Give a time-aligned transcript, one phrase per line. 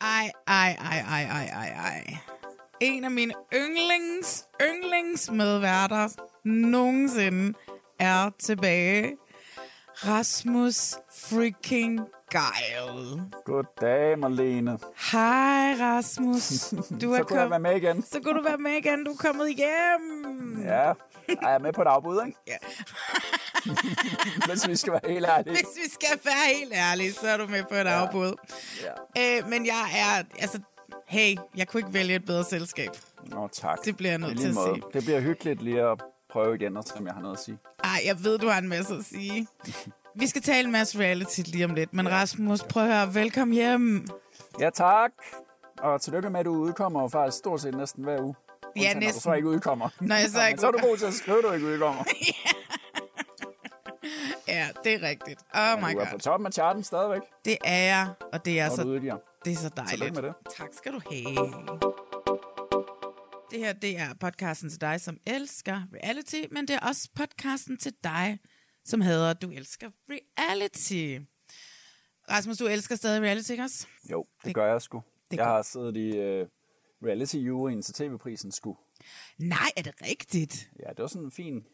[0.00, 2.18] Ej, ej, ej, ej, ej, ej, ej.
[2.80, 6.08] En af mine yndlings, yndlingsmedværter
[6.44, 7.58] nogensinde
[7.98, 9.16] er tilbage.
[9.94, 13.20] Rasmus freaking Geil.
[13.44, 14.78] Goddag, Marlene.
[15.12, 16.74] Hej, Rasmus.
[17.00, 18.02] Du så kunne jeg være med igen.
[18.02, 19.04] Så kunne du være med igen.
[19.04, 20.62] Du er kommet hjem.
[20.62, 20.92] Ja,
[21.28, 22.38] er jeg med på et afbud, ikke?
[22.46, 22.56] Ja.
[24.48, 25.54] Hvis vi skal være helt ærlige.
[25.54, 27.90] Hvis vi skal være helt ærlige, så er du med på et ja.
[27.90, 28.34] afbud.
[29.16, 29.38] Ja.
[29.38, 30.60] Øh, men jeg er, altså,
[31.06, 32.90] hey, jeg kunne ikke vælge et bedre selskab.
[33.24, 33.78] Nå, tak.
[33.84, 34.82] Det bliver jeg nødt til at sige.
[34.92, 37.58] Det bliver hyggeligt lige at prøve igen, og se om jeg har noget at sige.
[37.84, 39.46] Ej, jeg ved, du har en masse at sige.
[40.18, 43.54] Vi skal tale en masse reality lige om lidt, men Rasmus, prøv at høre, velkommen
[43.54, 44.06] hjem.
[44.60, 45.10] Ja, tak.
[45.78, 48.34] Og tillykke med, at du udkommer jo faktisk stort set næsten hver uge.
[48.62, 49.20] Ja, Undtagen, når næsten.
[49.20, 49.88] du så ikke udkommer.
[50.00, 52.04] Når jeg så ikke så er du god til at skrive, at du ikke udkommer.
[54.48, 55.40] Ja, det er rigtigt.
[55.54, 56.18] Oh my du er på god.
[56.18, 57.20] toppen af charten stadigvæk.
[57.44, 58.82] Det er jeg, og det er, Og så,
[59.44, 59.90] det er så dejligt.
[59.90, 60.34] Tillykke med det.
[60.56, 61.48] Tak skal du have.
[63.50, 67.76] Det her, det er podcasten til dig, som elsker reality, men det er også podcasten
[67.78, 68.38] til dig,
[68.86, 71.18] som hedder Du elsker reality.
[72.30, 73.86] Rasmus, du elsker stadig reality, ikke også?
[74.10, 75.02] Jo, det, Det- gør jeg sgu.
[75.30, 76.48] det jeg gør- har siddet i uh,
[77.08, 78.76] reality-juryen til tv-prisen sgu.
[79.38, 80.70] Nej, er det rigtigt?
[80.80, 81.64] Ja, det var sådan en fin...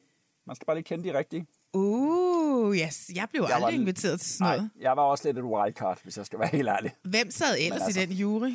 [0.47, 1.47] Man skal bare lige kende de rigtige.
[1.73, 3.11] Uh, yes.
[3.15, 4.71] Jeg blev Jeg var aldrig l- inviteret til sådan Nej, noget.
[4.81, 6.95] jeg var også lidt et wildcard, hvis jeg skal være helt ærlig.
[7.03, 8.51] Hvem sad ellers altså- i den jury?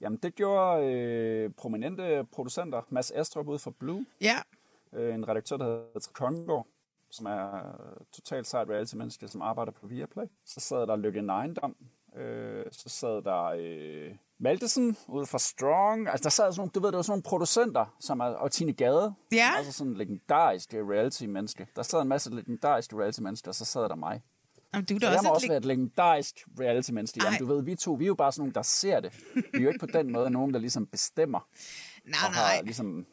[0.00, 2.82] Jamen, det gjorde øh, prominente producenter.
[2.90, 4.06] Mads Astrup ude fra Blue.
[4.20, 4.38] Ja,
[4.94, 6.66] Øh, en redaktør, der hedder Kongård,
[7.10, 10.24] som er øh, totalt sejt reality-menneske, som arbejder på Viaplay.
[10.46, 11.76] Så sad der Lykke Neindam.
[12.16, 16.08] Øh, så sad der øh, Maltesen ude fra Strong.
[16.08, 18.50] Altså, der sad sådan nogle, du ved, der var sådan nogle producenter, som er, og
[18.50, 19.14] Tine Gade.
[19.32, 19.50] Ja.
[19.56, 21.66] Altså sådan en legendarisk reality-menneske.
[21.76, 24.22] Der sad en masse legendariske reality-mennesker, og så sad der mig.
[24.74, 27.20] Jamen, du er Så jeg også, må også være et legendarisk reality-menneske.
[27.24, 29.12] Jamen, du ved, vi to, vi er jo bare sådan nogle, der ser det.
[29.34, 31.48] Vi er jo ikke på den måde nogen, der ligesom bestemmer
[32.04, 32.62] Nej, og har nej.
[32.62, 33.06] ligesom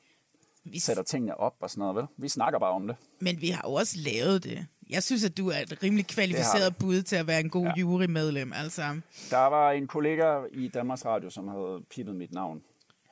[0.71, 2.05] Vi sætter tingene op og sådan noget, vel?
[2.17, 2.95] Vi snakker bare om det.
[3.19, 4.65] Men vi har jo også lavet det.
[4.89, 7.73] Jeg synes, at du er et rimelig kvalificeret bud til at være en god ja.
[7.77, 8.53] Jurymedlem.
[8.53, 8.81] Altså,
[9.29, 12.61] Der var en kollega i Danmarks Radio, som havde pippet mit navn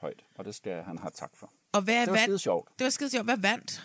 [0.01, 1.51] højt, og det skal han have tak for.
[1.73, 2.41] og hvad Det var skide vandt?
[2.41, 2.69] sjovt.
[2.79, 3.25] Det var skide sjovt.
[3.25, 3.83] Hvad vandt?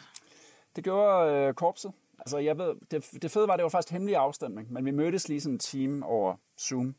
[0.76, 1.92] Det gjorde øh, korpset.
[2.18, 4.90] Altså, jeg ved, det, det fede var, at det var faktisk hemmelig afstemning, men vi
[4.90, 6.94] mødtes lige sådan en time over Zoom,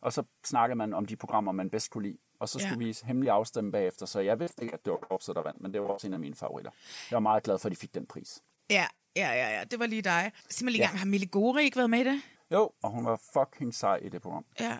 [0.00, 2.18] og så snakkede man om de programmer, man bedst kunne lide.
[2.40, 2.86] Og så skulle Ja.
[2.86, 5.72] vi hemmelig afstemme bagefter, så jeg vidste ikke, at det var korpset, der vandt, men
[5.72, 6.70] det var også en af mine favoritter.
[7.10, 8.42] Jeg var meget glad for, at de fik den pris.
[8.70, 9.64] Ja, ja, ja, ja.
[9.64, 10.32] Det var lige dig.
[10.50, 10.86] Sig mig lige Ja.
[10.88, 12.20] gang, har Mille Gore ikke været med i det?
[12.52, 14.44] Jo, og hun var fucking sej i det program.
[14.60, 14.78] Ja.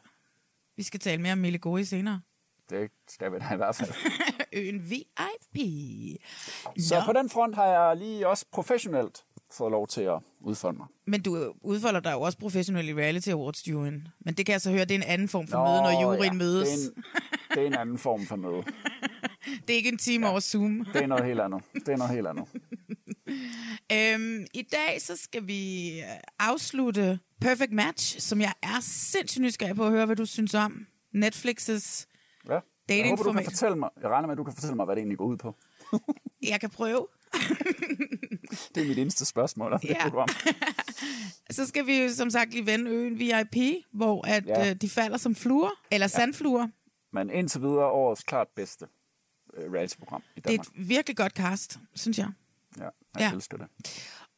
[0.76, 2.20] Vi skal tale mere om Mille Gore senere.
[2.70, 3.90] Det skal vi da i hvert fald.
[4.52, 5.56] Øen VIP.
[6.78, 10.78] Så Nå, på den front har jeg lige også professionelt fået lov til at udfolde
[10.78, 10.86] mig.
[11.06, 14.08] men du udfolder dig jo også professionelt i Reality Awards juryen.
[14.20, 16.36] Men det kan jeg så høre, det er en anden form for møde, når juryen
[16.38, 16.68] mødes.
[16.68, 17.04] Det er, en,
[17.54, 18.62] det er en anden form for møde.
[19.66, 20.30] Det er ikke en time ja.
[20.30, 20.84] over Zoom.
[20.92, 21.62] Det er noget helt andet.
[21.74, 22.44] Det er noget helt andet.
[23.92, 26.04] Øhm, I dag så skal vi øh,
[26.38, 30.86] afslutte Perfect Match, som jeg er sindssygt nysgerrig på at høre, hvad du synes om.
[31.16, 32.04] Netflix's
[32.48, 32.52] Ja.
[32.52, 34.84] Jeg Dating håber, du kan fortælle mig, jeg regner med, at du kan fortælle mig,
[34.84, 35.56] hvad det egentlig går ud på.
[36.50, 37.06] Jeg kan prøve.
[38.74, 40.08] Det er mit eneste spørgsmål om det Ja.
[40.08, 40.28] program.
[41.50, 43.56] Så skal vi jo som sagt lige vende øen VIP,
[43.92, 44.60] hvor at, ja.
[44.64, 44.70] Ja.
[44.70, 46.68] øh, de falder som fluer, eller sandfluer.
[47.12, 48.86] Men indtil videre årets klart bedste
[49.54, 50.66] øh, reality-program i Det er Danmark.
[50.66, 52.28] et virkelig godt cast, synes jeg.
[52.78, 53.32] Ja, jeg Ja.
[53.32, 53.66] elsker det.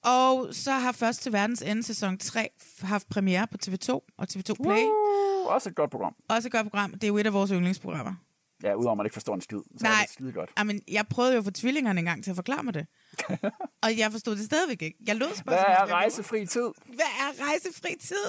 [0.05, 2.49] Og så har først til verdens ende sæson 3
[2.81, 4.83] haft premiere på TV2 og TV2 Play.
[4.85, 6.15] Uh, også et godt program.
[6.29, 6.91] Også et godt program.
[6.93, 8.15] Det er jo et af vores yndlingsprogrammer.
[8.63, 9.93] Ja, udover at man ikke forstår en skid, så Nej.
[9.93, 10.51] er det skide godt.
[10.59, 12.87] Jamen, jeg prøvede jo få tvillingerne engang til at forklare mig det.
[13.85, 14.99] og jeg forstod det stadigvæk ikke.
[15.07, 15.79] Jeg lød Hvad spørgsmålet.
[15.79, 16.71] er rejsefri tid?
[16.87, 18.27] Hvad er rejsefri tid?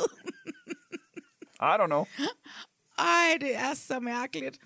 [1.72, 2.06] I don't know.
[3.00, 4.58] Ej, det er så mærkeligt.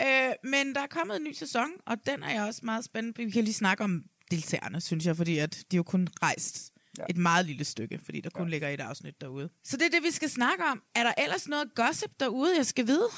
[0.00, 3.16] Øh, men der er kommet en ny sæson, og den er jeg også meget spændt
[3.16, 3.22] på.
[3.22, 6.70] Vi kan lige snakke om deltagerne, synes jeg, fordi at de jo kun rejst.
[6.98, 7.04] Ja.
[7.08, 8.50] et meget lille stykke, fordi der kun ja.
[8.50, 9.48] ligger et afsnit derude.
[9.64, 10.82] Så det er det, vi skal snakke om.
[10.94, 13.08] Er der ellers noget gossip derude, jeg skal vide?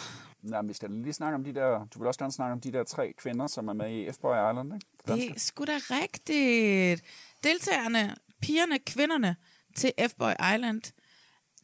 [0.43, 1.87] Nej, men vi skal lige snakke om de der...
[1.95, 4.51] Du vil også gerne snakke om de der tre kvinder, som er med i F-Boy
[4.51, 4.87] Island, ikke?
[5.07, 7.03] Det er sgu da rigtigt.
[7.45, 9.37] Deltagerne, pigerne, kvinderne
[9.77, 10.83] til F-Boy Island,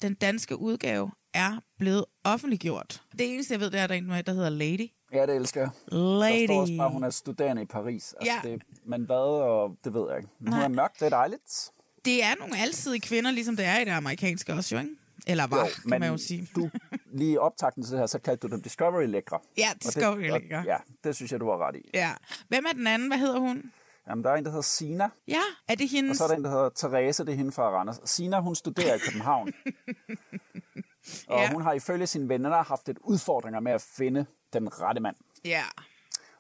[0.03, 3.03] den danske udgave, er blevet offentliggjort.
[3.19, 4.91] Det eneste, jeg ved, det er, at der er en der hedder Lady.
[5.13, 5.71] Ja, det elsker jeg.
[5.93, 6.41] Lady.
[6.41, 8.15] Der står også bare, hun er studerende i Paris.
[8.21, 8.51] Altså, Ja.
[8.51, 10.29] det, men hvad, og det ved jeg ikke.
[10.41, 10.65] Men hun Nej.
[10.65, 11.71] er mørkt, det er dejligt.
[12.05, 14.95] Det er nogle alsidige kvinder, ligesom det er i det amerikanske også, jo, ikke?
[15.27, 16.49] Eller var, jo, kan man jo sige.
[16.57, 16.71] du,
[17.13, 19.39] lige i optakten til det her, så kaldte du dem Discovery-lækre.
[19.59, 20.59] Ja, Og det- Discovery-lækre.
[20.59, 21.91] og- Ja, det synes jeg, du var ret i.
[21.95, 22.11] Ja.
[22.49, 23.09] Hvem er den anden?
[23.09, 23.63] Hvad hedder hun?
[24.09, 26.11] Jamen, der er en, der hedder Sina, Ja, er det hendes...
[26.11, 28.01] og så er der en, der hedder Therese, det er hende fra Randers.
[28.05, 29.53] Sina, hun studerer i København.
[31.29, 31.53] og Ja.
[31.53, 35.17] hun har ifølge sine venner haft et udfordringer med at finde den rette mand.
[35.45, 35.65] Ja.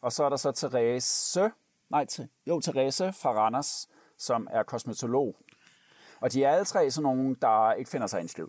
[0.00, 1.50] Og så er der så Therese,
[1.90, 2.06] nej,
[2.46, 3.88] jo, Therese fra Randers,
[4.18, 5.36] som er kosmetolog.
[6.20, 8.46] Og de er alle tre sådan nogle, der ikke finder sig en skid.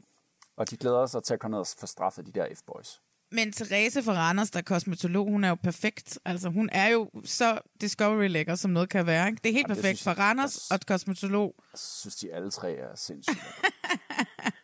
[0.57, 3.01] Og de glæder sig til at komme ned og få straffet de der F-boys.
[3.31, 6.19] Men Therese fra Randers, der er kosmetolog, hun er jo perfekt.
[6.25, 9.27] Altså, hun er jo så Discovery-lækker, som noget kan være.
[9.27, 9.39] Ikke?
[9.43, 11.55] Det er helt Jamen, perfekt synes for jeg- Randers altså- og et kosmetolog.
[11.73, 13.37] Jeg synes, de alle tre er sindssygt.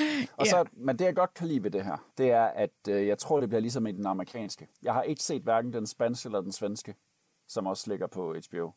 [0.38, 3.06] og så, men det jeg godt kan lide ved det her, det er, at øh,
[3.06, 4.68] jeg tror, det bliver ligesom i den amerikanske.
[4.82, 6.94] Jeg har ikke set hverken den spanske eller den svenske,
[7.48, 8.70] som også ligger på HBO.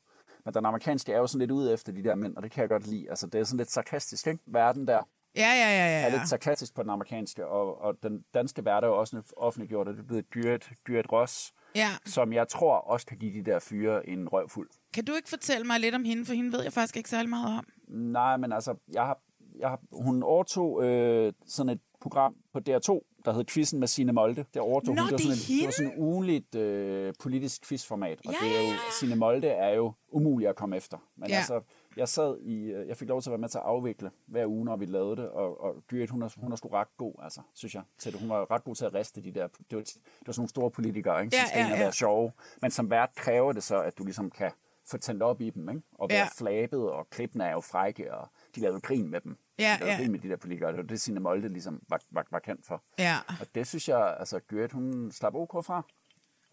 [0.45, 2.61] Men den amerikanske er jo sådan lidt ude efter de der mænd, og det kan
[2.61, 3.09] jeg godt lide.
[3.09, 4.43] Altså, det er sådan lidt sarkastisk, ikke?
[4.45, 5.01] Verden der
[5.35, 6.05] Ja, ja, ja, ja.
[6.05, 9.87] er lidt sarkastisk på den amerikanske, og, og den danske vært er jo også offentliggjort,
[9.87, 11.89] og det er blevet Gyret, Gyret Ross, ja.
[12.05, 14.69] som jeg tror også kan give de der fyre en røvfuld.
[14.93, 17.29] Kan du ikke fortælle mig lidt om hende, for hende ved jeg faktisk ikke særlig
[17.29, 17.67] meget om.
[17.87, 19.19] Nej, men altså, jeg har,
[19.59, 24.11] jeg har, hun overtog øh, sådan et program på DR2, der hed Quizzen med Signe
[24.13, 24.45] Molde.
[24.53, 25.07] Det overtog Nå, hun.
[25.07, 28.55] Det var sådan et, det var sådan et ugenligt øh, politisk quizformat, og Ja, det
[28.55, 28.77] er jo, ja, ja.
[28.99, 30.97] Signe Molde er jo umulig at komme efter.
[31.15, 31.35] Men Ja.
[31.35, 31.61] altså,
[31.97, 34.45] jeg sad i, øh, jeg fik lov til at være med til at afvikle hver
[34.47, 37.13] uge, når vi lavede det, og, og Gyrit, hun er, hun er sgu ret god,
[37.23, 37.83] altså, synes jeg.
[37.97, 38.19] Til det.
[38.19, 40.49] Hun var ret god til at riste de der, det var, det var sådan nogle
[40.49, 41.35] store politikere, ikke?
[41.35, 41.79] Ja, som skal ja, ja.
[41.79, 42.31] være sjove.
[42.61, 44.51] Men som vært kræver det så, at du ligesom kan
[44.87, 45.81] få tændt op i dem, ikke?
[45.93, 46.27] og være ja.
[46.37, 49.37] flabet, og klippene er jo frække, og de lavede grin med dem.
[49.59, 49.97] Ja, de lavede ja.
[50.01, 52.65] grin med de der politikere, det var det, Signe Molde ligesom var, var, var kendt
[52.65, 52.83] for.
[52.99, 53.15] Ja.
[53.39, 55.83] Og det synes jeg, altså Gyrit, hun slap OK fra.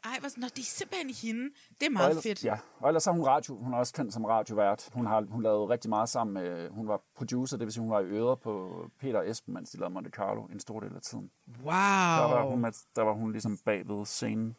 [0.05, 1.43] Ej, hvor, nå, det er simpelthen hende.
[1.81, 2.45] Det er Og meget ellers, fedt.
[2.45, 4.91] Ja, og ellers er hun radio, hun er også kendt som radiovært.
[4.93, 7.91] Hun har hun lavede rigtig meget sammen med, hun var producer, det vil sige, hun
[7.91, 10.95] var i øret på Peter og Esben, mens de lavede Monte Carlo en stor del
[10.97, 11.31] af tiden.
[11.47, 12.51] Der var, Wow.
[12.51, 12.63] hun,
[12.97, 14.57] der var hun ligesom bagved scenen.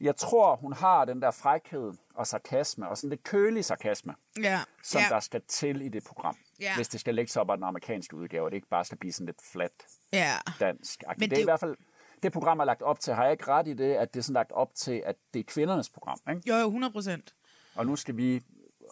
[0.00, 4.60] Jeg tror, hun har den der frækhed og sarkasme, og sådan lidt kølig sarkasme, Ja.
[4.84, 5.14] som ja.
[5.14, 6.36] der skal til i det program.
[6.60, 6.76] Ja.
[6.76, 8.98] Hvis det skal lægge sig op af den amerikanske udgave, og det ikke bare skal
[8.98, 9.72] blive sådan lidt flat
[10.12, 10.32] ja.
[10.60, 11.02] dansk.
[11.08, 11.76] Men det, det- er i hvert fald,
[12.22, 14.24] det program er lagt op til, har jeg ikke ret i det, at det er
[14.24, 16.42] sådan lagt op til, at det er kvindernes program, ikke?
[16.48, 17.34] Jo, jo, 100 procent.
[17.74, 18.42] Og nu skal vi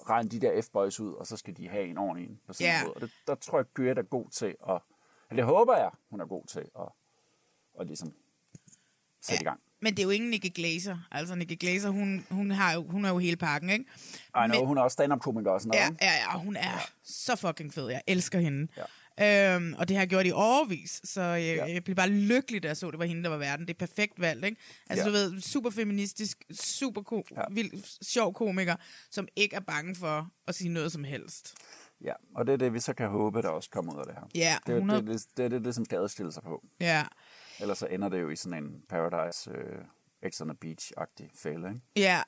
[0.09, 2.67] regne de der F-boys ud, og så skal de have en ordentlig en på sin
[2.67, 2.83] Ja.
[2.85, 2.95] måde.
[2.95, 4.81] Og det, der tror jeg, Gyrit er god til at...
[5.31, 6.89] Eller det håber jeg, hun er god til at,
[7.81, 8.15] at ligesom
[9.21, 9.51] sætte ja.
[9.51, 9.61] i gang.
[9.83, 10.97] Men det er jo ingen Nicky Glazer.
[11.11, 13.85] Altså, Nicky Glazer, hun, hun, har jo, hun er jo hele pakken, ikke?
[13.85, 16.01] I know, Men- hun er også stand-up-komiker og sådan noget.
[16.01, 16.79] Ja, ja, ja, hun er ja.
[17.05, 17.89] så fucking fed.
[17.89, 18.69] Jeg elsker hende.
[18.77, 18.83] Ja.
[19.57, 21.73] Øhm, og det har jeg gjort i overvis, så jeg, ja.
[21.73, 23.67] Jeg blev bare lykkelig, da jeg så, det var hende, der var verden.
[23.67, 24.57] Det er perfekt valgt, ikke?
[24.91, 25.09] Altså, Ja.
[25.09, 27.43] du ved, super feministisk, super ko- ja.
[27.51, 27.71] Vild,
[28.03, 28.77] sjov komiker,
[29.11, 31.55] som ikke er bange for at sige noget som helst.
[32.05, 34.15] Ja, og det er det, vi så kan håbe, der også kommer ud af det
[34.15, 34.23] her.
[34.35, 35.01] Ja, det, er- 100.
[35.01, 36.63] det, det, det, er det, det, som skal adstille sig på.
[36.81, 37.05] Ja,
[37.61, 41.69] Ellers så ender det jo i sådan en Paradise øh, X on the Beach-agtig fælde,
[41.69, 41.81] ikke?
[41.97, 42.23] ja.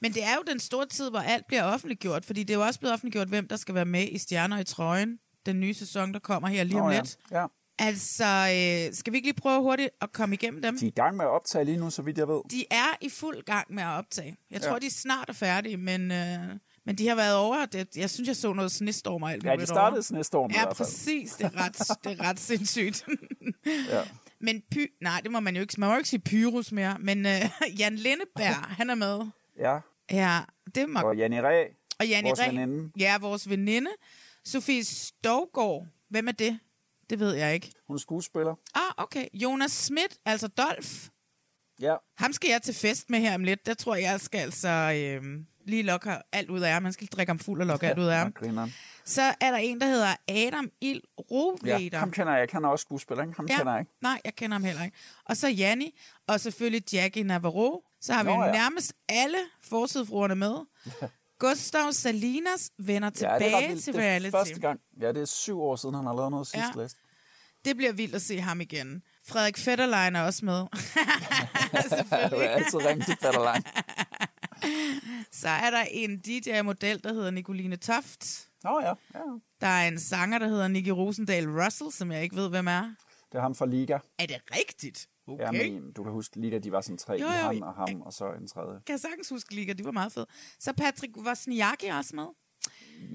[0.00, 2.64] Men det er jo den store tid, hvor alt bliver offentliggjort, fordi det er jo
[2.64, 5.18] også blevet offentliggjort, hvem der skal være med i Stjerner i trøjen.
[5.46, 7.16] Den nye sæson, der kommer her lige om Nå, lidt.
[7.30, 7.40] ja.
[7.40, 7.46] ja.
[7.78, 10.78] Altså, øh, skal vi ikke lige prøve hurtigt at komme igennem dem?
[10.78, 12.40] De er i gang med at optage lige nu, så vidt jeg ved.
[12.50, 14.36] De er i fuld gang med at optage.
[14.50, 14.78] Jeg tror, Ja.
[14.78, 16.38] de er snart er færdige, men, øh,
[16.86, 17.66] men de har været over.
[17.66, 20.02] Det, jeg synes, jeg så noget snestorm og alt Ja, de startede
[20.34, 20.86] år med i Ja, hvert fald.
[20.88, 21.32] præcis.
[21.32, 23.04] Det er ret, det er ret sindssygt.
[23.90, 24.02] Ja.
[24.40, 25.74] men py, nej, det må man jo ikke.
[25.80, 26.96] Man må jo ikke sige Pyrus mere.
[27.00, 27.32] Men øh,
[27.78, 29.20] Jan Lindeberg, han er med.
[29.58, 29.78] ja.
[30.10, 30.40] Ja,
[30.74, 31.00] det må...
[31.00, 31.64] Og Janne Ræ,
[32.00, 32.90] Og Janne vores Reh- veninde.
[32.98, 33.90] Ja, vores veninde.
[34.44, 35.86] Sofie Stovgård.
[36.10, 36.58] Hvem er det?
[37.10, 37.72] Det ved jeg ikke.
[37.86, 38.54] hun er skuespiller.
[38.74, 39.26] Ah, okay.
[39.34, 41.08] Jonas Schmidt, altså Dolf.
[41.80, 43.66] Ja, Ham skal jeg til fest med her om lidt.
[43.66, 45.22] Der tror jeg, jeg skal altså øh,
[45.66, 46.82] lige lokke alt ud af ham.
[46.82, 48.32] Man skal drikke ham fuld og lokke alt ud af ham.
[49.04, 51.00] Så er der en, der hedder Adam Ild
[51.30, 51.78] Roveder.
[51.78, 52.40] Ja, ham kender jeg.
[52.40, 53.36] Jeg kender også skuespiller, ikke?
[53.36, 53.56] Ham Ja.
[53.56, 53.92] kender jeg ikke.
[54.02, 54.96] Nej, jeg kender ham heller ikke.
[55.24, 57.84] Og så Janni, og selvfølgelig Jackie Navarro.
[58.00, 58.52] Så har vi Nå, jo ja.
[58.52, 60.54] nærmest alle forsidefruerne med.
[61.38, 64.30] Gustav Salinas vender Ja, det er tilbage ret til Det er reality.
[64.30, 64.80] første gang.
[65.00, 66.82] Ja, det er syv år siden, han har lavet noget sidst Ja.
[66.82, 66.96] læst.
[67.64, 69.02] Det bliver vildt at se ham igen.
[69.28, 70.54] Frederik Fetterlein er også med.
[72.30, 73.62] Du er altid ringe til Fetterlein.
[75.32, 78.48] Så er der en DJ-model, der hedder Nicoline Toft.
[78.64, 79.20] Nå ja, ja.
[79.60, 82.94] Der er en sanger, der hedder Nicky Rosendal Russell, som jeg ikke ved, hvem er.
[83.32, 83.98] Det er ham fra Liga.
[84.18, 85.08] Er det rigtigt?
[85.28, 85.44] Okay.
[85.44, 87.12] Ja, men du kan huske, Liga, de var sådan tre.
[87.12, 87.26] Jo, Jo.
[87.32, 88.80] Han og ham, og så en tredje.
[88.86, 90.26] Kan jeg sagtens huske Liga, de var meget fede.
[90.60, 92.26] Så Patrick Wozniacki også med.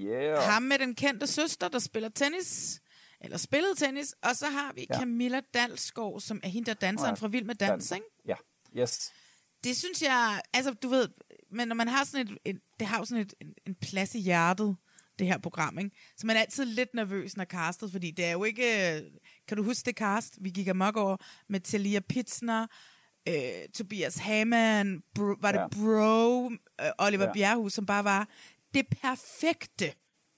[0.00, 0.42] Yeah.
[0.42, 2.80] Ham med den kendte søster, der spiller tennis.
[3.20, 4.14] Eller spillede tennis.
[4.22, 4.98] Og så har vi ja.
[4.98, 7.14] Camilla Dalsgaard, som er hende, der danseren Ja.
[7.14, 8.06] fra Vild med Dans, ikke?
[8.26, 8.34] Ja,
[8.76, 9.12] yes.
[9.64, 11.08] Det synes jeg, altså du ved,
[11.50, 14.14] men når man har sådan et, et det har jo sådan et, en, en plads
[14.14, 14.76] i hjertet,
[15.18, 15.90] det her program, ikke?
[16.16, 19.02] Så man er altid lidt nervøs, når castet, fordi det er jo ikke, øh,
[19.48, 21.16] kan du huske det cast, vi gik amok over,
[21.48, 22.66] med Talia Pitsner,
[23.28, 23.34] øh,
[23.74, 25.66] Tobias Hamann, bro, var det Ja.
[25.68, 27.28] Bro, øh, Oliver ja.
[27.28, 27.32] Ja.
[27.32, 28.28] Bjerrehus, som bare var
[28.74, 29.92] det perfekte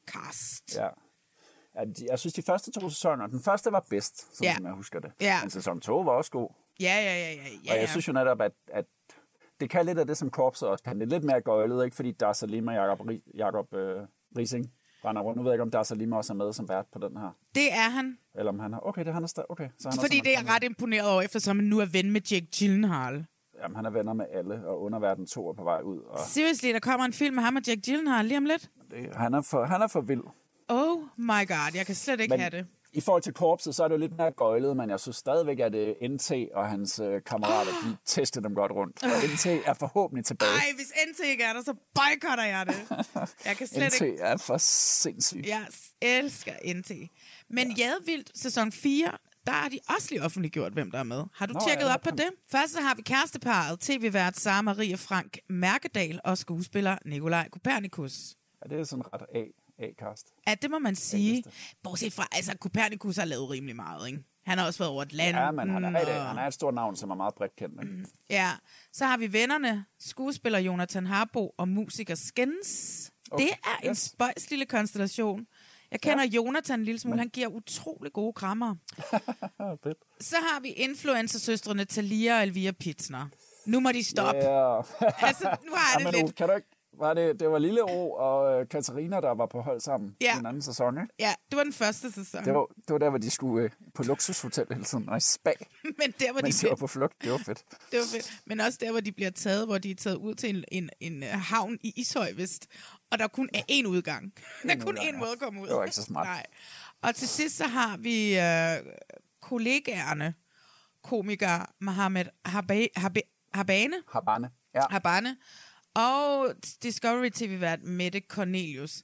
[0.06, 0.76] cast.
[0.76, 0.88] Ja.
[1.74, 4.50] ja de, jeg synes, de første to sæsoner, den første var bedst, sådan Ja.
[4.50, 4.56] ja.
[4.56, 5.12] som jeg husker det.
[5.20, 5.38] Ja.
[5.42, 6.48] Men sæson 2 var også god.
[6.80, 7.42] Ja, ja, ja, ja.
[7.42, 7.86] ja, Og jeg ja.
[7.86, 8.84] synes jo netop, at, at
[9.60, 11.00] det kan lidt af det, som korpset også kan.
[11.00, 11.96] Det er lidt mere gøjlet, ikke?
[11.96, 13.96] Fordi der er Salima og Jacob, Jacob øh,
[14.38, 14.72] Rising
[15.04, 15.36] render rundt.
[15.36, 17.16] Nu ved jeg ikke, om der er Salima også er med som vært på den
[17.16, 17.30] her.
[17.54, 18.18] Det er han.
[18.38, 18.80] Eller om han har...
[18.86, 19.42] Okay, det er han er.
[19.48, 21.86] Okay, så han Fordi også det er jeg ret imponeret over, eftersom han nu er
[21.86, 23.26] ven med Jake Gyllenhaal.
[23.62, 25.98] Jamen, han er venner med alle, og underverden 2 er på vej ud.
[25.98, 28.70] Og Seriously, der kommer en film med ham og Jake Gyllenhaal lige om lidt.
[28.90, 30.22] det, han, er for, han er for vild.
[30.68, 32.66] Oh my god, jeg kan slet ikke Men have det.
[32.92, 35.58] I forhold til korpset, så er det jo lidt mere gøjlet, men jeg synes stadigvæk,
[35.58, 39.02] at øh, NT og hans øh, kammerater, de tester dem godt rundt.
[39.02, 40.50] Og NT er forhåbentlig tilbage.
[40.50, 43.06] Ej, hvis NT ikke er der, så boykotter jeg det.
[43.44, 44.18] Jeg kan slet NT ikke...
[44.18, 45.46] er for sindssygt.
[45.46, 45.66] Jeg
[46.02, 46.90] elsker NT.
[47.50, 47.84] Men ja.
[47.84, 49.12] Jadevildt, sæson 4,
[49.46, 51.24] der har de også lige offentliggjort, hvem der er med.
[51.34, 52.30] Har du Nå, tjekket ja, op på det?
[52.52, 58.36] Først så har vi kæresteparet, tv-vært Sara Marie Frank Mærkedal og skuespiller Nikolaj Kopernikus.
[58.62, 59.44] Ja, det er sådan ret A,
[59.80, 60.26] A-cast.
[60.48, 61.44] Ja, det må man sige.
[61.82, 64.22] Bortset fra, altså, Kopernikus har lavet rimelig meget, ikke?
[64.46, 65.42] Han har også været over Atlanten.
[65.42, 65.88] Ja, men han er,
[66.20, 67.82] og- han er et stort navn, som er meget bredt kendt.
[67.82, 68.04] Ikke?
[68.30, 68.50] Ja,
[68.92, 73.10] så har vi vennerne, skuespiller Jonathan Harbo og musiker Skins.
[73.30, 73.44] Okay.
[73.44, 73.98] Det er en yes.
[73.98, 75.46] spøjs lille konstellation.
[75.90, 76.30] Jeg kender ja.
[76.30, 78.74] Jonathan en lille smule, han giver utrolig gode krammer.
[79.60, 79.74] Ja.
[80.20, 83.26] Så har vi influencersøstrene Talia og Elvira Pitsner.
[83.66, 84.40] Nu må de stoppe.
[84.40, 84.76] Ja.
[85.28, 86.36] Altså, nu har jeg det Jamen, lidt.
[86.36, 86.68] kan du ikke...
[87.00, 90.34] Var det, det var Lille O og øh, Katarina, der var på hold sammen Ja.
[90.34, 91.14] i den anden sæson, ikke?
[91.18, 92.44] Ja, det var den første sæson.
[92.44, 95.20] Det var, det var der, hvor de skulle øh, på luksushotel hele tiden, og i
[95.20, 95.52] spa,
[95.98, 97.22] Men der, hvor de de var på flugt.
[97.22, 97.64] Det var fedt.
[97.90, 98.32] det var fedt.
[98.46, 100.90] Men også der, hvor de bliver taget, hvor de er taget ud til en, en,
[101.00, 102.66] en øh, havn i Ishøj, vist.
[103.12, 104.32] Og der kun er én udgang.
[104.62, 105.66] Der er kun én måde at komme ud.
[105.68, 106.26] Det var ikke så smart.
[106.26, 106.46] Nej.
[107.02, 108.92] Og til sidst så har vi øh,
[109.42, 110.34] kollegaerne,
[111.02, 113.22] komiker Mohammed Habe, Habane,
[113.54, 114.50] Habane.
[114.74, 114.82] Ja.
[114.90, 115.36] Habane,
[115.94, 119.02] og Discovery TV-vært Mette Cornelius.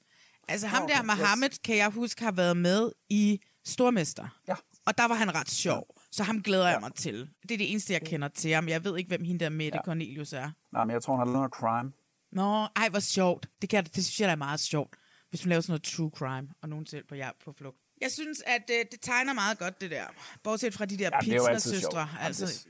[0.49, 1.59] Altså ham Okay, der, Mohammed, yes.
[1.59, 4.39] kan jeg huske, har været med i Stormester.
[4.49, 4.55] Ja.
[4.87, 5.87] Og der var han ret sjov.
[6.13, 7.29] Så ham glæder jeg mig til.
[7.43, 8.69] Det er det eneste, jeg kender til ham.
[8.69, 9.83] Jeg ved ikke, hvem hende der Mette ja.
[9.85, 10.51] Cornelius er.
[10.73, 11.93] Nej, men jeg tror, han har lavet noget crime.
[12.33, 13.49] Nå, ej, hvor sjovt.
[13.63, 14.97] Det, kan, det synes jeg, der er meget sjovt.
[15.31, 17.77] Hvis hun laver sådan noget true crime, og nogen selv på jagt på flugt.
[18.01, 20.05] Jeg synes, at øh, det tegner meget godt, det der.
[20.43, 21.81] Bortset fra de der Ja, det er jo altid sjovt.
[21.83, 22.09] pizza-søstre.
[22.21, 22.69] Altså, Altså,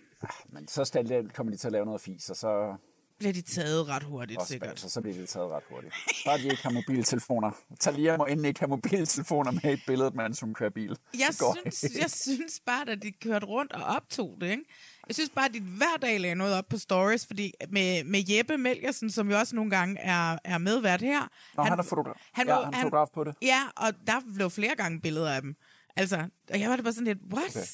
[0.49, 2.77] men så kommer de til at lave noget fis, og så,
[3.19, 4.69] bliver de taget ret hurtigt, også sikkert.
[4.69, 5.95] bagefter, så bliver de taget ret hurtigt.
[6.27, 7.51] Bare de ikke har mobiltelefoner.
[7.81, 10.97] Talia må endelig ikke have mobiltelefoner med i billedet, mens hun kører bil.
[11.19, 11.99] Jeg synes, ikke.
[12.01, 14.65] jeg synes bare, at de kørte rundt og optog det, ikke?
[15.09, 18.23] Jeg synes bare, at de hver dag lagde noget op på stories, fordi med, med
[18.29, 21.29] Jeppe Melgersen, som jo også nogle gange er, er medvært her.
[21.57, 22.15] Nå, han er fotograf.
[22.33, 23.35] Han, Ja, han er fotograf på det.
[23.43, 25.57] Ja, og der blev flere gange billeder af dem.
[25.97, 27.57] Altså, og jeg var det bare sådan lidt, what?
[27.57, 27.67] Okay.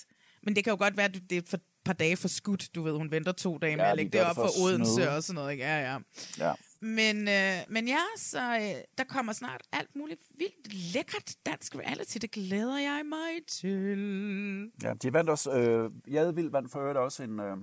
[0.43, 2.75] Men det kan jo godt være, at det er for- par dage for skudt.
[2.75, 4.49] Du ved, hun venter to dage med Ja, at de lægge det op for for
[4.49, 5.17] at Odense snyde.
[5.17, 5.53] og sådan noget.
[5.53, 5.65] Ikke?
[5.65, 5.99] Ja, ja.
[6.39, 6.53] Ja.
[6.81, 12.17] Men, øh, men ja, så øh, der kommer snart alt muligt vildt lækkert dansk reality.
[12.19, 14.71] Det glæder jeg mig til.
[14.83, 17.57] ja, de vandt også, øh, Jadevild vandt for øvrigt også en, øh,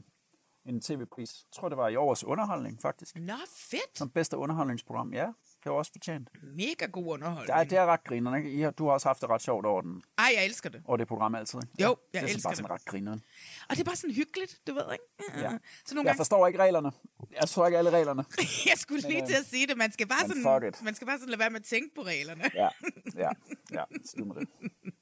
[0.66, 1.30] en tv-pris.
[1.44, 3.16] Jeg tror, det var i årets underholdning, faktisk.
[3.16, 3.98] Nå, fedt.
[3.98, 5.14] Som bedste underholdningsprogram.
[5.14, 5.28] Ja,
[5.64, 6.30] det var også fortjent.
[6.56, 7.48] Mega god underholdning.
[7.48, 8.52] Det er, det er ret grinerne, ikke?
[8.52, 10.82] I har, du har også haft det ret sjovt over, den, Ej, jeg elsker det.
[10.86, 11.60] over det program altid.
[11.60, 11.84] Ikke?
[11.84, 12.72] Jo, det jeg er sådan elsker bare sådan det.
[12.72, 13.22] ret grineren.
[13.70, 15.04] Og det er bare sådan hyggeligt, du ved, ikke?
[15.42, 15.50] Ja.
[15.86, 16.92] Så nogle Jeg gange, forstår ikke reglerne.
[17.32, 18.26] Jeg forstår ikke alle reglerne.
[18.72, 21.18] jeg skulle lige øh, til at sige det, man skal bare sådan, man skal bare
[21.20, 22.44] sådan lade være med at tænke på reglerne.
[22.56, 22.68] Ja,
[23.16, 23.30] ja,
[23.72, 23.84] ja.
[24.06, 24.48] Skid med det.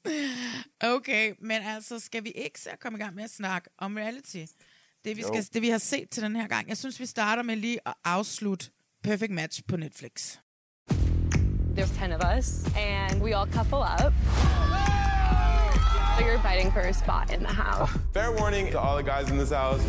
[0.96, 4.44] Okay, men altså, skal vi ikke så komme i gang med at snakke om reality?
[5.04, 5.28] Det vi, Jo.
[5.28, 6.68] skal, det, vi har set til den her gang.
[6.68, 8.70] Jeg synes, vi starter med lige at afslutte
[9.02, 10.38] Perfect Match på Netflix.
[11.78, 14.12] There's 10 of us, and we all couple up.
[16.18, 17.88] So you're fighting for a spot in the house.
[18.12, 19.80] Fair warning to all the guys in this house.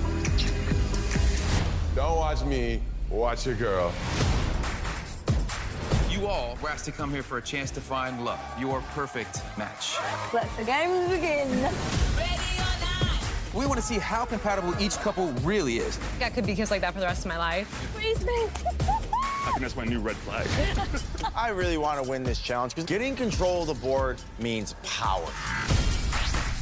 [1.96, 2.80] Don't watch me,
[3.10, 3.92] watch your girl.
[6.12, 8.82] You You all were asked to come here for a chance to find love, your
[8.94, 9.98] perfect match.
[10.32, 11.50] Let the games begin.
[13.52, 16.00] We want to see how compatible each couple really is.
[16.22, 17.68] I could be kissed like that for the rest of my life.
[17.96, 18.48] Freeze me.
[19.50, 20.48] I think that's my new red flag.
[21.36, 25.28] I really want to win this challenge because getting control of the board means power.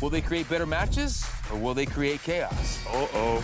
[0.01, 2.79] Will they create better matches or will they create chaos?
[2.88, 3.44] Uh oh.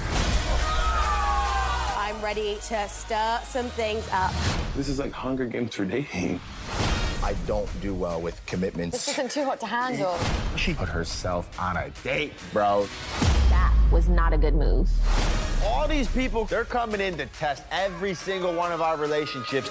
[1.98, 4.32] I'm ready to stir some things up.
[4.78, 6.40] This is like Hunger Games for dating.
[7.22, 9.06] I don't do well with commitments.
[9.06, 10.18] This isn't too hot to handle.
[10.56, 12.88] She put herself on a date, bro.
[13.50, 14.90] That was not a good move.
[15.66, 19.70] All these people, they're coming in to test every single one of our relationships.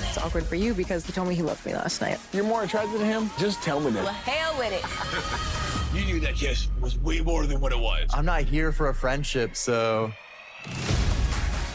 [0.00, 2.18] It's awkward for you because he told me he loved me last night.
[2.32, 3.30] You're more attracted to him?
[3.38, 4.06] Just tell me that.
[4.06, 5.54] Hell with it.
[5.94, 8.10] You knew that kiss was way more than what it was.
[8.12, 10.12] I'm not here for a friendship, so.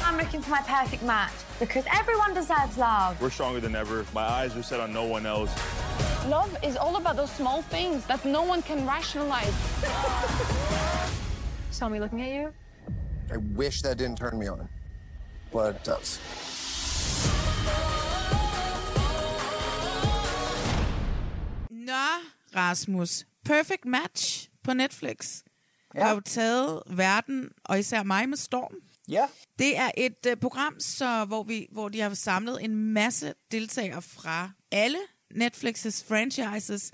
[0.04, 1.32] I'm looking for my perfect match
[1.66, 3.20] because everyone deserves love.
[3.22, 4.06] We're stronger than ever.
[4.14, 5.52] My eyes are set on no one else.
[6.28, 9.54] Love is all about those small things that no one can rationalize.
[11.72, 12.54] Saw me looking at you?
[13.32, 14.68] I wish that didn't turn me on,
[15.52, 16.20] but it does.
[21.70, 22.08] Nå,
[22.56, 23.26] Rasmus.
[23.46, 25.44] Perfect Match på Netflix
[25.96, 26.04] ja.
[26.04, 28.76] har jo taget verden, og især mig med storm.
[29.10, 29.28] Ja,
[29.60, 34.02] Det er et uh, program, så, hvor, vi, hvor de har samlet en masse deltagere
[34.02, 34.98] fra alle
[35.34, 36.92] Netflix's franchises.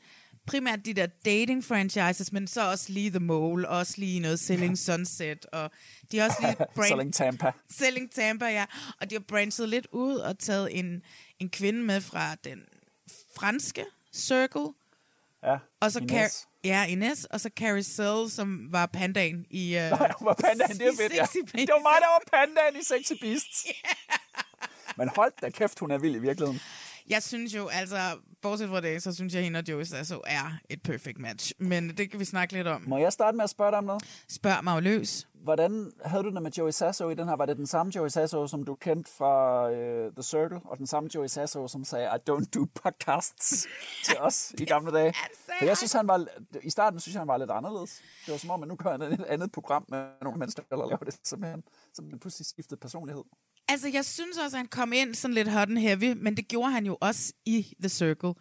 [0.47, 4.77] Primært de der dating franchises, men så også lige The Mole, også lige noget Selling
[4.77, 5.71] Sunset, og
[6.11, 7.51] de har også lige brand- Selling Tampa.
[7.69, 8.65] Selling Tampa, ja.
[9.01, 11.01] Og de har branchet lidt ud og taget en,
[11.39, 12.59] en kvinde med fra den
[13.35, 14.67] franske Circle,
[15.43, 15.99] Ja, og så.
[15.99, 19.77] Car- ja, Ines, og så Carrie Sell, som var pandaen i...
[19.77, 21.25] Uh, Nej, hun var pandaen, det er fedt, ja.
[21.33, 23.65] Det var mig, der var pandaen i Sexy Beasts.
[24.97, 26.61] Men hold da kæft, hun er vild i virkeligheden.
[27.09, 30.59] Jeg synes jo, altså, bortset fra det, så synes jeg, hende og Joey Sasso er
[30.69, 31.51] et perfect match.
[31.59, 32.83] Men det kan vi snakke lidt om.
[32.87, 34.23] Må jeg starte med at spørge dig om noget?
[34.27, 35.27] Spørg mig løs.
[35.33, 37.35] Hvordan havde du det med Joey Sasso i den her?
[37.35, 40.87] Var det den samme Joey Sasso, som du kendte fra uh, The Circle, og den
[40.87, 43.67] samme Joey Sasso, som sagde, I don't do podcasts
[44.05, 45.13] til os i gamle dage?
[45.59, 46.25] For jeg synes, han var,
[46.63, 48.01] i starten synes jeg, han var lidt anderledes.
[48.25, 50.77] Det var som om, at nu gør han et andet program med nogle mennesker, der
[50.77, 51.19] laver det
[51.93, 53.23] som en pludselig skiftet personlighed.
[53.69, 56.47] Altså, jeg synes også, at han kom ind sådan lidt hot and heavy, men det
[56.47, 58.33] gjorde han jo også i The Circle.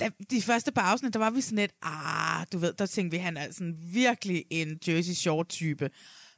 [0.00, 3.16] Da, de første par afsnit, der var vi sådan lidt, ah, du ved, der tænkte
[3.16, 5.90] vi, han er sådan virkelig en Jersey Shore-type.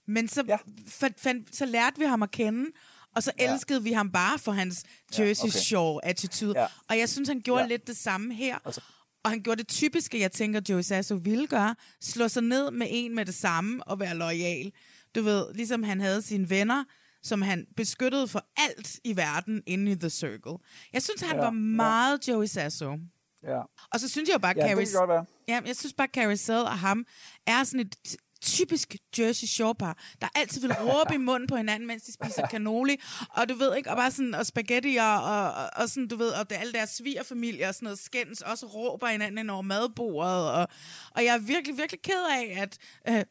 [0.06, 0.52] Men så, Ja.
[0.52, 0.56] ja.
[0.88, 2.66] fandt, fandt, så lærte vi ham at kende,
[3.14, 3.52] og så Ja.
[3.52, 4.84] elskede vi ham bare for hans
[5.18, 5.58] Jersey okay.
[5.58, 6.60] Shore-attitude.
[6.60, 6.66] Ja.
[6.88, 7.68] Og jeg synes, han gjorde Ja.
[7.68, 8.58] lidt det samme her.
[8.64, 8.80] Altså-
[9.24, 11.74] Og han gjorde det typiske, jeg tænker, Joey Sasso ville gøre.
[12.00, 14.72] Slå sig ned med en med det samme og være lojal.
[15.14, 16.84] Du ved, ligesom han havde sine venner,
[17.24, 20.52] som han beskyttede for alt i verden inde i The Circle.
[20.92, 21.50] Jeg synes, han Ja, ja, var ja.
[21.60, 22.96] meget Joey Sasso.
[23.42, 23.60] Ja.
[23.92, 24.86] Og så synes jeg jo bare, Ja, det Carrie...
[24.86, 25.24] kan godt være.
[25.48, 27.06] Ja, jeg synes bare, Carousel og ham
[27.46, 31.86] er sådan et typisk Jersey Shore par, der altid vil råbe i munden på hinanden,
[31.86, 32.96] mens de spiser cannoli,
[33.30, 36.16] og du ved ikke, og bare sådan, og spaghetti, og, og, og, og sådan, du
[36.16, 39.62] ved, og det, alle deres svigerfamilier og sådan noget skændes, også råber hinanden ind over
[39.62, 40.68] madbordet, og,
[41.10, 42.78] og jeg er virkelig, virkelig ked af, at,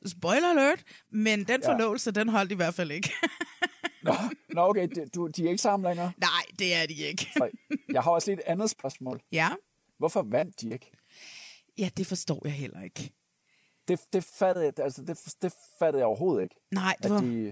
[0.03, 1.73] uh, spoiler alert, men den Ja.
[1.73, 3.11] forlovelse, den holdt i hvert fald ikke.
[4.03, 4.13] Nå,
[4.49, 6.11] nå okay, de, du, de er ikke sammen længere.
[6.17, 7.27] Nej, det er de ikke.
[7.93, 9.21] Jeg har også lige et andet spørgsmål.
[9.31, 9.49] ja?
[9.97, 10.91] Hvorfor vandt de ikke?
[11.77, 13.11] Ja, det forstår jeg heller ikke.
[13.87, 16.55] Det, det, fattede, jeg- altså, det, det fattede jeg overhovedet ikke.
[16.71, 17.19] Nej, det At var...
[17.21, 17.43] de,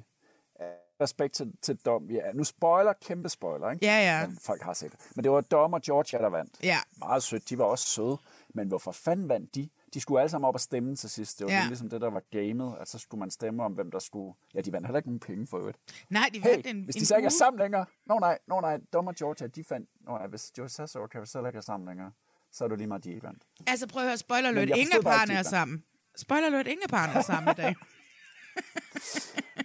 [0.62, 0.68] øh,
[1.02, 2.10] respekt til, til dom.
[2.12, 3.86] Ja, nu spoiler, kæmpe spoiler, ikke?
[3.86, 4.28] Ja, ja.
[4.28, 5.00] Men folk har set det.
[5.16, 6.54] Men det var Dom og Georgia, der vandt.
[6.64, 6.78] Ja.
[6.98, 7.50] Meget sødt.
[7.50, 8.18] De var også søde.
[8.54, 9.70] Men hvorfor fanden vandt de?
[9.94, 11.40] De skulle alle sammen op og stemme til sidst.
[11.40, 11.64] Det var Ja.
[11.68, 12.76] ligesom det, der var gamet.
[12.82, 14.34] At så skulle man stemme om, hvem der skulle...
[14.54, 15.78] Ja, de vandt heller ikke nogen penge for øvrigt.
[16.10, 17.86] Nej, de Hey, vandt en, hvis en de så ikke er sammen længere...
[18.06, 19.90] Nå nej, nå nej, Dom og Georgia, de fandt...
[20.02, 22.12] Nå nej, hvis George Sasso og Carousel ikke er sammen længere,
[22.52, 23.44] så er det lige meget, de ikke vandt.
[23.68, 25.84] Altså prøv at høre, spoiler alert, ingen af ikke er sammen.
[26.16, 27.76] Spoiler alert, ingen af parerne er sammen i dag.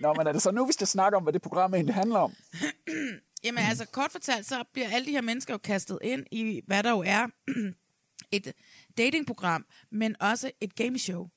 [0.00, 2.18] Nå, men er det så nu, vi skal snakke om, hvad det program egentlig handler
[2.18, 2.32] om?
[3.44, 6.82] Jamen altså, kort fortalt, så bliver alle de her mennesker jo kastet ind i, hvad
[6.82, 7.26] der jo er
[8.32, 8.52] et
[8.96, 11.28] datingprogram, men også et gameshow.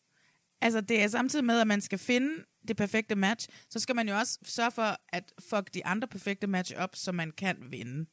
[0.62, 4.10] Altså, det er samtidig med, at man skal finde det perfekte match, så skal man
[4.10, 8.06] jo også sørge for at fuck de andre perfekte match op, så man kan vinde.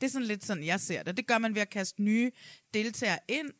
[0.00, 1.16] Det er sådan lidt sådan, jeg ser det.
[1.16, 2.30] Det gør man ved at kaste nye
[2.74, 3.50] deltagere ind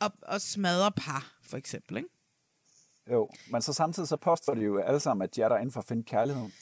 [0.00, 2.08] og, og smadre par, for eksempel, ikke?
[3.10, 5.80] Jo, men så samtidig så påstår de jo alle sammen, at de er derinde for
[5.80, 6.52] at finde kærligheden.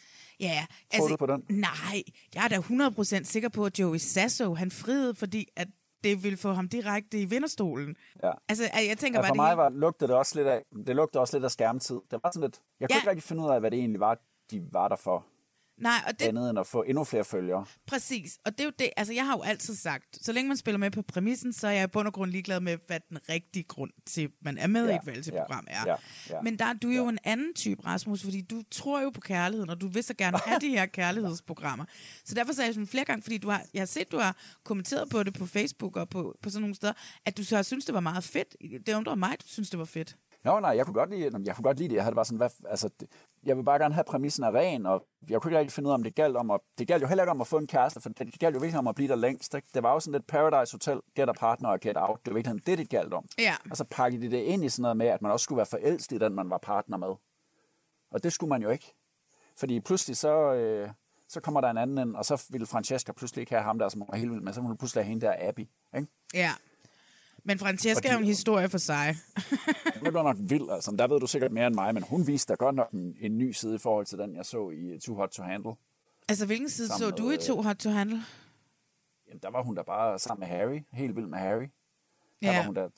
[0.40, 1.44] Ja, altså, Tror du på den?
[1.48, 2.02] Nej,
[2.34, 5.68] jeg er da 100% sikker på, at Joey Sasso, han friede, fordi at
[6.04, 7.96] det ville få ham direkte i vinderstolen.
[8.22, 8.30] Ja.
[8.48, 10.62] Altså, jeg tænker Ja, bare, for det mig hele- var, lugtede det også lidt af,
[10.86, 12.00] det lugtede også lidt af skærmtid.
[12.10, 13.00] Det var sådan lidt, jeg kunne Ja.
[13.00, 14.18] ikke rigtig finde ud af, hvad det egentlig var,
[14.50, 15.26] de var der for.
[15.78, 17.64] Nej, og det, andet end at få endnu flere følgere.
[17.86, 20.56] Præcis, og det er jo det, altså jeg har jo altid sagt, så længe man
[20.56, 23.18] spiller med på præmissen, så er jeg i bund og grund ligeglad med, hvad den
[23.28, 25.86] rigtige grund til, man er med ja, i et valgtilprogram ja, er.
[25.86, 25.96] ja,
[26.30, 27.08] ja, Men der er du jo ja.
[27.08, 30.38] en anden type, Rasmus, fordi du tror jo på kærligheden, og du vil så gerne
[30.44, 31.84] have de her kærlighedsprogrammer.
[32.24, 34.36] Så derfor sagde jeg sådan flere gange, fordi du har, jeg har set, du har
[34.64, 36.92] kommenteret på det på Facebook og på, på sådan nogle steder,
[37.24, 38.56] at du så har synes det var meget fedt.
[38.86, 40.16] Det undrer mig, at du synes, det var fedt.
[40.46, 41.94] Nå, nej, jeg kunne godt lide, jeg kunne godt lide det.
[41.94, 43.08] Jeg havde det bare sådan, hvad, altså, det,
[43.44, 45.92] jeg vil bare gerne have præmissen af ren, og jeg kunne ikke rigtig finde ud
[45.92, 47.66] af, om det galt om at, det galt jo heller ikke om at få en
[47.66, 49.54] kæreste, for det galt jo virkelig om at blive der længst.
[49.54, 49.68] Ikke?
[49.74, 52.18] Det var jo sådan lidt Paradise Hotel, Get a Partner og Get Out.
[52.24, 53.24] Det var virkelig det, det galt om.
[53.38, 53.54] Ja.
[53.70, 55.66] Og så pakkede de det ind i sådan noget med, at man også skulle være
[55.66, 57.14] forelsket i den, man var partner med.
[58.10, 58.94] Og det skulle man jo ikke.
[59.56, 60.90] Fordi pludselig så, øh,
[61.28, 63.88] så kommer der en anden ind, og så ville Francesca pludselig ikke have ham der,
[63.88, 64.52] som hun var helt vild med.
[64.52, 65.68] Så ville hun pludselig have hende der Abby.
[65.96, 66.08] Ikke?
[66.34, 66.50] Ja.
[67.46, 69.16] Men Francesca er en historie for sig.
[70.02, 70.90] Hun blev nok vild, altså.
[70.98, 73.38] Der ved du sikkert mere end mig, men hun viste da godt nok en, en
[73.38, 75.72] ny side i forhold til den, jeg så i Too Hot to Handle.
[76.28, 78.22] Altså, hvilken side Sammen så du i med, to hot to handle?
[79.28, 81.60] Jamen, der var hun da bare sammen med Harry, helt vild med Harry.
[82.42, 82.56] Der Ja.
[82.58, 82.88] var hun der,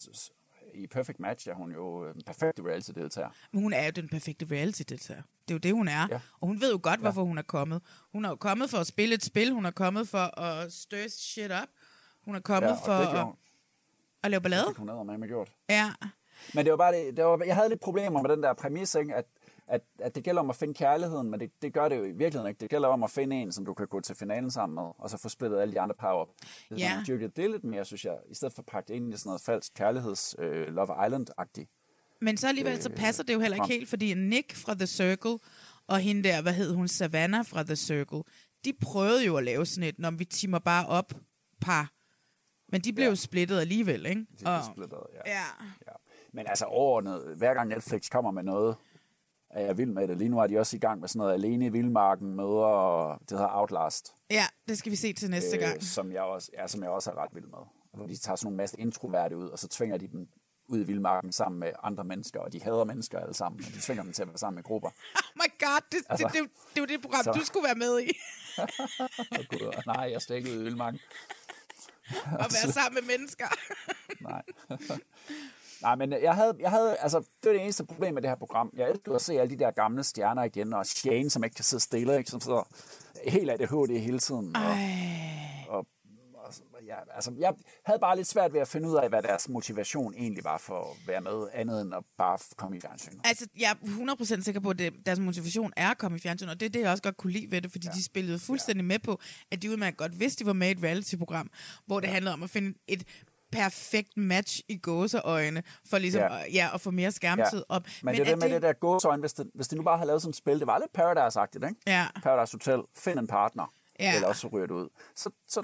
[0.74, 3.28] i Perfect Match er hun jo en perfekt reality-deltager.
[3.52, 5.22] Men hun er jo den perfekte reality-deltager.
[5.48, 6.06] Det er jo det, hun er.
[6.10, 6.20] Ja.
[6.40, 7.82] Og hun ved jo godt, hvorfor hun er kommet.
[8.12, 9.52] Hun er jo kommet for at spille et spil.
[9.52, 11.68] Hun er kommet for at stir shit up.
[12.24, 13.34] Hun er kommet Ja, for at,
[14.22, 14.62] at lave ballade.
[14.62, 15.52] Det fik hun med gjort.
[15.68, 15.92] Ja.
[16.54, 18.94] Men det var bare det, det var, jeg havde lidt problemer med den der præmis,
[18.94, 19.14] ikke?
[19.14, 19.24] At,
[19.66, 22.12] at, at det gælder om at finde kærligheden, men det, det gør det jo i
[22.12, 22.60] virkeligheden ikke.
[22.60, 25.10] Det gælder om at finde en, som du kan gå til finalen sammen med, og
[25.10, 26.28] så få splittet alle de andre par op.
[26.68, 28.94] Det er sådan, dyrket det lidt mere, synes jeg, i stedet for at pakke det
[28.94, 31.74] ind i sådan noget falsk kærligheds øh, Love Island-agtigt.
[32.20, 35.38] Men så alligevel, så passer det jo heller ikke helt, fordi Nick fra The Circle,
[35.86, 38.22] og hende der, hvad hed hun, Savannah fra The Circle,
[38.64, 41.12] de prøvede jo at lave sådan et, når vi timer bare op
[41.60, 41.97] par.
[42.68, 43.10] Men de blev Ja.
[43.10, 44.20] jo splittet alligevel, ikke?
[44.20, 45.30] De blev Og- splittet, ja.
[45.32, 45.44] Ja.
[45.86, 45.92] ja.
[46.32, 48.76] Men altså overordnet, hver gang Netflix kommer med noget,
[49.50, 50.18] er jeg vild med det.
[50.18, 53.20] Lige nu er de også i gang med sådan noget Alene i Vildmarken møder, og
[53.20, 54.12] det hedder Outlast.
[54.30, 55.82] Ja, det skal vi se til næste gang.
[55.82, 57.58] som jeg også, ja, som jeg også er ret vild med.
[57.94, 60.28] Hvor de tager sådan nogle masse introverte ud, og så tvinger de dem
[60.68, 63.80] ud i vildmarken sammen med andre mennesker, og de hader mennesker alle sammen, og de
[63.80, 64.88] tvinger dem til at være sammen med grupper.
[65.16, 67.64] Oh my god, det, Altså, det, det, det, det var det program, så- du skulle
[67.64, 68.08] være med i.
[69.38, 71.00] Og gud, nej, jeg ikke ud i vildmarken.
[72.24, 73.46] At være sammen med mennesker.
[74.30, 74.42] Nej.
[75.82, 78.36] Nej, men jeg havde, jeg havde, altså, det var det eneste problem med det her
[78.36, 78.70] program.
[78.76, 81.64] Jeg elsker at se alle de der gamle stjerner igen, og Shane, som ikke kan
[81.64, 82.68] sidde stille, ikke, som sidder
[83.26, 84.56] helt ADHD hele tiden.
[84.56, 84.76] Og,
[85.68, 85.86] og,
[86.48, 89.48] og, ja, altså, jeg havde bare lidt svært ved at finde ud af, hvad deres
[89.48, 93.20] motivation egentlig var for at være med, andet end at bare komme i fjernsynet.
[93.24, 96.48] Altså, jeg er 100% sikker på, at det, deres motivation er at komme i fjernsyn,
[96.48, 97.92] og det er det, jeg også godt kunne lide ved det, fordi ja.
[97.92, 100.82] de spillede fuldstændig med på, at de udmærket godt vidste, de var med i et
[100.82, 101.50] reality-program,
[101.86, 103.04] hvor det handlede om at finde et
[103.52, 106.34] perfekt match i gåseøjne, for ligesom Ja.
[106.34, 106.40] ja.
[106.44, 107.82] At, ja, at få mere skærmtid op.
[107.82, 109.96] Men, Men det er det med det der gåsøjne, hvis, det, hvis de nu bare
[109.98, 111.80] havde lavet sådan et spil, det var lidt Paradise-agtigt, ikke?
[111.86, 112.06] Ja.
[112.22, 114.14] Paradise Hotel, find en partner, Ja.
[114.14, 114.88] eller også så ryger det ud.
[115.16, 115.62] Så, så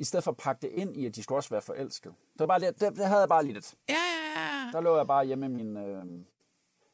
[0.00, 2.12] i stedet for at pakke det ind i, at de skulle også være forelsket.
[2.32, 3.74] Det, var bare det, det, det havde jeg bare lige lidt.
[3.88, 4.70] Ja, ja, ja.
[4.72, 6.04] Der lå jeg bare hjemme i min, øh,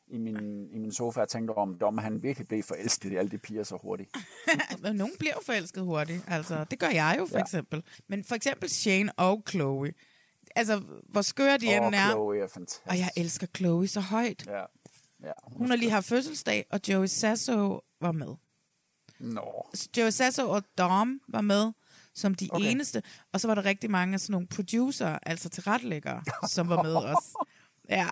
[0.07, 3.31] i min, i min sofa og tænkte om, om han virkelig blev forelsket i alle
[3.31, 4.11] de piger så hurtigt.
[4.83, 6.25] Men nogen bliver forelsket hurtigt.
[6.27, 7.43] Altså, det gør jeg jo for ja.
[7.43, 7.83] Eksempel.
[8.09, 9.93] Men for eksempel Shane og Chloe.
[10.57, 12.11] Altså, hvor skøre de Og end er.
[12.11, 12.87] Chloe er fantastisk.
[12.87, 14.47] Og jeg elsker Chloe så højt.
[14.47, 14.65] Ja.
[15.23, 15.33] ja.
[15.45, 18.35] Hun har lige haft fødselsdag, og Joey Sasso var med.
[19.19, 19.67] Nå.
[19.97, 21.73] Joey Sasso og Dom var med
[22.17, 22.71] som de okay.
[22.71, 23.03] Eneste.
[23.33, 26.95] Og så var der rigtig mange af sådan nogle producer, altså tilrettelæggere, som var med
[26.95, 27.45] også.
[27.89, 28.07] Ja.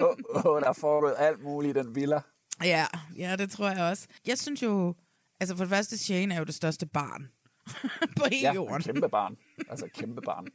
[0.00, 2.20] Åh, oh, der er foregået alt muligt i den villa.
[2.64, 4.06] ja, ja, det tror jeg også.
[4.26, 4.94] Jeg synes jo,
[5.40, 7.28] altså for det første, Shane er jo det største barn
[8.18, 8.76] på hele Ja, jorden.
[8.76, 9.36] en kæmpe barn.
[9.70, 10.46] Altså kæmpe barn.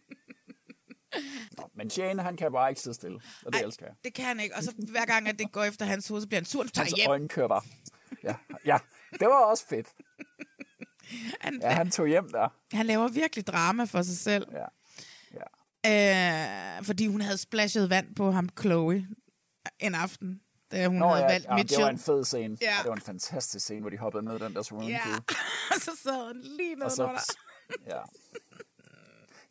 [1.58, 3.66] Nå, men Shane, han kan bare ikke sidde stille, og det Ej.
[3.66, 3.96] elsker jeg.
[4.04, 4.56] Det kan han ikke.
[4.56, 6.64] Og så hver gang, at det går efter hans hoved, så bliver han sur.
[6.64, 7.10] Så tager Hans hjem.
[7.10, 7.62] øjne kører bare.
[8.24, 8.78] Ja, ja,
[9.20, 9.88] det var også fedt.
[11.42, 12.48] Han, Ja, han tog hjem der.
[12.74, 14.48] han laver virkelig drama for sig selv.
[14.52, 14.66] Ja.
[15.86, 19.08] Øh, fordi hun havde splashet vand på ham, Chloe,
[19.80, 21.84] en aften, da hun Nå, havde ja, valgt ja, det Mitchell.
[21.84, 22.58] var en fed scene.
[22.62, 22.66] Ja.
[22.72, 22.78] Ja.
[22.82, 25.16] Det var en fantastisk scene, hvor de hoppede ned i den der swimming Ja, pool.
[25.76, 27.38] og så sad han lige ned så, så...
[27.94, 28.00] ja.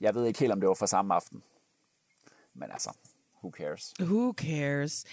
[0.01, 1.43] Jeg ved ikke helt, om det var for samme aften.
[2.55, 2.91] Men altså,
[3.43, 3.93] who cares?
[4.01, 5.05] Who cares?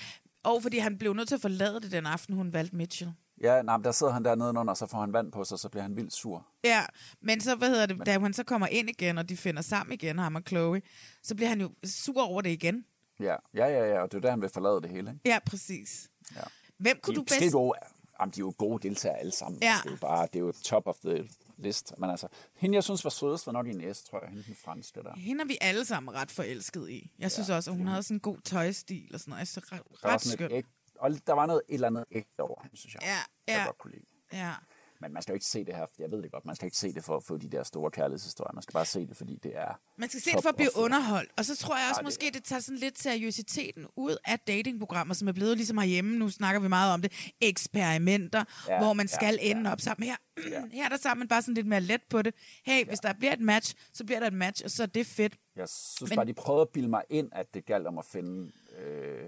[0.44, 3.12] Og fordi han blev nødt til at forlade det den aften, hun valgte Mitchell.
[3.42, 5.60] Ja, nej, men der sidder han dernede under, og så får han vand på sig,
[5.60, 6.48] så bliver han vildt sur.
[6.64, 6.86] Ja,
[7.22, 9.94] men så, hvad hedder det, da han så kommer ind igen, og de finder sammen
[9.94, 10.82] igen, ham og Chloe,
[11.24, 12.86] så bliver han jo sur over det igen.
[13.20, 15.12] Ja, ja, ja, ja og det er der, han vil forlade det hele.
[15.12, 15.22] Ikke?
[15.26, 16.10] Ja, præcis.
[16.36, 16.42] Ja.
[16.78, 17.54] Hvem kunne de, du er skide bedst...
[17.54, 17.74] Gode,
[18.20, 19.62] jamen, de er jo gode deltagere alle sammen.
[19.62, 19.68] Ja.
[19.68, 21.94] Altså, det er jo bare, det er jo top of the list.
[21.98, 24.30] Men altså, hende jeg synes var sødest, var nok Ines, tror jeg.
[24.30, 25.14] Hende den franske der.
[25.16, 27.12] Hende er vi alle sammen ret forelsket i.
[27.20, 29.40] Jeg synes ja, også, at hun havde sådan en god tøjstil og sådan noget.
[29.40, 30.52] Altså, ret, Der ret skøn.
[30.52, 30.66] et
[31.00, 33.02] og der var noget et eller andet ægte over hende, synes jeg.
[33.04, 33.66] Ja, Jeg ja.
[33.66, 34.06] godt kunne lide.
[34.34, 34.54] Ja.
[35.02, 36.78] Men man skal jo ikke se det her, jeg ved det godt, man skal ikke
[36.78, 38.54] se det for at få de der store kærlighedshistorier.
[38.54, 39.80] Man skal bare se det, fordi det er...
[39.98, 41.32] Man skal se det for at blive underholdt.
[41.38, 44.40] Og så tror jeg også, Ja, det- måske det tager sådan lidt seriøsiteten ud af
[44.40, 46.18] datingprogrammer, som er blevet ligesom herhjemme.
[46.18, 47.32] Nu snakker vi meget om det.
[47.42, 50.08] Eksperimenter, ja, Ja, hvor man ja, skal ende op sammen.
[50.10, 50.16] Her,
[50.78, 52.34] her er der sammen bare sådan lidt mere let på det.
[52.66, 55.08] Hey, hvis der bliver et match, så bliver der et match, og så er det
[55.08, 55.38] fedt.
[55.56, 56.16] Jeg synes Men...
[56.16, 59.28] bare, de prøvede at bilde mig ind, at det galt om at finde øh,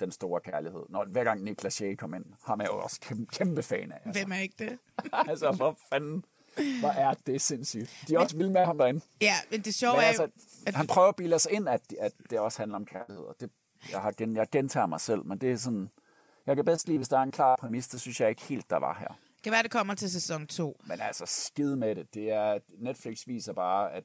[0.00, 0.82] den store kærlighed.
[0.88, 3.92] Når hver gang Niklas Shea kom ind, ham er jeg jo også kæmpe, kæmpe fan
[3.92, 4.00] af.
[4.04, 4.20] Altså.
[4.20, 4.78] Hvem er ikke det?
[5.30, 6.24] altså, hvor fanden...
[6.80, 8.04] Hvor er det sindssygt.
[8.08, 9.00] De er også vilde med ham derinde.
[9.20, 10.28] Ja, men det sjove Men er altså, jo...
[10.66, 10.74] at...
[10.74, 13.24] Han prøver at bilde os ind, at, at det også handler om kærlighed.
[13.24, 13.50] Og det,
[13.90, 15.90] jeg, har gen, jeg gentager mig selv, men det er sådan...
[16.46, 17.88] Jeg kan bedst lide, hvis der er en klar præmis.
[17.88, 19.18] Det synes jeg ikke helt, der var her.
[19.44, 20.76] Kan være, det kommer til sæson 2.
[20.84, 22.14] Men altså, skide med det.
[22.14, 24.04] det er, Netflix viser bare, at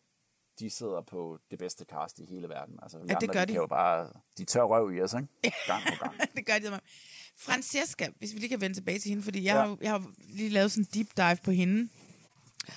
[0.60, 2.80] de sidder på det bedste cast i hele verden.
[2.82, 3.46] Altså, Ja, det gør de.
[3.48, 3.52] de.
[3.54, 5.56] Kan jo bare, de tør røv i os, ikke?
[5.68, 6.20] Gang på gang.
[6.36, 6.70] det gør de.
[6.70, 6.80] mig.
[7.38, 9.60] Francesca, hvis vi lige kan vende tilbage til hende, fordi jeg, Ja.
[9.68, 11.90] har, jeg har lige lavet sådan en deep dive på hende.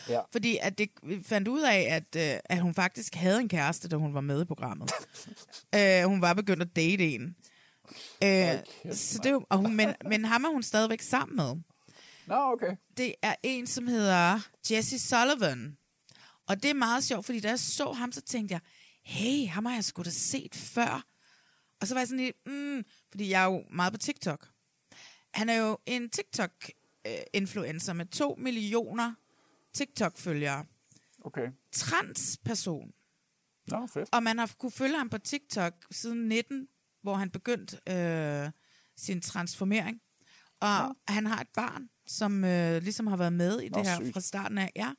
[0.08, 0.20] Ja.
[0.32, 0.90] Fordi at det,
[1.26, 4.42] fandt ud af, at, øh, at hun faktisk havde en kæreste, da hun var med
[4.42, 4.90] i programmet.
[5.76, 7.36] øh, hun var begyndt at date en.
[8.24, 8.58] Øh,
[8.92, 11.56] så det, og hun, men, men ham er hun stadigvæk sammen med.
[12.26, 12.76] Nå, okay.
[12.96, 14.40] Det er en, som hedder
[14.70, 15.76] Jesse Sullivan.
[16.48, 18.60] Og det er meget sjovt, fordi da jeg så ham, så tænkte jeg,
[19.04, 21.04] hey, ham har jeg sgu da set før.
[21.80, 24.48] Og så var jeg sådan lidt, mm, fordi jeg er jo meget på TikTok.
[25.34, 29.14] Han er jo en TikTok-influencer med to millioner
[29.74, 30.64] TikTok-følgere.
[31.24, 31.50] Okay.
[31.72, 32.92] Transperson.
[33.66, 34.08] Nå, fedt.
[34.12, 36.68] Og man har kunne følge ham på TikTok siden 19,
[37.02, 38.50] hvor han begyndte øh,
[38.96, 40.00] sin transformering.
[40.60, 41.12] Og ja.
[41.12, 44.12] han har et barn, som øh, ligesom har været med i Nå, det her sygt.
[44.12, 44.72] fra starten af.
[44.76, 44.92] Ja.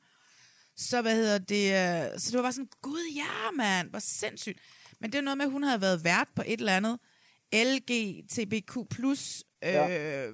[0.76, 1.66] Så hvad hedder det?
[2.12, 4.58] Øh, så det var bare sådan, gud ja, mand, hvor sindssygt.
[5.00, 6.98] Men det er noget med, at hun havde været vært på et eller andet
[7.54, 8.76] LGTBQ+,
[9.62, 10.26] øh, Ja.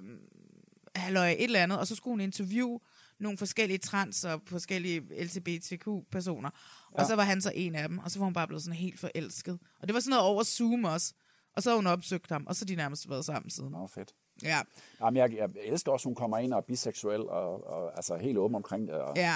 [0.96, 2.80] halløj, et eller andet, og så skulle hun interviewe
[3.20, 6.50] nogle forskellige trans og forskellige LGBTQ-personer.
[6.94, 7.00] Ja.
[7.00, 8.76] Og så var han så en af dem, og så var hun bare blevet sådan
[8.76, 9.58] helt forelsket.
[9.80, 11.14] Og det var sådan noget over Zoom også.
[11.56, 13.70] Og så har hun opsøgt ham, og så har de nærmest været sammen siden.
[13.70, 14.14] Nå, fedt.
[14.42, 14.60] Ja,
[15.00, 18.16] Jamen, jeg, jeg elsker også, at hun kommer ind og er biseksuel, og, og altså
[18.16, 18.94] helt åben omkring det.
[18.94, 19.34] Og ja,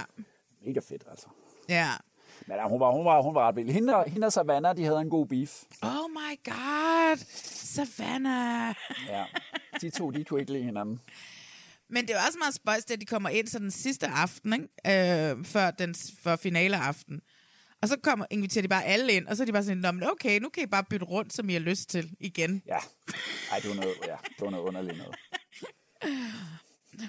[0.67, 1.27] Mega fedt, altså.
[1.69, 1.91] ja.
[2.47, 3.71] Men ja, hun var, hun var, hun var ret vild.
[3.71, 5.63] Hende, hende og Savannah, de havde en god beef.
[5.83, 7.17] Oh my god,
[7.55, 8.75] Savannah.
[9.09, 9.25] Ja.
[9.81, 11.01] De to, de kunne ikke lide hinanden.
[11.89, 15.31] Men det er også meget spøjst, at de kommer ind så den sidste aften, ikke?
[15.37, 17.21] Øh, før, den, før finaleaften.
[17.83, 19.91] Og så kommer, inviterer de bare alle ind, og så er de bare sådan, "Nå,
[19.93, 22.63] men okay, nu kan I bare bytte rundt, som I har lyst til igen.
[22.67, 22.79] Ja.
[23.53, 25.15] Ej, det var noget, ja, det var noget underligt noget.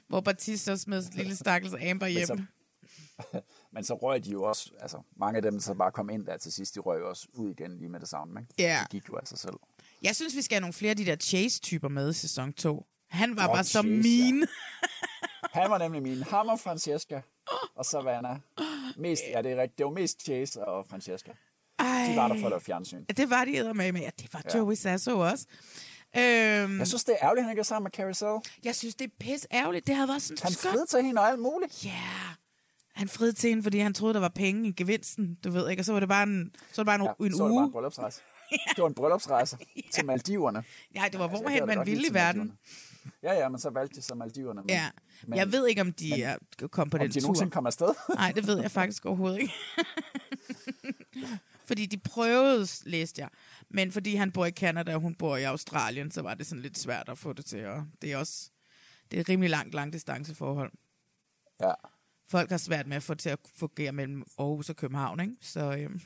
[0.08, 2.28] Hvor Batista smed sin lille stakkels Amber hjem.
[2.28, 2.42] så-
[3.74, 6.38] Men så røg de jo også, altså mange af dem, der bare kom ind der
[6.38, 8.54] til sidst, de røg jo også ud igen lige med det samme, ikke?
[8.58, 8.80] Ja.
[8.92, 9.54] De gik jo af sig selv.
[10.02, 12.86] Jeg synes, vi skal have nogle flere af de der Chase-typer med i sæson 2.
[13.10, 14.48] Han var Åh, bare så Chase, mean.
[15.62, 16.24] Han var nemlig min.
[16.24, 17.22] Ham og Francesca
[17.76, 18.38] og Savannah.
[18.98, 19.78] Mest, ja, det er rigtigt.
[19.78, 21.32] Det var mest Chase og Francesca.
[21.80, 22.08] Ej.
[22.12, 23.06] De var der for at lave fjernsyn.
[23.18, 24.02] Det var de med med.
[24.02, 24.58] Ja, det var Ja.
[24.58, 25.46] Joey Sasso også.
[26.18, 28.52] Øhm, Jeg synes, det er ærgerligt, at han ikke er sammen med Carousel.
[28.64, 29.88] jeg synes, det er pis ærgerligt.
[29.88, 30.90] Det havde været sådan Han skønt.
[30.90, 31.86] til hende og alt muligt.
[31.86, 31.90] Ja.
[31.90, 32.36] Yeah.
[32.94, 35.82] Han frid til hende, fordi han troede, der var penge i gevinsten, du ved ikke.
[35.82, 37.44] Og så var det bare en, så var det bare en, Ja, ja, en så
[37.44, 37.72] var det bare en uge.
[37.72, 38.22] bryllupsrejse.
[38.76, 39.58] Det var en bryllupsrejse
[39.92, 40.64] til Maldiverne.
[40.96, 42.58] Ja, det var, Altså, hvor jeg hen gad da man ville i verden.
[43.24, 44.62] Ja, ja, men så valgte de så Maldiverne.
[44.62, 44.90] Men, Ja.
[45.28, 47.22] men, Jeg ved ikke, om de men- er kom på om den de tur.
[47.28, 47.88] nogensinde kom afsted.
[48.16, 49.54] Nej, det ved jeg faktisk overhovedet ikke.
[51.68, 53.30] fordi de prøvede, læste jeg.
[53.70, 56.62] Men fordi han bor i Canada, og hun bor i Australien, så var det sådan
[56.62, 57.66] lidt svært at få det til.
[57.66, 58.50] Og det er også
[59.12, 60.72] det er et rimelig langt, lang distanceforhold.
[61.62, 61.72] Ja.
[62.32, 65.34] Folk har svært med at få til at fungere mellem Aarhus og København, ikke?
[65.42, 66.02] Så øhm,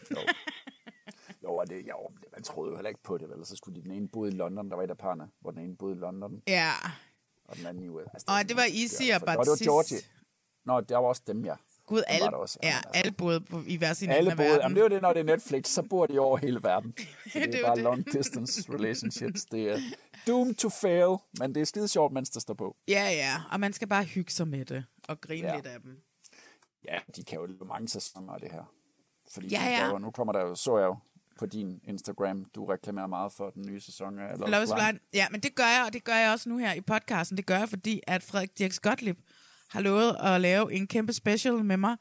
[1.44, 3.46] Jo, og det, jo, man troede jo heller ikke på det, vel?
[3.46, 5.60] Så skulle de den ene boede i London, der var et af parne, hvor den
[5.62, 6.72] ene boede i London, ja.
[7.46, 8.10] og den anden i USA.
[8.14, 9.64] Altså, Og det var Izzy og Nå, det var Batiste.
[9.66, 9.98] Georgie.
[10.66, 11.54] Nå, der var også dem, ja.
[11.88, 12.60] Gud, alle, var også.
[12.64, 14.62] ja, altså, alle boede på, i hver sin alle af boede, verden.
[14.62, 16.94] jamen, det er jo det, når det er Netflix, så bor de over hele verden.
[16.98, 17.04] Så
[17.40, 17.84] det, Det er jo bare det.
[17.84, 19.46] long distance relationships.
[19.46, 19.80] Det er
[20.28, 22.76] doomed to fail, men det er skide sjovt, mens det står på.
[22.88, 25.56] Ja, ja, og man skal bare hygge sig med det, og grine Ja.
[25.56, 26.02] lidt af dem.
[26.88, 28.64] Ja, de kan jo lave mange sæsoner af det her.
[29.34, 29.86] Fordi Ja, ja.
[29.88, 30.98] laver- nu kommer der jo, så jeg jo
[31.40, 35.00] på din Instagram, du reklamerer meget for den nye sæson af Love, Love is Blind.
[35.14, 37.38] Ja, men det gør jeg, og det gør jeg også nu her i podcasten.
[37.38, 39.18] Det gør jeg, fordi at Frederik Dirk Gottlieb
[39.70, 41.98] har lovet at lave en kæmpe special med mig.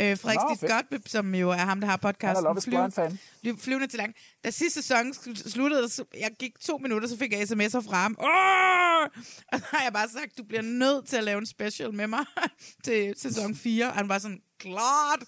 [0.00, 0.72] Øh, Frederik Nå, fedt.
[0.72, 3.18] Gottlieb, som jo er ham, der har podcasten.
[3.42, 4.14] Flyv, flyvende til lang.
[4.44, 7.96] Da sidste sæson sl- sluttede, så jeg gik to minutter, så fik jeg sms'er fra
[8.02, 8.16] ham.
[8.20, 9.22] Åh!
[9.52, 12.06] Og så har jeg bare sagt, du bliver nødt til at lave en special med
[12.06, 12.24] mig
[12.84, 13.86] til sæson 4.
[13.86, 15.22] Og han var sådan, klart!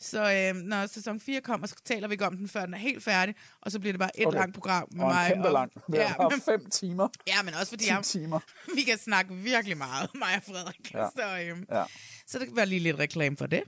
[0.00, 2.78] Så øh, når sæson 4 kommer, så taler vi ikke om den, før den er
[2.78, 4.38] helt færdig, og så bliver det bare et Okay.
[4.38, 5.30] langt program med Og mig.
[5.34, 5.72] kæmpe lang.
[5.92, 7.08] Det er ja, men, fem timer.
[7.26, 8.40] ja, men også fordi 10 jeg, timer.
[8.76, 10.94] vi kan snakke virkelig meget, mig og Frederik.
[10.94, 11.06] Ja.
[11.16, 11.84] Så, øh, Ja.
[12.26, 13.62] så det kan være lige lidt reklame for det.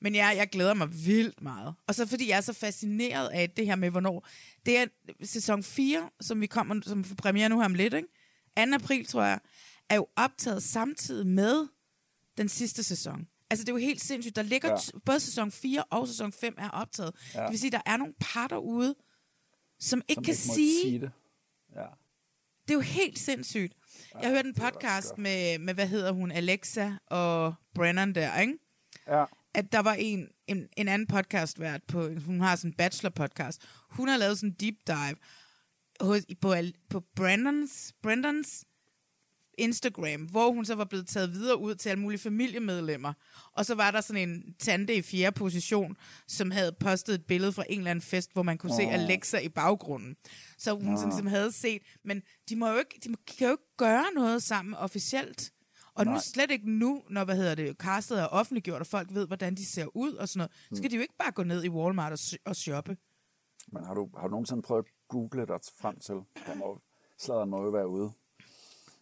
[0.00, 1.74] Men ja, jeg glæder mig vildt meget.
[1.86, 4.28] Og så fordi jeg er så fascineret af det her med, hvornår...
[4.66, 4.86] Det er
[5.22, 8.08] sæson 4, som vi kommer, som får premiere nu her om lidt, ikke?
[8.56, 8.62] 2.
[8.74, 9.40] april, tror jeg,
[9.88, 11.66] er jo optaget samtidig med
[12.38, 13.28] den sidste sæson.
[13.50, 14.36] Altså, det er jo helt sindssygt.
[14.36, 14.74] Der ligger Ja.
[14.94, 14.98] ja.
[15.04, 17.14] både sæson 4 og sæson 5 er optaget.
[17.34, 17.38] Ja.
[17.38, 17.44] Ja.
[17.44, 18.94] Det vil sige, der er nogle par derude,
[19.80, 20.82] som ikke Som kan ikke sige...
[20.82, 21.10] sige det.
[21.76, 21.86] Ja.
[22.62, 23.72] Det er jo helt sindssygt.
[24.22, 28.54] Jeg hørte en podcast med, med, hvad hedder hun, Alexa og Brennan der, ikke?
[29.06, 29.24] Ja.
[29.54, 33.10] At der var en, en, en anden podcast vært på, hun har sådan en bachelor
[33.10, 33.62] podcast.
[33.90, 35.16] Hun har lavet sådan en deep dive
[36.00, 36.54] hos, på,
[36.90, 38.64] på Brandons, Brandons
[39.60, 43.12] Instagram, hvor hun så var blevet taget videre ud til alle mulige familiemedlemmer.
[43.52, 45.96] Og så var der sådan en tante i fjerde position,
[46.28, 48.76] som havde postet et billede fra en eller anden fest, hvor man kunne oh.
[48.76, 48.82] se.
[48.82, 50.16] Alexa i baggrunden.
[50.58, 50.96] Så hun Nå.
[50.96, 54.04] sådan, som havde set, men de må jo ikke, de må, kan jo ikke gøre
[54.14, 55.52] noget sammen officielt.
[55.94, 56.20] Og nu Nej.
[56.20, 59.66] slet ikke nu, når hvad hedder det, castet er offentliggjort, og folk ved, hvordan de
[59.66, 62.12] ser ud og sådan noget, så skal de jo ikke bare gå ned i Walmart
[62.12, 62.96] og, og shoppe.
[63.72, 66.14] Men har du, har du nogensinde prøvet at google dig frem til?
[66.46, 66.80] Der må,
[67.18, 68.10] sladeren må jo være ude.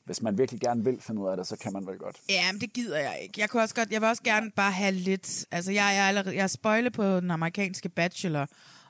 [0.04, 2.16] Hvis man virkelig gerne vil finde ud af det, så kan man vel godt.
[2.28, 3.40] Ja, men det gider jeg ikke.
[3.40, 5.46] Jeg, kunne også godt, jeg vil også gerne bare have lidt...
[5.50, 6.42] Altså, jeg, jeg, er allerede, jeg
[6.84, 8.46] er på den amerikanske bachelor,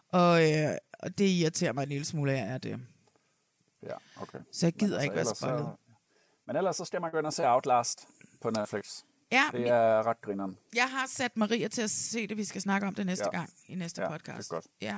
[0.09, 2.81] og, øh, og det irriterer mig en lille smule af, er det.
[3.83, 4.39] Ja, okay.
[4.53, 5.59] Så jeg gider Men ikke være spoilet.
[5.61, 5.88] Så,
[6.49, 8.09] men ellers så skal man gå ind og se Outlast
[8.43, 9.03] på Netflix.
[9.33, 10.59] Ja, Det er ret grineren.
[10.75, 12.37] Jeg har sat Maria til at se det.
[12.37, 13.39] Vi skal snakke om det næste Ja.
[13.39, 14.39] gang i næste Ja, podcast.
[14.39, 14.67] det er godt.
[14.81, 14.97] Ja.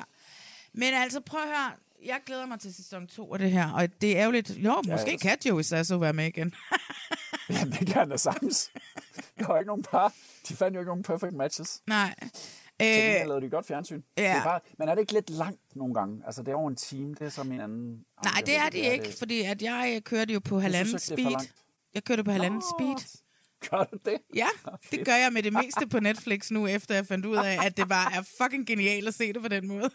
[0.73, 1.73] Men altså, prøv at høre.
[2.05, 4.51] Jeg glæder mig til sæson 2 af det her, og det er jo lidt...
[4.51, 6.55] Jo, Ja, måske jeg- kan Joey Sasso være med igen.
[7.51, 8.71] Jamen, det kan da sagtens.
[9.39, 10.13] Der var ikke nogen par.
[10.49, 11.83] De fandt jo ikke nogen perfect matches.
[11.87, 12.15] Nej.
[12.81, 14.03] Så det Øh, lavede de godt fjernsyn.
[14.17, 14.23] ja.
[14.23, 16.23] Det er bare, men er det ikke lidt langt nogle gange?
[16.27, 17.15] Altså, det er over en time.
[17.15, 18.05] Det er som en anden...
[18.25, 21.37] nej, det er det ikke, fordi at jeg øh, kørte jo på halvanden det speed.
[21.95, 23.21] Jeg kørte på halvanden Nå, speed.
[23.71, 24.19] Gør du det?
[24.35, 24.47] Ja,
[24.91, 27.77] det gør jeg med det meste på Netflix nu, efter jeg fandt ud af, at
[27.77, 29.91] det bare er fucking genialt at se det på den måde.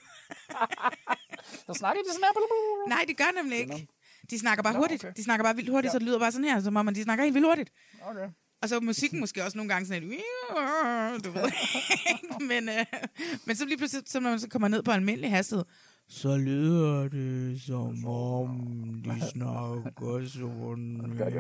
[1.68, 2.90] Så snakker de sådan her.
[2.90, 3.88] Nej, det gør nemlig ikke.
[4.30, 5.06] De snakker bare hurtigt.
[5.18, 7.04] De snakker bare vildt hurtigt, så det lyder bare sådan her, som om at de
[7.04, 7.72] snakker helt vildt hurtigt.
[8.02, 8.30] Okay.
[8.66, 10.22] Og så musikken måske også nogle gange sådan lidt,
[11.26, 11.52] du ved
[12.50, 12.86] men, øh,
[13.46, 15.66] men så lige pludselig, så når man så kommer ned på almindelig hastighed,
[16.08, 18.50] så lyder det som om
[19.06, 19.90] de snakker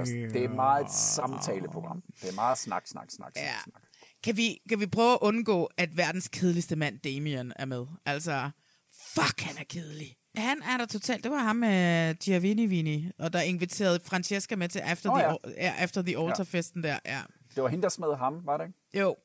[0.05, 2.03] sådan det, er meget et samtaleprogram.
[2.21, 3.53] Det er meget snak, snak, snak, snak, Ja.
[3.63, 3.83] snak.
[4.23, 7.85] Kan vi, kan vi prøve at undgå, at verdens kedeligste mand, Damien, er med?
[8.05, 8.49] Altså,
[9.13, 10.15] fuck, han er kedelig.
[10.37, 11.23] Han er der totalt.
[11.23, 15.27] Det var ham med Giovanni Vini, og der inviterede Francesca med til After, Nå, the,
[15.57, 15.65] ja.
[15.65, 16.99] Ja, after the Altar-festen der.
[17.05, 17.21] Ja.
[17.55, 18.99] Det var hende, der smed ham, var det ikke?
[18.99, 19.15] Jo.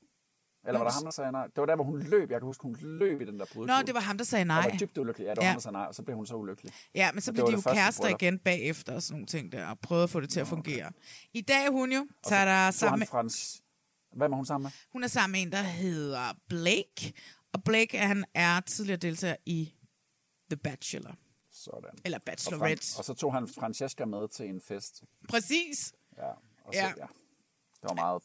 [0.66, 1.46] Eller var det ham, der sagde nej?
[1.46, 2.30] Det var der, hvor hun løb.
[2.30, 3.66] Jeg kan huske, hun løb i den der brudklub.
[3.66, 4.70] Nå, det var ham, der sagde Og nej.
[4.70, 5.24] var dybt ulykkelig.
[5.26, 5.48] Ja, det var Ja.
[5.48, 6.72] ham, der sagde nej, og så blev hun så ulykkelig.
[6.94, 8.22] Ja, men så Og blev det de jo kærester bryllup.
[8.22, 10.90] igen bagefter og sådan nogle ting der, og prøvede at få det til at fungere.
[11.32, 13.62] I dag er hun jo, Og så sammen med, Frans...
[14.16, 14.70] Hvem er hun sammen med?
[14.92, 17.12] hun er sammen med en, der hedder Blake,
[17.52, 19.72] og Blake han er tidligere deltager i
[20.50, 21.14] The Bachelor.
[21.52, 21.90] Sådan.
[22.04, 22.82] Eller Og, Bachelorette.
[22.82, 25.02] Fran- og så tog han Francesca med til en fest.
[25.28, 25.92] Præcis.
[26.16, 26.28] Ja,
[26.64, 26.86] og så, Ja.
[26.86, 27.06] ja.
[27.82, 28.22] Det var meget...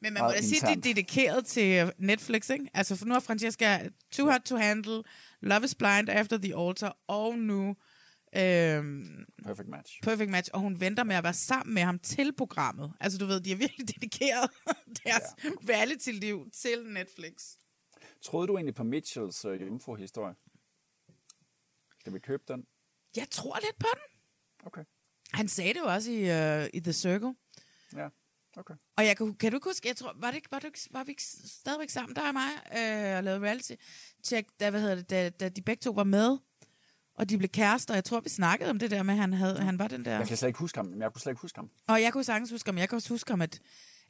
[0.00, 2.66] Men man må da sige, at de er dedikeret til Netflix, ikke?
[2.74, 5.02] Altså, for nu har Francesca Too Hot to Handle,
[5.40, 7.76] Love is Blind, After the Altar, og nu
[8.36, 10.00] øhm, Perfect match.
[10.02, 12.92] Perfect Match, og hun venter med at være sammen med ham til programmet.
[13.00, 14.50] Altså, du ved, de har virkelig dedikeret
[15.04, 15.48] deres ja.
[15.74, 17.56] reality-liv til Netflix.
[18.22, 20.34] Troede du egentlig på Mitchells uh, jomfru-historie?
[22.02, 22.66] Skal vi købe den?
[23.16, 24.20] Jeg tror lidt på den.
[24.66, 24.84] Okay.
[25.32, 27.34] Han sagde det jo også i, uh, i The Circle.
[27.96, 28.08] Ja,
[28.56, 28.74] okay.
[28.96, 31.10] Og jeg kan, kan du ikke huske, jeg tror, var, det, var, det, var vi
[31.10, 33.72] ikke stadigvæk sammen, der og mig, øh, og lavede reality
[34.24, 36.38] check, da, hvad hedder det, da, da de begge to var med,
[37.14, 37.94] og de blev kærester.
[37.94, 40.18] Jeg tror, vi snakkede om det der med, at han, havde, han var den der...
[40.18, 40.86] Jeg kan slet ikke huske ham.
[40.86, 41.70] men Jeg kunne slet ikke huske ham.
[41.86, 42.78] Og jeg kunne sagtens huske ham.
[42.78, 43.60] Jeg kan også huske ham, at...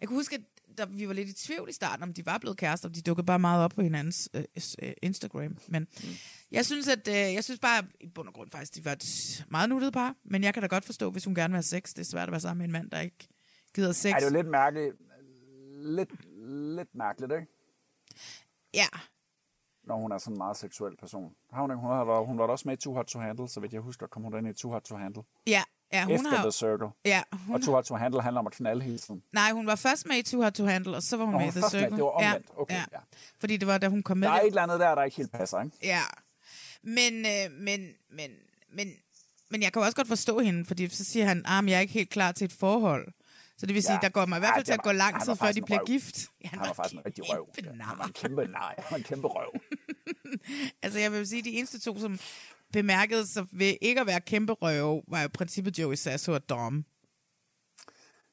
[0.00, 0.42] Jeg kunne huske, at
[0.78, 2.88] der, vi var lidt i tvivl i starten, om de var blevet kærester.
[2.88, 4.44] De dukkede bare meget op på hinandens øh,
[4.82, 5.56] øh, Instagram.
[5.68, 6.08] Men mm.
[6.50, 9.46] jeg synes, at øh, jeg synes bare, i bund og grund faktisk, de var et
[9.50, 10.14] meget nuttet par.
[10.24, 11.94] Men jeg kan da godt forstå, hvis hun gerne vil have sex.
[11.94, 13.28] Det er svært at være sammen med en mand, der ikke
[13.74, 14.12] gider sex.
[14.12, 14.94] Ej, det er jo lidt mærkeligt.
[15.84, 16.10] Lidt,
[16.76, 17.46] lidt mærkeligt, ikke?
[18.74, 18.86] Ja.
[19.84, 21.34] Når hun er sådan en meget seksuel person.
[21.52, 23.72] Har hun, hun, har, hun var også med i Too Hot to Handle, så vidt
[23.72, 25.22] jeg husker, kom hun ind i Too Hot to Handle.
[25.46, 25.62] Ja,
[25.92, 26.42] ja hun Efter har...
[26.42, 26.88] The Circle.
[27.04, 29.22] Ja, hun, Og Too Hot to Handle handler om at knalde hele tiden.
[29.32, 31.38] nej, hun var først med i Too Hot to Handle, og så var hun Nå,
[31.40, 31.80] med i The var først med.
[31.80, 31.96] Circle.
[31.96, 32.46] Det var omvendt.
[32.56, 32.98] Ja, Okay, ja.
[33.40, 34.28] Fordi det var, da hun kom med.
[34.28, 35.76] Der er et eller andet der, der ikke helt passer, ikke?
[35.82, 36.00] Ja.
[36.82, 37.80] Men, øh, men,
[38.10, 38.30] men,
[38.74, 38.88] men,
[39.50, 41.92] men jeg kan også godt forstå hende, fordi så siger han, at jeg er ikke
[41.92, 43.08] helt klar til et forhold.
[43.58, 43.98] Så det vil sige, Ja.
[44.02, 45.52] der går mig i hvert fald til at gå var- lang han tid, var før
[45.52, 45.86] de bliver røv.
[45.86, 46.18] gift.
[46.44, 47.48] Ja, Han var faktisk en rigtig røv.
[47.64, 47.70] Ja.
[47.84, 48.74] Han var en kæmpe nej.
[48.78, 49.52] Han var en kæmpe røv.
[50.82, 52.18] Altså, jeg vil sige, de eneste to, som
[52.72, 56.84] bemærkede sig ved ikke at være kæmpe røve, var i princippet Joey Sasso og Dom.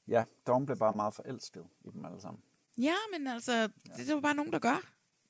[0.07, 2.41] Ja, Dom blev bare meget forelsket i dem alle sammen.
[2.77, 4.81] Ja, men altså, det, det er jo bare nogen, der gør.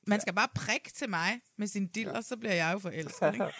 [0.06, 2.22] Man skal bare prikke til mig med sin diller, ja.
[2.22, 3.44] så bliver jeg jo forelsket, ikke?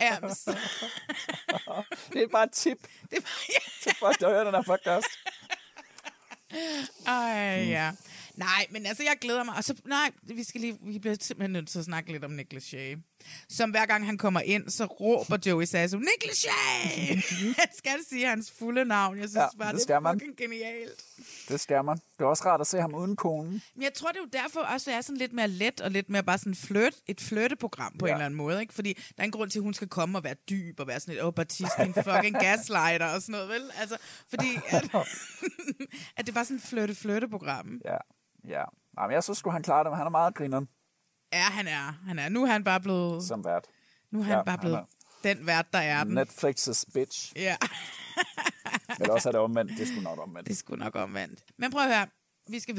[0.00, 0.58] ja, så-
[2.12, 2.78] Det er bare et tip
[3.10, 3.58] det var, ja.
[3.82, 5.06] til folk, der hører den her podcast.
[7.06, 7.92] Ej, ja.
[8.36, 9.54] Nej, men altså, jeg glæder mig.
[9.56, 12.30] Og så, nej, vi skal lige, vi bliver simpelthen nødt til at snakke lidt om
[12.30, 12.96] Nick Lachey.
[13.48, 17.16] Som hver gang han kommer ind, så råber Joey Sasso, Nick Lachey!
[17.58, 19.18] han skal sige hans fulde navn.
[19.18, 20.14] Jeg synes Ja, bare, det det, er man.
[20.20, 21.02] fucking genialt.
[21.48, 21.96] Det skal man.
[21.96, 23.62] Det er også rart at se ham uden konen.
[23.74, 25.80] Men jeg tror, det er jo derfor også, at det er sådan lidt mere let,
[25.80, 28.10] og lidt mere bare sådan flirt, et flirteprogram på ja.
[28.10, 28.14] Ja.
[28.14, 28.74] en eller anden måde, ikke?
[28.74, 31.00] Fordi der er en grund til, at hun skal komme og være dyb, og være
[31.00, 33.70] sådan lidt, åh, oh, Batiste, din fucking gaslighter, og sådan noget, vel?
[33.76, 33.96] Altså,
[34.28, 34.84] fordi at,
[36.16, 37.80] at det var sådan et flirte-flirte-program.
[37.84, 37.96] Ja,
[38.48, 38.64] ja.
[38.96, 40.68] Nej, men jeg synes sgu, han klarer det, men han er meget grineren
[41.32, 41.92] Ja, han er.
[42.06, 42.28] Han er.
[42.28, 43.64] Nu er han bare blevet, som vært.
[44.10, 44.84] nu er han ja, bare han blevet er-
[45.22, 46.18] den vært, der er den.
[46.18, 47.32] Netflix's bitch.
[47.36, 47.56] Ja,
[49.00, 49.72] Eller også er det omvendt.
[49.78, 50.48] Det sgu nok omvendt.
[50.48, 51.44] det sgu nok omvendt.
[51.58, 52.06] Men prøv at høre.
[52.50, 52.78] Vi skal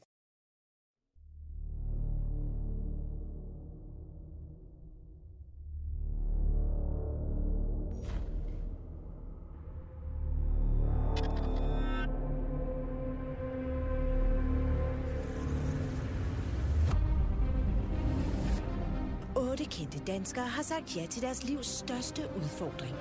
[19.71, 22.95] Kendte danskere har sagt ja til deres livs største udfordring.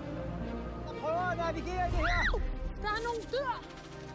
[1.01, 2.41] Prøver at navigere i det her.
[2.83, 3.65] Der er nogle dyr!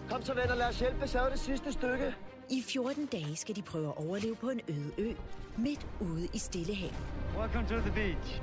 [0.10, 2.16] Kom så venner, lad os hjælpe så er det sidste stykke.
[2.49, 5.14] I 14 dage skal de prøve at overleve på en øde ø,
[5.58, 6.95] midt ude i Stillehavet.
[7.39, 8.41] Welcome to the beach.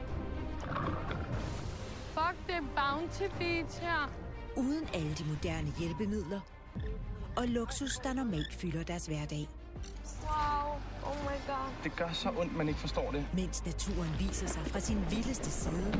[2.14, 4.12] Fuck, det er Bounty Beach her.
[4.56, 6.40] Uden alle de moderne hjælpemidler
[7.36, 9.48] og luksus, der normalt fylder deres hverdag.
[10.22, 10.74] Wow,
[11.06, 11.68] oh my god.
[11.84, 13.26] Det gør så ondt, man ikke forstår det.
[13.34, 15.94] Mens naturen viser sig fra sin vildeste side,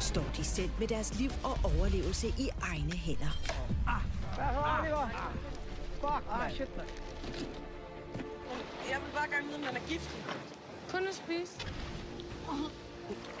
[0.00, 3.38] står de selv med deres liv og overlevelse i egne hænder.
[4.34, 5.08] Hvad så, Oliver?
[6.00, 6.86] Fuck, ah, shit, man.
[8.90, 10.16] Jeg vil bare gerne vide, om han er gift.
[10.90, 11.66] Kun at spise.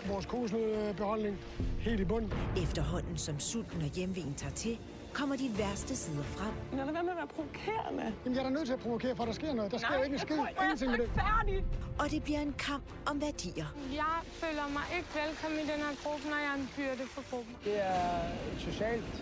[0.08, 1.38] Vores kosebeholdning
[1.80, 2.30] helt i bund.
[2.56, 4.78] Efterhånden som sulten og hjemven tager til,
[5.14, 6.52] kommer de værste sider frem.
[6.72, 8.14] Lad det være med at være provokerende.
[8.24, 9.72] Jamen, jeg er da nødt til at provokere, for der sker noget.
[9.72, 10.36] Der sker Nej, jo ikke en jeg skid.
[10.36, 11.10] tror, jeg er Ingenting med det.
[11.14, 11.64] færdig.
[11.98, 13.66] Og det bliver en kamp om værdier.
[13.92, 17.22] Jeg føler mig ikke velkommen i den her gruppe, når jeg er en byrde for
[17.30, 17.54] gruppen.
[17.64, 18.18] Det er
[18.54, 19.12] et socialt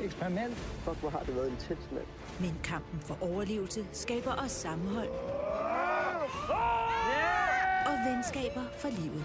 [0.00, 0.54] eksperiment.
[0.84, 2.04] Fuck, hvor har det været intens, mand.
[2.40, 5.08] Men kampen for overlevelse skaber også sammenhold
[7.90, 9.24] og venskaber for livet.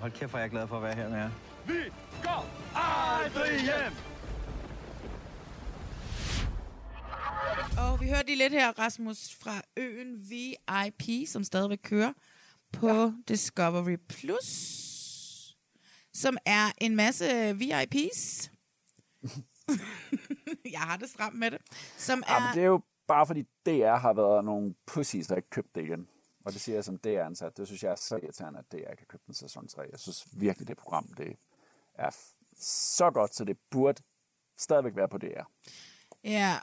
[0.00, 1.30] Hold kæft, hvor er jeg glad for at være her med jer.
[1.66, 1.74] Vi
[2.22, 3.92] går aldrig hjem!
[7.80, 12.12] Og vi hørte lige lidt her, Rasmus, fra øen VIP, som stadigvæk kører
[12.72, 13.12] på ja.
[13.28, 14.48] Discovery Plus,
[16.12, 18.50] som er en masse VIP's.
[20.74, 21.60] jeg har det stramt med det.
[21.96, 22.40] Som er...
[22.40, 25.84] men det er jo bare fordi DR har været nogle pussies, der ikke købt det
[25.84, 26.08] igen.
[26.44, 27.56] Og det siger jeg som DR-ansat.
[27.56, 29.82] Det synes jeg er så irriterende, at DR ikke har købt den sæson 3.
[29.90, 31.36] Jeg synes virkelig, det program det
[31.94, 32.10] er
[32.60, 34.02] så godt, så det burde
[34.58, 35.42] stadigvæk være på DR.
[36.24, 36.58] Ja.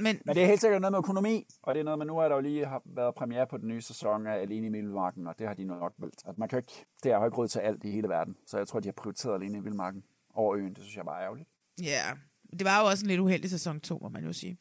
[0.00, 2.18] Men, Men det er helt sikkert noget med økonomi, og det er noget med, nu
[2.18, 5.26] er der jo lige har været premiere på den nye sæson af Alene i Vildmarken,
[5.26, 6.22] og det har de nok valgt.
[6.26, 8.58] At man kan ikke, det er jo ikke råd til alt i hele verden, så
[8.58, 10.74] jeg tror, de har prioriteret Alene i Vildmarken over øen.
[10.74, 11.48] Det synes jeg bare er ærgerligt.
[11.82, 12.02] Ja,
[12.58, 14.58] det var jo også en lidt uheldig sæson 2, må man jo sige.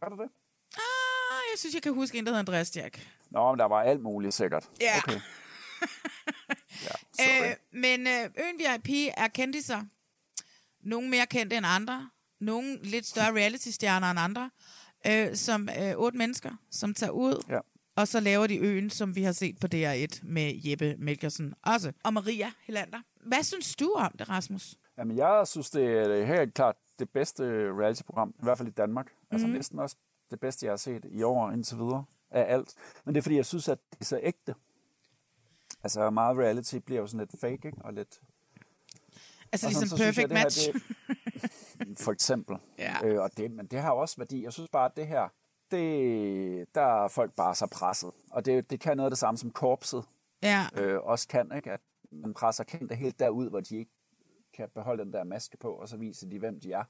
[0.00, 0.28] Var det det?
[0.74, 3.08] Ah, synes, jeg kan huske en, der hedder Andreas Jack.
[3.30, 4.70] Nå, men der var alt muligt sikkert.
[4.80, 4.98] Ja.
[4.98, 5.20] Okay.
[7.20, 9.84] Øh, men øh, øen VIP er kendiser.
[10.80, 12.10] Nogle mere kendte end andre.
[12.40, 14.50] Nogle lidt større reality-stjerner end andre.
[15.06, 17.44] Øh, som øh, otte mennesker, som tager ud.
[17.48, 17.58] Ja.
[17.96, 21.92] Og så laver de øen, som vi har set på DR1 med Jeppe Melkersen også.
[22.04, 22.98] Og Maria Helander.
[23.26, 24.74] Hvad synes du om det, Rasmus?
[24.98, 29.12] Jamen, jeg synes, det er helt klart det bedste reality-program, i hvert fald i Danmark.
[29.30, 29.56] Altså Mhm.
[29.56, 29.96] næsten også
[30.30, 32.74] det bedste, jeg har set i år indtil videre af alt.
[33.04, 34.54] Men det er, fordi jeg synes, at det er så ægte.
[35.82, 37.78] Altså, meget reality bliver jo sådan lidt fake, ikke?
[37.80, 38.20] Og lidt...
[39.52, 40.72] Altså og sådan, ligesom så synes jeg, Perfect det her, Match.
[41.88, 42.56] det- for eksempel.
[42.78, 42.94] Ja.
[43.04, 44.42] Øh, og det, men det har også værdi.
[44.44, 45.28] Jeg synes bare, at det her,
[45.70, 48.10] det, der er folk bare så presset.
[48.30, 50.04] Og det, det kan noget af det samme som korpset
[50.42, 50.66] Ja.
[50.76, 51.72] øh, også kan, ikke?
[51.72, 51.80] At
[52.12, 53.90] man presser kendte helt derud, hvor de ikke
[54.56, 56.84] kan beholde den der maske på, og så viser de, hvem de er.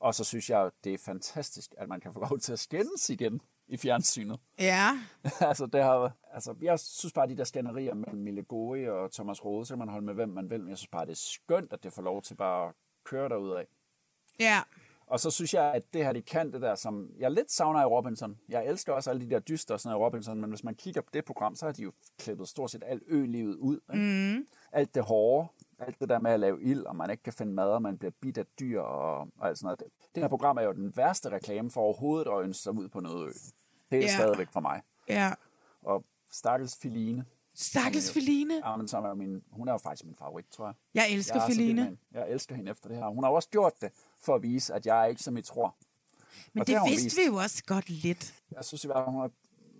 [0.00, 3.10] Og så synes jeg, det er fantastisk, at man kan få lov til at skændes
[3.10, 3.40] igen
[3.72, 4.40] i fjernsynet.
[4.58, 4.88] Ja.
[5.50, 9.12] altså, det har, altså, jeg synes bare, at de der skænderier mellem Mille Gori og
[9.12, 11.12] Thomas Rode, så kan man holde med, hvem man vil, men jeg synes bare, det
[11.12, 13.66] er skønt, at det får lov til bare at køre derud af.
[14.40, 14.60] Ja.
[15.06, 17.82] Og så synes jeg, at det her, de kan det der, som jeg lidt savner
[17.82, 18.38] i Robinson.
[18.48, 20.74] Jeg elsker også alle de der dyster og sådan noget i Robinson, men hvis man
[20.74, 23.80] kigger på det program, så har de jo klippet stort set alt ølivet ud.
[23.94, 24.36] Ikke?
[24.36, 24.46] Mm.
[24.72, 25.48] Alt det hårde,
[25.78, 27.98] alt det der med at lave ild, og man ikke kan finde mad, og man
[27.98, 29.80] bliver bidt af dyr og, og alt sådan noget.
[29.80, 32.88] Det, det her program er jo den værste reklame for overhovedet at ønske sig ud
[32.88, 33.32] på noget ø.
[33.92, 34.14] Det er Ja.
[34.16, 34.82] stadigvæk for mig.
[35.08, 35.32] Ja.
[35.82, 37.24] Og Stakkels Filine.
[37.54, 38.54] Stakkels Feline.
[38.64, 40.74] Ja, men som er min, hun er jo faktisk min favorit, tror jeg.
[40.94, 41.96] Jeg elsker er med hende.
[42.12, 43.06] Jeg elsker hende efter det her.
[43.08, 43.90] Hun har også gjort det
[44.20, 45.76] for at vise, at jeg er ikke som I tror.
[46.52, 47.16] Men Og det, hun vidste vist.
[47.16, 48.34] vi jo også godt lidt.
[48.52, 49.28] Jeg synes fald, hun er,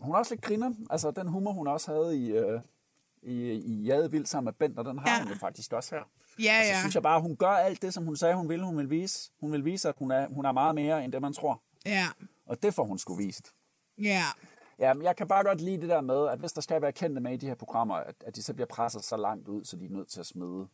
[0.00, 0.72] hun er også lidt griner.
[0.90, 2.60] Altså, den humor, hun også havde i, øh,
[3.22, 5.22] i, i Jade Vild sammen med Bent, og den har ja.
[5.22, 6.02] hun jo faktisk også her.
[6.38, 6.80] Ja, altså, ja.
[6.80, 8.64] synes jeg bare, hun gør alt det, som hun sagde, hun ville.
[8.64, 11.22] Hun vil vise, hun vil vise at hun er, hun er meget mere, end det,
[11.22, 11.62] man tror.
[11.86, 12.06] Ja.
[12.46, 13.52] Og det får hun sgu vist.
[13.98, 14.24] Ja.
[14.78, 16.92] Ja, men jeg kan bare godt lide det der med, at hvis der skal være
[16.92, 19.64] kendte med i de her programmer, at, at de så bliver presset så langt ud,
[19.64, 20.68] så de er nødt til at smide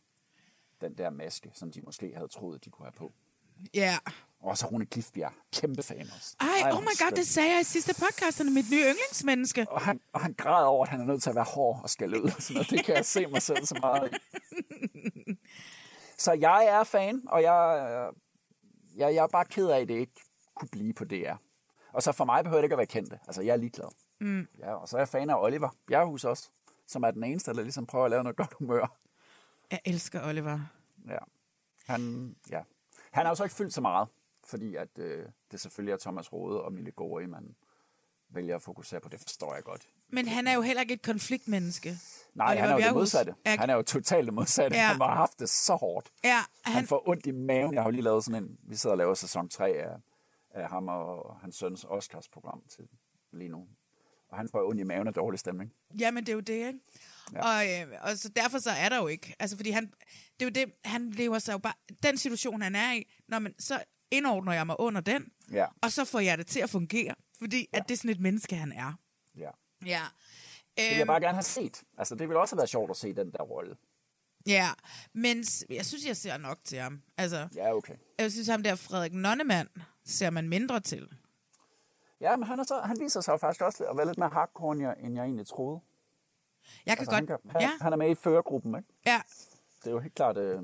[0.81, 3.13] den der maske, som de måske havde troet, de kunne have på.
[3.73, 3.97] Ja.
[4.39, 6.35] Og så Rune Klifbjerg, kæmpe fan også.
[6.39, 8.83] Ej, hvor oh my god, det sagde jeg i sidste podcast, han er mit nye
[8.83, 9.65] yndlingsmenneske.
[9.69, 11.89] Og han, og han græder over, at han er nødt til at være hård og
[11.89, 12.31] skælde ud.
[12.35, 12.69] og Sådan noget.
[12.69, 14.17] Det kan jeg se mig selv så meget.
[16.17, 18.11] Så jeg er fan, og jeg,
[18.95, 20.21] jeg, jeg er bare ked af, at det ikke
[20.55, 21.35] kunne blive på DR.
[21.93, 23.19] Og så for mig behøver det ikke at være kendte.
[23.27, 23.87] Altså, jeg er ligeglad.
[24.19, 24.47] Mm.
[24.59, 26.49] Ja, og så er jeg fan af Oliver Bjerghus også,
[26.87, 28.95] som er den eneste, der ligesom prøver at lave noget godt humør.
[29.71, 30.59] Jeg elsker Oliver.
[31.07, 31.17] Ja.
[31.87, 32.61] Han, ja.
[33.11, 34.07] han har jo så ikke fyldt så meget,
[34.43, 37.55] fordi at, øh, det selvfølgelig er Thomas Rode og Mille Gård, man
[38.29, 39.09] vælger at fokusere på.
[39.09, 39.87] Det forstår jeg godt.
[40.11, 41.97] Men han er jo heller ikke et konfliktmenneske.
[42.33, 43.33] Nej, Oliver han er jo det Bjerrehuus modsatte.
[43.45, 44.77] er- Han er jo totalt det modsatte.
[44.77, 44.87] Ja.
[44.87, 46.07] Han har haft det så hårdt.
[46.23, 47.73] Ja, Han, han, han får ondt i maven.
[47.73, 48.57] Jeg har jo lige lavet sådan en...
[48.63, 49.95] Vi sidder og laver sæson 3 af,
[50.51, 52.87] af ham og hans søns Oscars program til
[53.33, 53.67] lige nu.
[54.29, 55.73] Og han får ondt i maven af dårlig stemning.
[55.99, 56.79] jamen, det er jo det, ikke?
[57.33, 57.47] Ja.
[57.47, 59.35] Og, øh, og så derfor så er der jo ikke.
[59.39, 59.85] Altså, fordi han,
[60.39, 61.73] det er jo det, han lever sig jo bare...
[62.03, 65.65] Den situation, han er i, når man, så indordner jeg mig under den, Ja.
[65.81, 67.15] og så får jeg det til at fungere.
[67.39, 67.77] Fordi ja.
[67.77, 68.93] at det er sådan et menneske, han er.
[69.37, 69.49] Ja.
[69.85, 70.01] Ja.
[70.77, 71.83] Det vil jeg bare gerne have set.
[71.97, 73.77] Altså, det ville også have været sjovt at se den der rolle.
[74.49, 74.69] Ja,
[75.13, 75.37] men
[75.69, 77.01] jeg synes, jeg ser nok til ham.
[77.17, 77.93] Altså, Ja, okay.
[78.19, 79.69] jeg synes, ham der Frederik Nonnemann
[80.05, 81.07] ser man mindre til.
[82.21, 84.99] Ja, men han, er så, han viser sig faktisk også at være lidt mere hardcore,
[84.99, 85.79] end jeg egentlig troede.
[86.85, 87.29] Jeg kan altså, godt...
[87.29, 88.87] han, kan, han, ja, han er med i førergruppen, ikke?
[89.05, 89.21] ja.
[89.79, 90.63] Det er jo helt klart øh,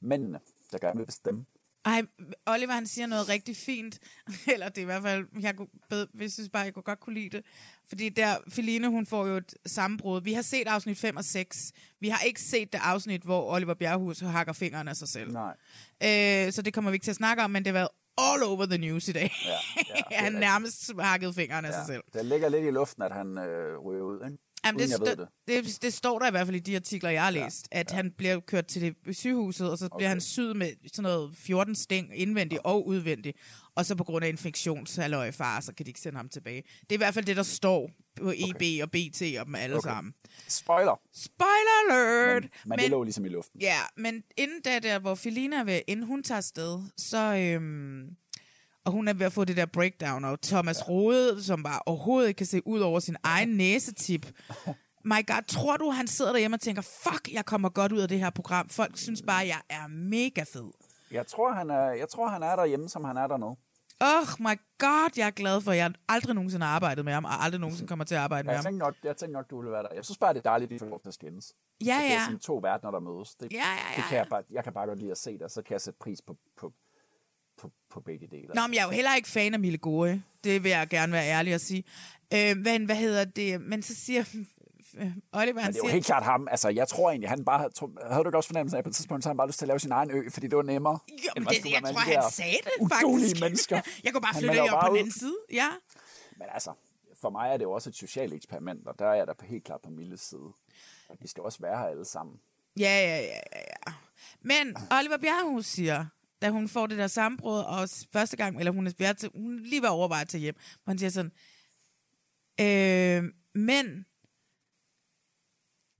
[0.00, 0.40] mændene,
[0.72, 1.46] der gerne vil bestemme.
[1.84, 2.02] Ej,
[2.46, 3.98] Oliver han siger noget rigtig fint.
[4.52, 5.68] Eller det er i hvert fald, jeg, kunne
[6.20, 7.44] jeg synes bare, jeg kunne godt kunne lide det.
[7.88, 10.22] Fordi der, Feline, hun får jo et sammenbrud.
[10.22, 11.72] Vi har set afsnit 5 og 6.
[12.00, 15.32] Vi har ikke set det afsnit, hvor Oliver Bjerghus hakker fingrene af sig selv.
[15.32, 15.56] Nej.
[16.02, 18.42] Øh, så det kommer vi ikke til at snakke om, men det har været all
[18.42, 19.32] over the news i dag.
[19.44, 19.50] Ja,
[20.10, 22.02] ja, han nærmest hakket fingrene af sig selv.
[22.12, 24.38] Det ligger lidt i luften, at han øh, ryger ud, ikke?
[24.64, 25.28] Jamen, det, stå, det.
[25.48, 25.82] det.
[25.82, 27.96] Det, står der i hvert fald i de artikler, jeg har læst, ja, at ja.
[27.96, 29.96] han bliver kørt til det sygehuset, og så okay.
[29.96, 33.36] bliver han syet med sådan noget 14 sting indvendigt og udvendigt,
[33.74, 36.62] og så på grund af infektionshalløj far, så kan de ikke sende ham tilbage.
[36.80, 38.82] Det er i hvert fald det, der står på EB okay.
[38.82, 39.88] og BT og dem alle okay.
[39.88, 40.14] sammen.
[40.48, 41.00] Spoiler.
[41.14, 42.42] Spoiler alert!
[42.42, 43.60] Men, men, men det lå ligesom i luften.
[43.60, 47.34] Ja, men inden da der, hvor Felina ved, inden hun tager afsted, så...
[47.34, 48.16] Øhm,
[48.88, 50.84] og hun er ved at få det der breakdown, og Thomas ja.
[50.92, 54.26] Rode, som bare overhovedet ikke kan se ud over sin egen næsetip.
[55.04, 58.08] My God, tror du, han sidder derhjemme og tænker, fuck, jeg kommer godt ud af
[58.08, 58.68] det her program.
[58.68, 60.70] Folk synes bare, jeg er mega fed.
[61.10, 63.56] Jeg tror, han er, jeg tror, han er derhjemme, som han er dernede.
[64.00, 67.24] Oh my God, jeg er glad for, at jeg aldrig nogensinde har arbejdet med ham,
[67.24, 68.74] og aldrig nogensinde kommer til at arbejde med Jeg ham.
[68.74, 69.88] nok, jeg tænkte nok, du ville være der.
[69.94, 71.52] Jeg synes bare, det er dejligt, at de får lov til at skændes.
[71.84, 72.24] Ja, Så det er ja.
[72.24, 73.34] sådan to verdener, der mødes.
[73.34, 75.32] Det, Ja, ja, ja, det kan jeg, bare, jeg kan bare godt lide at se
[75.32, 76.72] det, og så kan jeg sætte pris på, på
[77.60, 78.48] på, på begge dele.
[78.54, 80.22] Nå, men jeg er jo heller ikke fan af Mille Gore.
[80.44, 81.84] Det vil jeg gerne være ærlig at sige.
[82.34, 83.60] Øh, men hvad hedder det?
[83.60, 84.24] Men så siger
[84.98, 85.90] øh, Oliver, han Men det er jo siger...
[85.92, 86.48] helt klart ham.
[86.50, 87.58] Altså, jeg tror egentlig, han bare...
[87.58, 87.72] Havde,
[88.10, 89.64] havde du ikke også fornemmelsen af, at på et tidspunkt, så han bare lyst til
[89.64, 90.98] at lave sin egen ø, fordi det var nemmere?
[91.10, 93.40] Jo, men det, jeg tror, han sagde det, faktisk.
[93.44, 93.80] mennesker.
[94.04, 95.36] jeg kunne bare Han flytte jer op på den anden side.
[95.52, 95.68] Ja.
[96.36, 96.72] Men altså,
[97.20, 99.64] for mig er det jo også et socialt eksperiment, og der er jeg da helt
[99.64, 100.52] klart på Milles side.
[101.08, 102.40] Og vi skal også være her alle sammen.
[102.78, 103.92] Ja, ja, ja, ja, ja.
[104.42, 106.06] Men Oliver Bjerghus siger,
[106.42, 109.58] da hun får det der sammenbrud, og første gang, eller hun er, ved til, hun
[109.58, 111.32] er lige ved at overveje at tage hjem, hvor han siger sådan,
[112.60, 114.04] øh, mænd,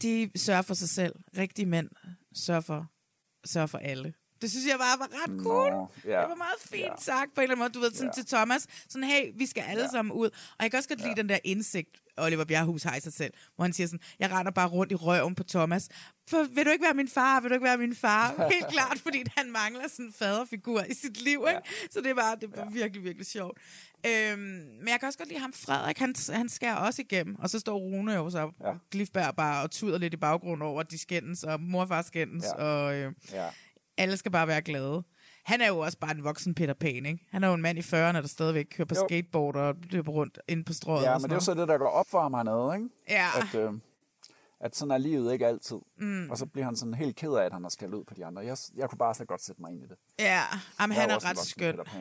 [0.03, 1.14] de sørger for sig selv.
[1.36, 1.91] Rigtige mænd
[2.34, 2.93] sørger for,
[3.45, 4.14] sørger for alle.
[4.43, 5.70] Det synes jeg bare var ret cool.
[5.72, 6.20] Nå, ja.
[6.20, 6.93] Det var meget fint Ja.
[6.99, 7.70] sagt på en eller anden måde.
[7.72, 8.22] Du ved, sådan Ja.
[8.22, 8.66] til Thomas.
[8.89, 9.89] Sådan, hey, vi skal alle Ja.
[9.89, 10.26] sammen ud.
[10.30, 13.32] Og jeg kan også godt lide den der indsigt, Oliver Bjerghus har i sig selv.
[13.57, 15.89] Hvor han siger sådan, jeg render bare rundt i røven på Thomas.
[16.30, 17.41] For vil du ikke være min far?
[17.41, 18.34] Vil du ikke være min far?
[18.53, 21.45] Helt klart, fordi han mangler sådan en faderfigur i sit liv.
[21.49, 21.61] Ikke?
[21.91, 23.59] Så det var, det var virkelig, virkelig sjovt.
[24.07, 27.36] Øhm, men jeg kan også godt lide ham, Frederik, han, han skærer også igennem.
[27.39, 28.72] Og så står Rune jo så, ja.
[28.91, 32.64] Glifberg bare og tuder lidt i baggrunden over, at de skændes, og morfar skændes, Ja.
[32.64, 33.49] og øh, Ja.
[33.99, 35.03] Alle skal bare være glade.
[35.44, 37.18] Han er jo også bare en voksen Peter Pan, ikke?
[37.30, 39.07] Han er jo en mand i 40'erne, der stadigvæk kører på Jo.
[39.09, 41.03] skateboard og løber rundt inde på strået.
[41.03, 42.88] Ja, og men det er jo så det, der går op for ham hernede, ikke?
[43.09, 43.26] Ja.
[43.40, 43.72] At, øh,
[44.61, 45.76] at sådan er livet ikke altid.
[45.99, 46.30] Mm.
[46.30, 48.26] Og så bliver han sådan helt ked af, at han har skældt ud på de
[48.26, 48.42] andre.
[48.42, 49.96] Jeg, jeg kunne bare så godt sætte mig ind i det.
[50.18, 50.42] Ja,
[50.80, 51.72] Jamen, han er en ret skøn.
[51.72, 52.01] Peter Pan.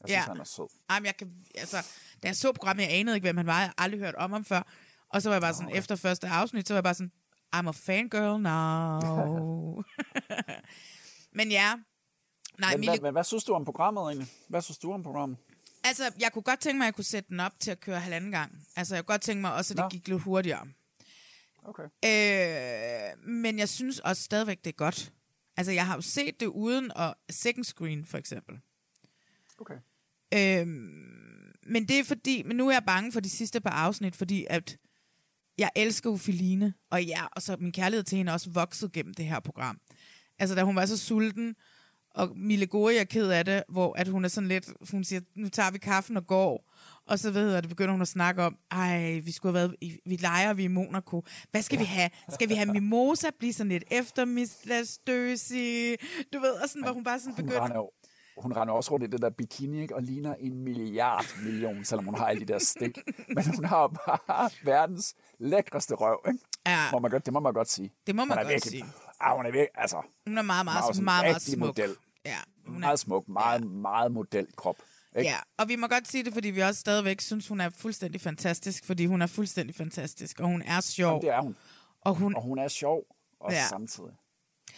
[0.00, 0.14] Jeg Ja.
[0.14, 0.68] synes, han er sød.
[0.90, 1.76] Jamen, jeg kan, altså,
[2.22, 3.58] da jeg så programmet, jeg anede ikke, hvem han var.
[3.58, 4.62] Jeg har aldrig hørt om ham før.
[5.08, 7.12] Og så var jeg bare sådan, efter første afsnit, så var jeg bare sådan,
[7.56, 9.82] I'm a fangirl now.
[11.36, 11.74] Men ja,
[12.58, 14.28] nej, men, Mille, hvad, hvad, hvad, synes du om programmet egentlig?
[14.48, 15.38] Hvad synes du om programmet?
[15.86, 18.00] altså, jeg kunne godt tænke mig, at jeg kunne sætte den op til at køre
[18.00, 18.66] halvanden gang.
[18.76, 19.88] Altså, jeg kunne godt tænke mig også, at det Nå.
[19.88, 20.66] gik lidt hurtigere.
[21.64, 21.82] Okay.
[21.82, 25.12] Øh, men jeg synes også stadigvæk, det er godt.
[25.56, 28.60] Altså, jeg har jo set det uden at second screen, for eksempel.
[29.58, 29.74] Okay.
[30.34, 34.16] Øhm, men det er fordi, men nu er jeg bange for de sidste par afsnit,
[34.16, 34.78] fordi at
[35.58, 39.14] jeg elsker Ufiline, og ja, og så min kærlighed til hende er også vokset gennem
[39.14, 39.80] det her program.
[40.38, 41.56] Altså, da hun var så sulten,
[42.14, 45.20] og Mille Gori er ked af det, hvor at hun er sådan lidt, hun siger,
[45.34, 46.72] nu tager vi kaffen og går,
[47.06, 49.76] og så ved jeg, det begynder hun at snakke om, ej, vi skulle have været,
[50.06, 51.24] vi leger vi i Monaco.
[51.50, 52.10] Hvad skal vi have?
[52.32, 55.96] Skal vi have mimosa, blive sådan lidt eftermiddagstøsig?
[56.32, 57.64] Du ved, og sådan, hvor hun bare sådan Hun begynder...
[57.64, 57.86] render,
[58.42, 59.94] hun render også rundt i det der bikini, ikke?
[59.94, 62.98] og ligner en milliard million, selvom hun har alle de der stik.
[63.28, 66.38] Men hun har bare verdens lækreste røv, ikke?
[66.66, 66.90] Ja.
[66.92, 67.92] Må man godt, det må man godt sige.
[68.06, 68.84] Det må man Hun er godt virkelig, sige.
[69.20, 70.02] Ah, hun er virkelig, altså...
[70.26, 71.66] Hun er meget, meget, er meget, meget rigtig smuk.
[71.66, 71.96] Model.
[72.24, 72.36] Ja,
[72.66, 73.64] Hun er meget smuk, meget, ja.
[73.66, 74.76] meget modelkrop.
[75.16, 75.30] Ikke?
[75.30, 78.20] Ja, og vi må godt sige det, fordi vi også stadigvæk synes, hun er fuldstændig
[78.20, 81.08] fantastisk, fordi hun er fuldstændig fantastisk, og hun er sjov.
[81.10, 81.56] Jamen, det er hun.
[82.00, 83.02] Og hun, Og hun er sjov
[83.40, 83.66] også Ja.
[83.68, 84.10] samtidig.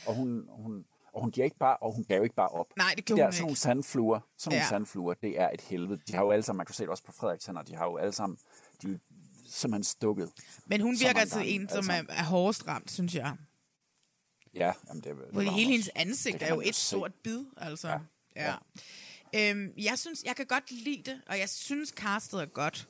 [0.06, 2.66] Og hun, hun, og hun giver ikke bare, og hun gav ikke bare op.
[2.76, 3.42] Nej, det de gjorde der, hun sådan ikke.
[3.46, 4.68] nogle sandfluer, sådan nogle Ja.
[4.68, 6.00] sandfluer, det er et helvede.
[6.08, 7.84] De har jo alle sammen, man kan se det også på Frederiks hænder, de har
[7.84, 8.38] jo alle sammen,
[8.82, 8.98] de er
[9.48, 10.30] simpelthen stukket.
[10.66, 13.36] Men hun virker gange, en, som er, er hårdest ramt, synes jeg.
[14.58, 16.86] Ja, jamen det, det Hvor hun hele hendes ansigt Det er jo et se.
[16.86, 17.88] stort bid, altså.
[18.36, 18.54] Ja.
[19.34, 19.50] ja.
[19.50, 22.88] Øhm, jeg synes, jeg kan godt lide det, og jeg synes, castet er godt.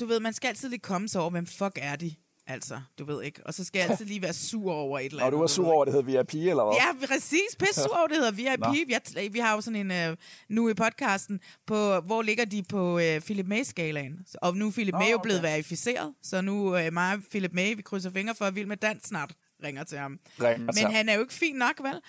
[0.00, 2.14] Du ved, man skal altid lige komme sig over, hvem fuck er de?
[2.50, 3.40] Altså, du ved ikke.
[3.46, 5.36] Og så skal jeg altid lige være sur over et eller Og andet.
[5.36, 6.74] du var sur over, det hed VIP, eller hvad?
[6.74, 7.56] Ja, præcis.
[7.58, 8.60] Pisse sur over, det hedder VIP.
[8.60, 8.72] Nå.
[8.72, 10.16] Vi, har, vi har jo sådan en, uh,
[10.48, 14.26] nu i podcasten, på, hvor ligger de på uh, Philip May-skalaen.
[14.42, 15.22] Og nu er Philip Nå, May jo okay.
[15.22, 18.66] blevet verificeret, så nu uh, mig og Philip May, vi krydser fingre for, at Vild
[18.66, 19.34] med Dans snart
[19.64, 20.20] ringer til ham.
[20.40, 20.94] Ringer til Men ham.
[20.94, 22.00] han er jo ikke fin nok, vel?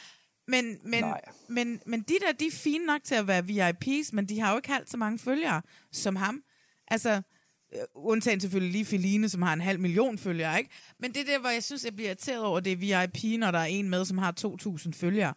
[0.48, 1.22] Men, men, Nej.
[1.48, 4.52] men, men de der, de er fine nok til at være VIP's, men de har
[4.52, 6.44] jo ikke halvt så mange følgere som ham.
[6.88, 7.22] Altså,
[7.76, 10.70] øh, undtagen selvfølgelig lige Feline, som har en halv million følgere, ikke?
[11.00, 12.78] Men det er der, hvor jeg synes, jeg bliver irriteret over, det er
[13.08, 14.34] VIP, når der er en med, som har
[14.86, 15.34] 2.000 følgere.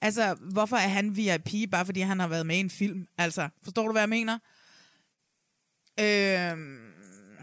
[0.00, 3.06] Altså, hvorfor er han VIP, bare fordi han har været med i en film?
[3.18, 4.38] Altså, forstår du, hvad jeg mener?
[6.00, 6.85] Øhm,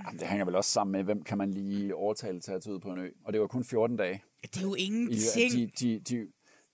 [0.07, 2.73] Jamen, det hænger vel også sammen med, hvem kan man lige overtale til at tage
[2.73, 3.09] ud på en ø.
[3.25, 4.23] Og det var kun 14 dage.
[4.43, 5.51] det er jo ingenting.
[5.51, 6.27] de, de, de,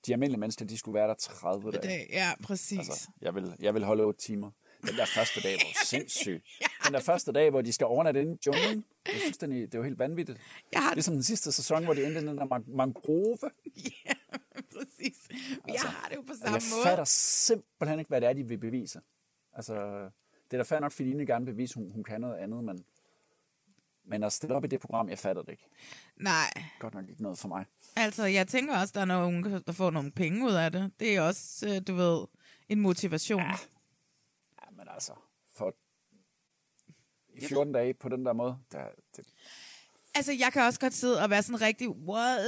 [0.06, 1.82] de almindelige mennesker, de skulle være der 30 dage.
[2.00, 2.78] Det, ja, præcis.
[2.80, 4.52] Altså, jeg vil, jeg vil holde 8 timer.
[4.88, 6.44] Den der første dag var sindssyg.
[6.86, 9.74] Den der første dag, hvor de skal overnatte inde i junglen, det er, fuldstændig, det
[9.76, 10.40] er jo helt vanvittigt.
[10.72, 13.38] Jeg har- Ligesom den sidste sæson, hvor de endte i den der man- mangrove.
[14.78, 15.18] præcis.
[15.66, 16.84] Men jeg har det jo på Altså, samme jeg måde.
[16.84, 19.00] fatter simpelthen ikke, hvad det er, de vil bevise.
[19.54, 19.74] Altså,
[20.52, 22.64] det er da fair nok, fordi Line gerne vil bevise, hun, hun kan noget andet,
[22.64, 22.84] men,
[24.10, 25.66] men at stille op i det program, jeg fatter det ikke.
[26.18, 27.66] Nej, Godt nok ikke noget for mig.
[27.96, 30.92] altså jeg tænker også, der er nogen, der får nogle penge ud af det.
[31.00, 32.28] Det er også, øh, du ved,
[32.70, 33.42] en motivation.
[33.42, 33.58] Ja.
[34.62, 35.14] Ja, men altså,
[35.56, 35.76] for
[37.36, 38.86] i 14 dage på den der måde, der,
[39.16, 39.26] det,
[40.16, 42.40] Altså jeg kan også godt sidde og være sådan rigtig, what?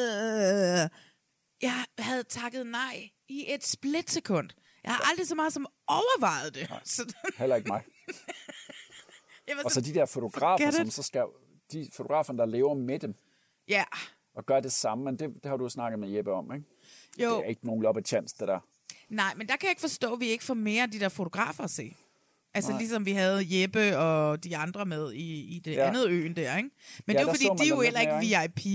[1.61, 4.49] Jeg havde takket nej i et splitsekund.
[4.83, 6.69] Jeg har aldrig så meget som overvejet det.
[6.83, 7.83] Så, Heller ikke mig.
[9.55, 11.25] var Og så de der fotografer, som så skal...
[11.73, 13.15] De fotografer, der lever med dem,
[13.67, 13.83] ja,
[14.35, 16.65] og gør det samme, men det, det har du snakket med Jeppe om, ikke?
[17.19, 17.29] jo.
[17.37, 18.59] Det er ikke nogen loppe chance, det der.
[19.09, 21.09] Nej, men der kan jeg ikke forstå, at vi ikke får mere af de der
[21.09, 21.95] fotografer at se.
[22.53, 22.79] Altså Nej.
[22.79, 25.77] ligesom vi havde Jeppe og de andre med i, i det ja.
[25.81, 25.87] Ja.
[25.87, 26.69] andet øen der, ikke?
[27.07, 28.13] Men Ja, det er jo fordi, så de er jo heller ikke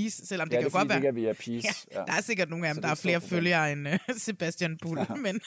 [0.07, 1.01] VIP's, selvom det Ja, kan det jo godt være.
[1.01, 1.85] de ikke er VIP's.
[1.93, 2.05] Ja, Ja.
[2.07, 3.95] der er sikkert nogle af Så dem, det der er er flere følgere end uh,
[4.17, 5.41] Sebastian Bull, men...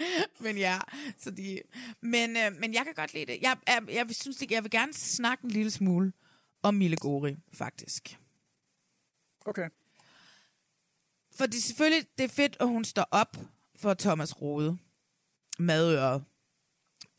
[0.44, 0.78] men ja,
[1.18, 1.60] så de...
[2.00, 3.38] Men, øh, men jeg kan godt lide det.
[3.42, 6.12] Jeg, jeg, jeg, synes, jeg vil gerne snakke en lille smule
[6.62, 8.18] om Mille Gori, faktisk.
[9.46, 9.68] Okay.
[11.34, 13.36] Fordi selvfølgelig, det er fedt, at hun står op
[13.76, 14.78] for Thomas Rode.
[15.58, 16.24] Madøret.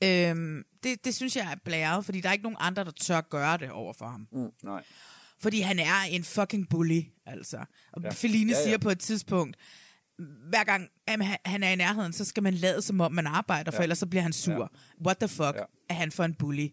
[0.04, 3.22] Øhm, det, det synes jeg er blæret, fordi der er ikke nogen andre, der tør
[3.22, 4.28] gøre det over for ham.
[4.32, 4.84] Mm, nej.
[5.40, 7.66] Fordi han er en fucking bully, altså.
[7.92, 8.10] Og Ja.
[8.10, 8.58] Feline ja.
[8.58, 8.64] ja.
[8.64, 9.58] siger på et tidspunkt,
[10.50, 13.72] hver gang jamen, han- er i nærheden, så skal man lade som om, man arbejder,
[13.72, 13.84] for Ja.
[13.84, 14.62] ellers så bliver han sur.
[14.62, 15.06] Ja.
[15.06, 15.64] What the fuck Ja.
[15.90, 16.68] er han for en bully?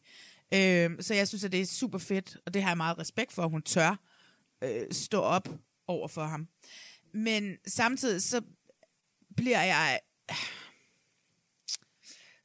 [0.54, 3.32] Øhm, så jeg synes, at det er super fedt, og det har jeg meget respekt
[3.32, 4.00] for, at hun tør
[4.64, 5.48] øh, stå op
[5.86, 6.48] over for ham.
[7.14, 8.40] Men samtidig så
[9.36, 10.36] bliver jeg øh,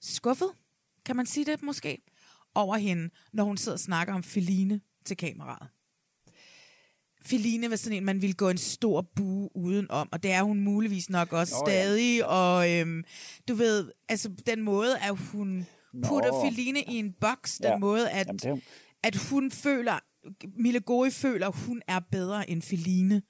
[0.02, 0.50] skuffet,
[1.06, 1.98] kan man sige det måske,
[2.56, 5.68] over hende, når hun sidder og snakker om Feline til kameraet.
[7.26, 10.60] Feline var sådan en, man ville gå en stor bue udenom, og det er hun
[10.62, 11.82] muligvis nok også Nå, oh, ja.
[11.84, 12.26] stadig.
[12.28, 13.04] Og øhm,
[13.48, 15.66] du ved, altså den måde, at hun
[16.08, 16.42] putter Nå.
[16.50, 17.78] Feline i en boks, den Ja.
[17.78, 18.64] måde, at, Jamen, det
[19.04, 20.00] at hun føler,
[20.62, 23.22] Mille Gori føler, hun er bedre end Feline.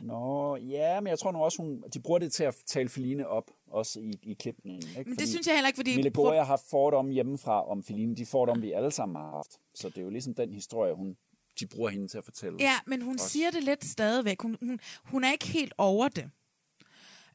[0.00, 3.28] Nå, ja, men jeg tror nu også, hun, de bruger det til at tale Feline
[3.28, 4.88] op, også i, i klipningen.
[4.98, 5.10] Ikke?
[5.10, 8.16] Men det synes jeg heller ikke, fordi- Mille Goria har fordomme hjemmefra om Feline.
[8.16, 9.50] De fordomme, vi alle sammen har haft.
[9.74, 11.16] Så det er jo ligesom den historie, hun,
[11.60, 12.56] de bruger hende til at fortælle.
[12.60, 13.28] Ja, men hun Også.
[13.28, 14.42] siger det lidt stadigvæk.
[14.42, 16.30] Hun, hun, hun er ikke helt over det.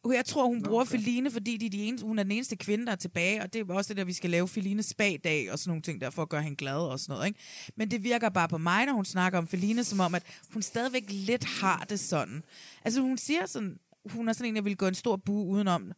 [0.06, 0.92] Jeg tror, hun bruger okay.
[0.92, 3.54] Feline, fordi de er de eneste, hun er den eneste kvinde, der er tilbage, og
[3.54, 6.10] det er også det der, vi skal lave Feline spag-dag og sådan nogle ting der,
[6.10, 7.28] for at gøre hende glad og sådan noget.
[7.28, 7.40] Ikke?
[7.76, 10.62] Men det virker bare på mig, når hun snakker om Feline, som om, at hun
[10.62, 12.44] stadigvæk lidt har det sådan.
[12.86, 15.92] Altså hun siger sådan, hun er sådan en, der vil gå en stor bue udenom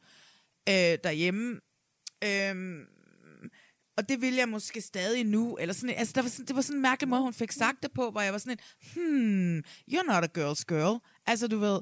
[0.69, 1.59] øh, derhjemme.
[2.23, 2.85] Øhm,
[3.97, 5.55] og det vil jeg måske stadig nu.
[5.55, 7.83] Eller sådan, altså, der var sådan, det var sådan en mærkelig måde, hun fik sagt
[7.83, 8.59] det på, hvor jeg var sådan en,
[8.95, 9.57] hmm,
[9.91, 10.99] you're not a girl's girl.
[11.25, 11.81] Altså, du ved,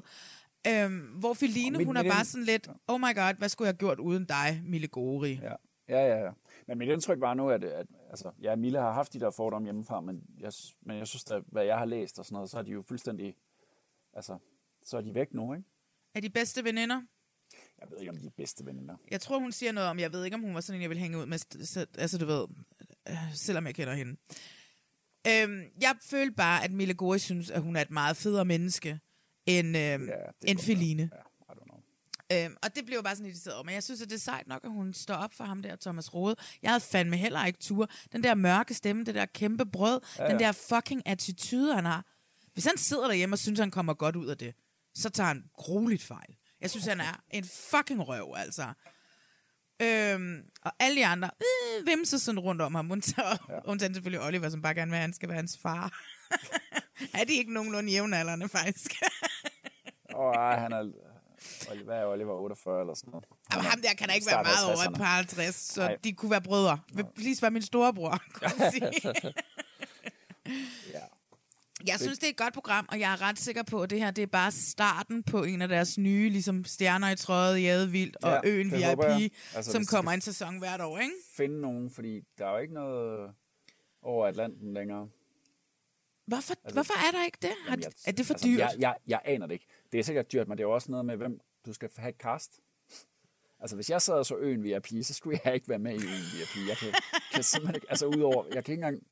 [0.66, 3.78] øhm, hvor Feline, hun er bare sådan lidt, oh my god, hvad skulle jeg have
[3.78, 5.32] gjort uden dig, Mille Gori?
[5.42, 5.54] Ja.
[5.88, 6.30] Ja, ja, ja.
[6.66, 9.66] Men mit indtryk var nu, at, at altså, ja, Mille har haft de der fordomme
[9.66, 10.52] hjemmefra, men jeg,
[10.82, 12.82] men jeg synes, at hvad jeg har læst og sådan noget, så er de jo
[12.82, 13.34] fuldstændig,
[14.12, 14.38] altså,
[14.84, 15.64] så er de væk nu, ikke?
[16.14, 17.02] Er de bedste veninder?
[17.82, 18.96] Jeg ved ikke, om de er bedste veninder.
[19.10, 20.90] Jeg tror, hun siger noget om, jeg ved ikke, om hun var sådan en, jeg
[20.90, 22.46] vil hænge ud med, så- altså du ved,
[23.08, 24.16] øh, selvom jeg kender hende.
[25.26, 29.00] Øhm, jeg følte bare, at Mille Gori synes, at hun er et meget federe menneske,
[29.46, 30.14] end, øhm, ja,
[30.46, 31.02] end Feline.
[31.12, 31.16] Ja,
[32.32, 33.64] Øhm, og det blev bare sådan irriteret over.
[33.64, 35.76] Men jeg synes, at det er sejt nok, at hun står op for ham der,
[35.76, 36.36] Thomas Rode.
[36.62, 37.88] Jeg havde fandme heller ikke tur.
[38.12, 41.84] Den der mørke stemme, det der kæmpe brød, Ja, ja, den der fucking attitude, han
[41.84, 42.06] har.
[42.52, 44.54] Hvis han sidder derhjemme og synes, han kommer godt ud af det,
[44.94, 46.36] så tager han grueligt fejl.
[46.62, 48.62] Jeg synes, han er en fucking røv, altså.
[49.82, 52.90] Øhm, og alle de andre øh, vimser sådan rundt om ham.
[52.90, 53.58] Undtagen, ja.
[53.64, 56.02] undtagen selvfølgelig Oliver, som bare gerne vil, at han skal være hans far.
[57.20, 58.92] er de ikke nogenlunde jævnaldrende, faktisk?
[60.16, 60.78] Åh, ej, han er...
[61.70, 63.24] Oliver, hvad er Oliver 48 eller sådan noget?
[63.52, 64.98] Jamen, Han er ham der kan da ikke være meget over et 60'erne.
[64.98, 65.80] par 50, så.
[65.80, 65.96] Nej.
[66.04, 66.78] de kunne være brødre.
[66.94, 69.12] Vil please være min storebror, kunne jeg sige.
[70.92, 71.00] ja.
[71.86, 73.98] Jeg synes, det er et godt program, og jeg er ret sikker på, at det
[73.98, 77.66] her det er bare starten på en af deres nye ligesom, stjerner i trøjet i
[77.66, 81.12] Adevildt og Ja, Øen VIP, altså, som kommer en sæson hvert år, ikke?
[81.36, 83.30] Finde nogen, fordi der er jo ikke noget
[84.02, 85.08] over Atlanten længere.
[86.26, 87.50] Hvorfor, altså, hvorfor er der ikke det?
[87.68, 88.58] Har, jeg- er det for altså, dyrt?
[88.58, 89.66] Jeg, jeg, jeg aner det ikke.
[89.92, 92.08] Det er sikkert dyrt, men det er jo også noget med, hvem du skal have
[92.10, 92.60] et cast.
[93.60, 95.94] Altså, hvis jeg sad og så øen VIP, så skulle jeg ikke være med i
[95.94, 96.02] øen
[96.32, 96.68] VIP.
[96.68, 96.88] Jeg kan,
[97.34, 99.02] kan simpelthen ikke, altså udover, jeg kan ikke engang,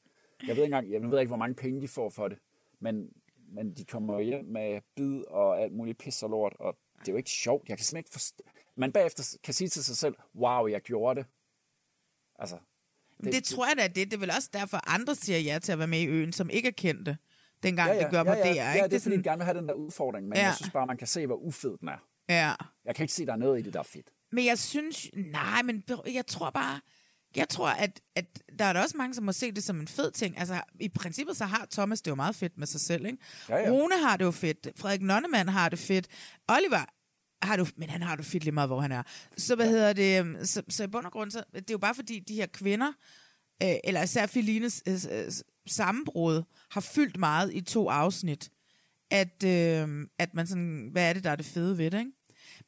[0.46, 2.38] jeg ved ikke engang, jeg ved ikke, hvor mange penge de får for det,
[2.80, 3.08] men,
[3.52, 7.08] men de kommer jo hjem med bid og alt muligt pis og lort, og det
[7.08, 7.68] er jo ikke sjovt.
[7.68, 8.44] Jeg kan simpelthen ikke forstå,
[8.76, 11.26] man bagefter kan sige til sig selv, wow, jeg gjorde det.
[12.38, 12.58] Altså,
[13.24, 15.72] Det, det tror jeg da, det, det er vel også derfor, andre siger ja til
[15.72, 17.16] at være med i Øen, som ikke er kendte,
[17.62, 18.56] dengang ja, ja, det gør på ja, ja, DR.
[18.56, 18.88] Ja, ikke?
[18.88, 20.40] det er fordi, de gerne vil have den der udfordring, men ja.
[20.40, 20.46] Ja.
[20.46, 22.06] jeg synes bare, man kan se, hvor ufed den er.
[22.28, 22.52] Ja.
[22.84, 24.10] Jeg kan ikke se, der er noget i det, der er fedt.
[24.32, 26.80] Men jeg synes, nej, men jeg tror bare,
[27.36, 29.88] jeg tror, at, at der er der også mange, som må se det som en
[29.88, 30.38] fed ting.
[30.38, 33.18] Altså, i princippet så har Thomas det jo meget fedt med sig selv, ikke?
[33.48, 33.70] Ja, ja.
[33.70, 34.68] Rune har det jo fedt.
[34.76, 36.06] Frederik Nonnemann har det fedt.
[36.48, 36.84] Oliver
[37.42, 39.02] har du, men han har det fedt lige meget, hvor han er.
[39.38, 41.78] Så hvad hedder det, øhm, så, så i bund og grund, så, det er jo
[41.78, 42.92] bare fordi, de her kvinder,
[43.62, 45.32] øh, eller især Felines øh, øh,
[45.66, 48.50] sammenbrud, har fyldt meget i to afsnit,
[49.10, 52.12] at, øh, at man sådan, hvad er det, der er det fede ved det, ikke?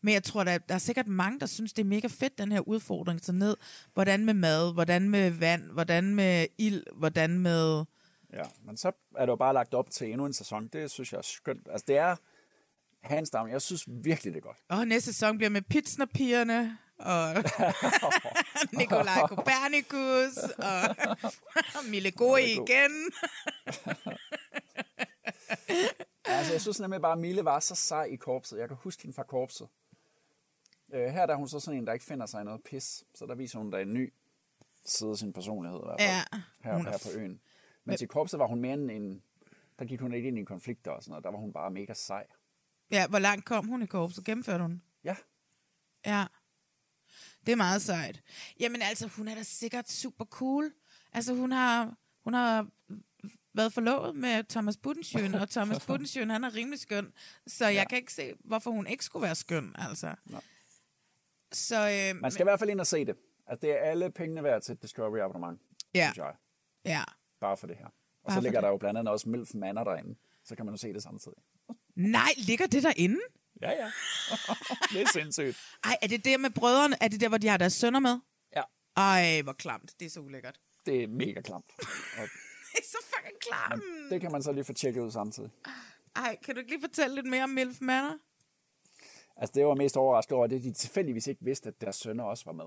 [0.00, 2.52] Men jeg tror, der, der er sikkert mange, der synes, det er mega fedt, den
[2.52, 3.24] her udfordring.
[3.24, 3.56] Så ned,
[3.94, 7.84] hvordan med mad, hvordan med vand, hvordan med ild, hvordan med...
[8.32, 10.66] Ja, men så er det jo bare lagt op til endnu en sæson.
[10.66, 11.68] Det synes jeg er skønt.
[11.70, 12.16] Altså, det er
[13.02, 13.50] hands down.
[13.50, 14.56] Jeg synes virkelig, det er godt.
[14.68, 17.34] Og næste sæson bliver med pizznapigerne, og
[18.78, 20.96] Nikolaj Kopernikus, og
[21.90, 23.12] Mille Goi igen.
[26.24, 28.58] altså, jeg synes nemlig bare, at Mille var så sej i korpset.
[28.58, 29.68] Jeg kan huske hende fra korpset.
[30.92, 33.04] Øh, her der er hun så sådan en, der ikke finder sig noget pis.
[33.14, 34.12] Så der viser hun der en ny
[34.84, 35.78] side af sin personlighed.
[35.80, 37.40] I hvert fald, Ja, her, er her på øen.
[37.84, 39.22] Men i korpset var hun mere end en...
[39.78, 41.24] Der gik hun ikke ind i konflikter og sådan noget.
[41.24, 42.26] Der var hun bare mega sej.
[42.90, 44.24] Ja, hvor langt kom hun i korpset?
[44.24, 44.82] Gennemførte hun?
[45.04, 45.16] Ja.
[46.06, 46.26] Ja.
[47.46, 48.22] Det er meget sejt.
[48.60, 50.72] Jamen altså, hun er da sikkert super cool.
[51.12, 52.66] Altså, hun har, hun har
[53.54, 57.12] været forlovet med Thomas Budensjøen, og Thomas Budensjøen, han er rimelig skøn.
[57.46, 60.14] Så jeg kan ikke se, hvorfor hun ikke skulle være skøn, altså.
[60.24, 60.40] Nej.
[61.52, 61.76] Så,
[62.14, 63.16] øh, Man skal i hvert fald ind og se det.
[63.46, 65.60] Altså, det er alle pengene værd til et Discovery abonnement,
[65.94, 66.06] Ja.
[66.12, 66.34] synes jeg.
[66.84, 67.02] Ja.
[67.40, 67.86] Bare for det her.
[67.86, 67.92] Og
[68.26, 68.64] Bare så ligger det.
[68.64, 70.14] der jo blandt andet også Milf Manor derinde.
[70.44, 71.38] Så kan man jo se det samtidig.
[71.96, 73.20] Nej, ligger det derinde?
[73.60, 73.90] Ja, ja.
[74.92, 75.58] det er sindssygt.
[75.84, 76.96] Ej, er det der med brødrene?
[77.00, 78.18] Er det der, hvor de har deres sønner med?
[78.56, 78.62] Ja.
[78.96, 79.92] Ej, hvor klamt.
[80.00, 80.60] Det er så ulækkert.
[80.86, 81.64] Det er mega klamt.
[82.18, 82.22] Og
[82.72, 83.82] Det er så fucking klamt.
[84.10, 85.50] det kan man så lige få tjekket ud samtidig.
[86.16, 88.18] Ej, kan du ikke lige fortælle lidt mere om Milf Manor?
[89.36, 92.44] Altså, det var mest overrasket over, at de tilfældigvis ikke vidste, at deres sønner også
[92.44, 92.64] var med.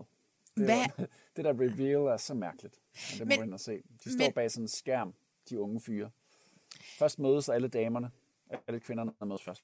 [0.58, 0.86] Det, Hvad?
[0.98, 2.80] var, det der reveal er så mærkeligt.
[3.18, 3.82] Det må Men- og se.
[4.04, 5.14] De står men- bag sådan en skærm,
[5.50, 6.10] de unge fyre.
[6.98, 8.12] Først mødes alle damerne.
[8.68, 9.64] Alle kvinderne mødes først.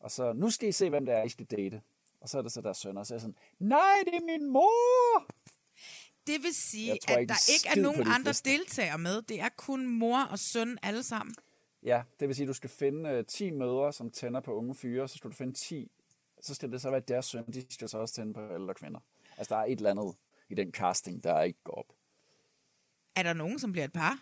[0.00, 1.82] Og så, nu skal I se, hvem det er, I skal date.
[2.20, 4.24] Og så er det så deres sønner, og så er jeg sådan, nej, det er
[4.38, 5.26] min mor!
[6.26, 8.50] Det vil sige, Jeg tror at ikke der ikke er nogen andre fester.
[8.50, 9.22] deltagere med.
[9.22, 11.34] Det er kun mor og søn alle sammen.
[11.86, 14.74] Ja, det vil sige, at du skal finde uh, 10 mødre, som tænder på unge
[14.74, 15.90] fyre, så skal du finde 10,
[16.40, 19.00] så skal det så være deres søn, de skal så også tænde på ældre kvinder.
[19.38, 20.16] Altså, der er et eller andet
[20.48, 21.92] i den casting, der ikke går op.
[23.16, 24.18] Er der nogen, som bliver et par?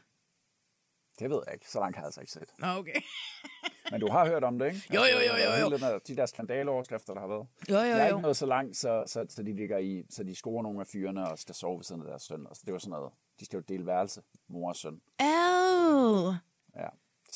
[1.18, 1.70] Det ved jeg ikke.
[1.70, 2.54] Så langt har jeg altså ikke set.
[2.58, 3.00] Nå, okay.
[3.90, 4.94] Men du har hørt om det, ikke?
[4.94, 5.70] Jo, jo, jo, er jo, jo.
[5.70, 7.46] hele der, de der skandaleoverskrifter, der har været.
[7.70, 8.16] Jo, jo, Jeg er jo.
[8.16, 10.86] ikke nået så langt, så, så, så, de ligger i, så de scorer nogle af
[10.86, 12.46] fyrene og skal sove ved siden af deres søn.
[12.46, 13.12] Altså, det var sådan noget.
[13.40, 15.00] De skal jo dele værelse, mor og søn.
[15.20, 16.34] Oh.
[16.76, 16.88] Ja.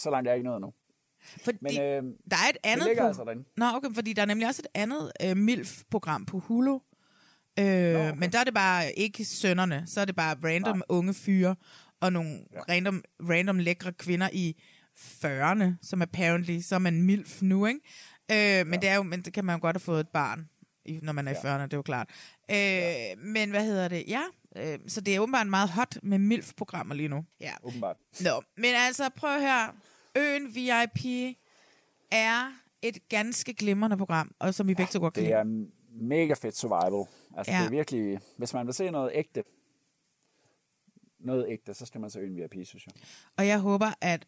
[0.02, 0.72] Så langt er jeg ikke nået nu.
[1.44, 3.06] Fordi Men øh, der er et andet ligger på...
[3.06, 3.44] altså derinde.
[3.56, 6.74] Nå, okay, fordi der er nemlig også et andet øh, MILF-program på Hulu.
[6.74, 8.12] Øh, okay.
[8.16, 9.82] Men der er det bare ikke sønnerne.
[9.86, 10.84] Så er det bare random Nej.
[10.88, 11.56] unge fyre
[12.00, 12.60] og nogle ja.
[12.60, 14.60] random, random lækre kvinder i
[14.98, 17.80] 40'erne, som apparently, så er man MILF nu, ikke?
[18.32, 18.80] Øh, men, ja.
[18.80, 20.48] det er jo, men det kan man jo godt have fået et barn,
[20.84, 21.56] i- når man er i Ja.
[21.56, 22.10] 40'erne, det er jo klart.
[22.50, 23.14] Øh, ja.
[23.16, 24.04] Men hvad hedder det?
[24.08, 24.22] Ja,
[24.56, 27.24] øh, så det er åbenbart meget hot med MILF-programmer lige nu.
[27.40, 27.52] Ja.
[27.62, 27.96] Åbenbart.
[28.20, 29.74] Nå, men altså prøv her.
[30.18, 31.36] Øen VIP
[32.10, 32.52] er
[32.82, 36.56] et ganske glimrende program, og som vi begge to godt kan Det er mega fedt
[36.56, 37.06] survival.
[37.36, 37.58] Altså, Ja.
[37.58, 38.18] det er virkelig...
[38.36, 39.44] Hvis man vil se noget ægte,
[41.18, 42.94] noget ægte, så skal man se Øen VIP, synes jeg.
[43.36, 44.26] Og jeg håber, at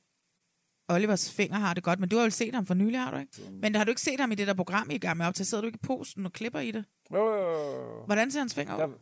[0.88, 3.16] Olivers finger har det godt, men du har jo set ham for nylig, har du
[3.16, 3.32] ikke?
[3.52, 5.34] Men har du ikke set ham i det der program, I er gang med op
[5.34, 5.46] til?
[5.46, 6.84] Sidder du ikke i posten og klipper i det?
[7.12, 8.04] Jo, jo, jo.
[8.04, 8.92] Hvordan ser hans finger ud?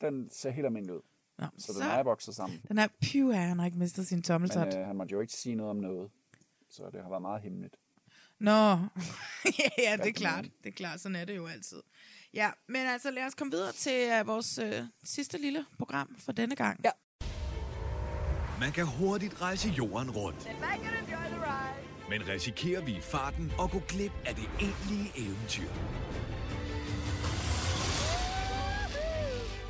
[0.00, 1.00] Den ser helt almindelig ud.
[1.38, 2.60] Nå, Så, den er bokset sammen.
[2.68, 2.88] Den er
[3.34, 4.66] af, han har ikke mistet sin tommeltot.
[4.66, 6.10] Men øh, han måtte jo ikke sige noget om noget.
[6.70, 7.76] Så det har været meget hemmeligt.
[8.40, 8.50] Nå,
[9.58, 10.44] ja, ja, det er klart.
[10.44, 11.82] Det er klart, sådan er det jo altid.
[12.34, 16.32] Ja, men altså lad os komme videre til uh, vores uh, sidste lille program for
[16.32, 16.80] denne gang.
[16.84, 16.90] Ja.
[18.60, 20.48] Man kan hurtigt rejse jorden rundt.
[22.08, 25.68] Men risikerer vi i farten at gå glip af det egentlige eventyr?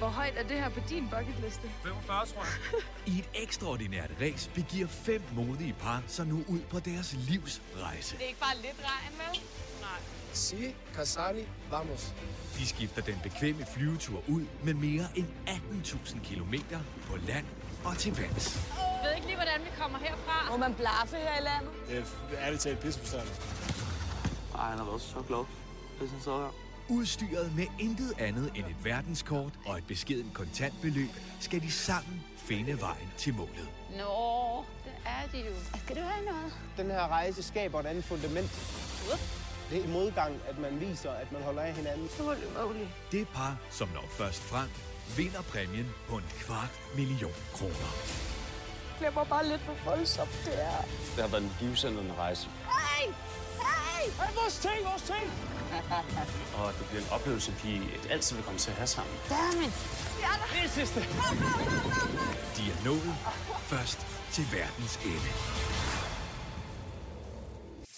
[0.05, 1.71] Hvor højt er det her på din bucketliste?
[1.83, 2.83] 45, tror jeg.
[3.15, 8.17] I et ekstraordinært race begiver fem modige par sig nu ud på deres livs rejse.
[8.17, 9.41] Det er ikke bare lidt regn, vel?
[9.81, 10.01] Nej.
[10.33, 12.15] Si, Casani, vamos.
[12.59, 17.47] De skifter den bekvemme flyvetur ud med mere end 18.000 kilometer på land
[17.85, 18.69] og til vands.
[18.79, 20.51] Jeg ved ikke lige, hvordan vi kommer herfra.
[20.51, 21.71] Må man blaffe her i landet?
[21.89, 23.33] Det er ærligt talt pissefrustræende.
[24.55, 25.45] Ej, han har været så glad,
[25.99, 26.64] hvis han sad her.
[26.89, 31.11] Udstyret med intet andet end et verdenskort og et beskeden kontantbeløb,
[31.41, 33.69] skal de sammen finde vejen til målet.
[33.91, 35.55] Nå, det er de jo.
[35.85, 36.53] Skal du have noget?
[36.77, 38.51] Den her rejse skaber et andet fundament.
[39.71, 42.09] Det er i modgang, at man viser, at man holder af hinanden.
[42.21, 42.87] Holy moly.
[43.13, 44.69] Det par, som når først frem,
[45.17, 47.91] vinder præmien på en kvart million kroner.
[49.01, 50.77] Det var bare lidt for voldsomt, det er.
[51.15, 52.49] Det har været en livsændrende rejse.
[52.49, 53.13] Hey!
[54.05, 54.11] Hey!
[54.11, 55.25] Hey, vores ting, vores ting!
[56.59, 57.81] Og det bliver en oplevelse, vi
[58.11, 59.15] altid vil komme til at have sammen.
[59.29, 59.73] Dammit!
[60.53, 61.01] Det er sidste.
[62.57, 63.15] De er nået
[63.73, 65.31] først til verdens ende.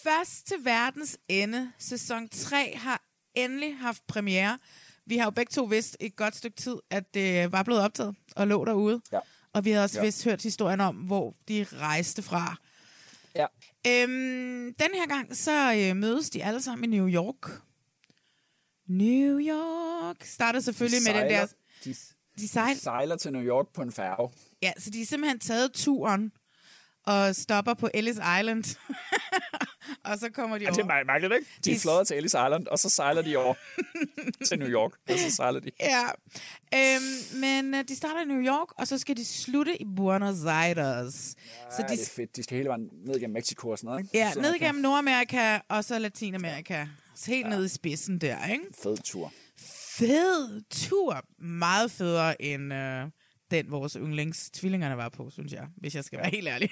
[0.04, 1.72] Først til verdens ende.
[1.78, 3.02] Sæson 3 har
[3.34, 4.58] endelig haft premiere.
[5.06, 8.16] Vi har jo begge to vidst et godt stykke tid, at det var blevet optaget
[8.36, 9.00] og lå derude.
[9.12, 9.18] Ja.
[9.54, 10.04] Og vi har også ja.
[10.04, 12.56] vist hørt historien om, hvor de rejste fra.
[13.88, 17.62] Øhm, den her gang, så øh, mødes de alle sammen i New York.
[18.88, 21.46] New York starter selvfølgelig De med den der...
[21.46, 21.94] sejler- De,
[22.38, 24.30] De sejler, de sejler til New York på en færge.
[24.62, 26.32] ja, så de har simpelthen taget turen
[27.06, 28.78] og stopper på Ellis Island.
[30.10, 30.82] og så kommer de Ja, over.
[30.82, 31.46] det er mærkeligt, ikke?
[31.64, 33.54] De De- fløjer til Ellis Island, og så sejler de over
[34.48, 34.92] til New York.
[35.10, 35.70] Og så sejler de.
[35.80, 36.04] Ja,
[36.74, 40.44] øhm, men øh, de starter i New York, og så skal de slutte i Buenos
[40.44, 41.14] Aires.
[41.14, 42.36] Så ja, det er fedt.
[42.36, 44.18] De skal hele vejen ned gennem Mexico og sådan noget, ikke?
[44.18, 46.86] Ja, Så ned igennem Nordamerika, og så Latinamerika.
[47.14, 47.50] Så helt ja.
[47.50, 48.64] ned i spidsen der, ikke?
[48.82, 49.32] Fed tur.
[49.98, 51.24] Fed tur.
[51.38, 53.04] Meget federe end øh,
[53.50, 56.70] den, vores yndlingstvillingerne var på, synes jeg, hvis jeg skal være helt ærlig.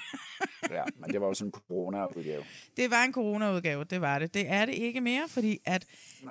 [0.71, 2.45] Ja, men det var jo sådan en corona-udgave.
[2.77, 4.35] Det var en corona-udgave, det var det.
[4.35, 5.87] Det er det ikke mere, fordi at,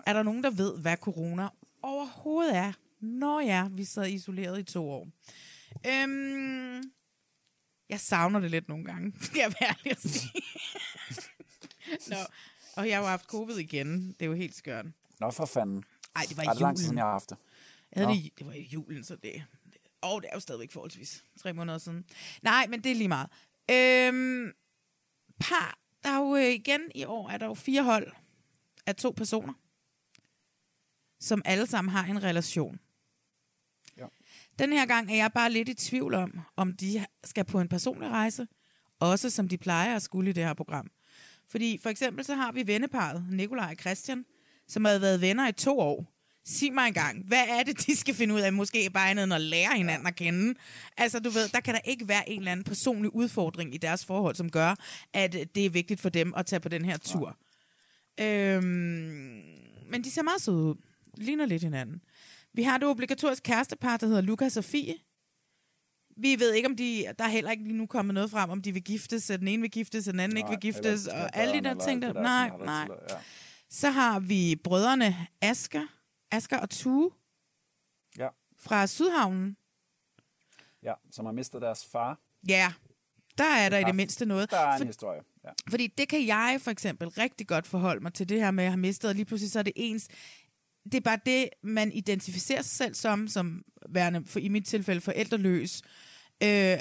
[0.06, 1.48] er der nogen, der ved, hvad corona
[1.82, 2.74] overhovedet er?
[3.00, 5.08] Nå ja, vi sad isoleret i to år.
[5.88, 6.84] Øhm,
[7.89, 10.41] jeg savner det lidt nogle gange, skal jeg være ærlig at sige.
[12.10, 12.16] Nå,
[12.76, 14.08] og jeg har jo haft covid igen.
[14.08, 14.86] Det er jo helt skørt.
[15.20, 15.84] Nå, for fanden.
[16.16, 16.86] Ej, det var i er det lang tid julen.
[16.86, 17.38] siden, jeg har haft det?
[17.96, 19.44] Jeg havde det, det var i julen, så det...
[20.04, 22.06] Og det er jo stadigvæk forholdsvis tre måneder siden.
[22.41, 23.30] Nej, men det er lige meget.
[23.72, 24.51] Øhm,
[25.39, 28.12] par, der er jo øh, igen i år, er der jo fire hold
[28.86, 29.54] af to personer,
[31.20, 32.80] som alle sammen har en relation.
[33.97, 34.06] Ja.
[34.60, 37.70] Den her gang er jeg bare lidt i tvivl om, om de skal på en
[37.70, 38.47] personlig rejse,
[38.99, 40.91] også som de plejer at skulle i det her program.
[41.47, 44.26] Fordi for eksempel så har vi venneparet, Nikolaj og Christian,
[44.68, 46.12] som har været venner i to år.
[46.46, 48.54] Sig mig engang, hvad er det, de skal finde ud af?
[48.54, 50.60] Måske bare andet end at lære hinanden at kende.
[50.98, 54.06] Altså, du ved, der kan der ikke være en eller anden personlig udfordring i deres
[54.06, 54.76] forhold, som gør,
[55.14, 57.38] at det er vigtigt for dem at tage på den her tur.
[58.20, 58.64] Øhm,
[59.89, 60.76] men de ser meget søde ud.
[61.18, 62.02] Ligner lidt hinanden.
[62.54, 64.96] Vi har det obligatoriske kærestepar, der hedder Lukas og Fie.
[66.18, 67.06] Vi ved ikke, om de...
[67.20, 69.48] Der er heller ikke lige nu kommet noget frem, om de vil giftes, at den
[69.48, 72.02] ene vil giftes, og den anden ikke vil giftes, og alle de der ting.
[72.02, 72.88] Der, nej, nej.
[73.10, 73.16] Ja.
[73.70, 75.86] Så har vi brødrene Asger,
[76.34, 77.11] Asger og Tue
[78.17, 78.27] ja.
[78.59, 79.57] fra Sydhavnen.
[80.84, 82.19] ja, som har mistet deres far.
[82.47, 82.73] Ja,
[83.38, 84.51] der er der i det mindste noget.
[84.51, 85.21] Der er en For- historie.
[85.43, 85.49] Ja.
[85.69, 88.69] Fordi det kan jeg for eksempel rigtig godt forholde mig til det her med at
[88.69, 90.07] have mistet, og lige pludselig så er det ens...
[90.84, 95.01] Det er bare det, man identificerer sig selv som, som værende, for i mit tilfælde,
[95.01, 95.89] forældreløs, øh,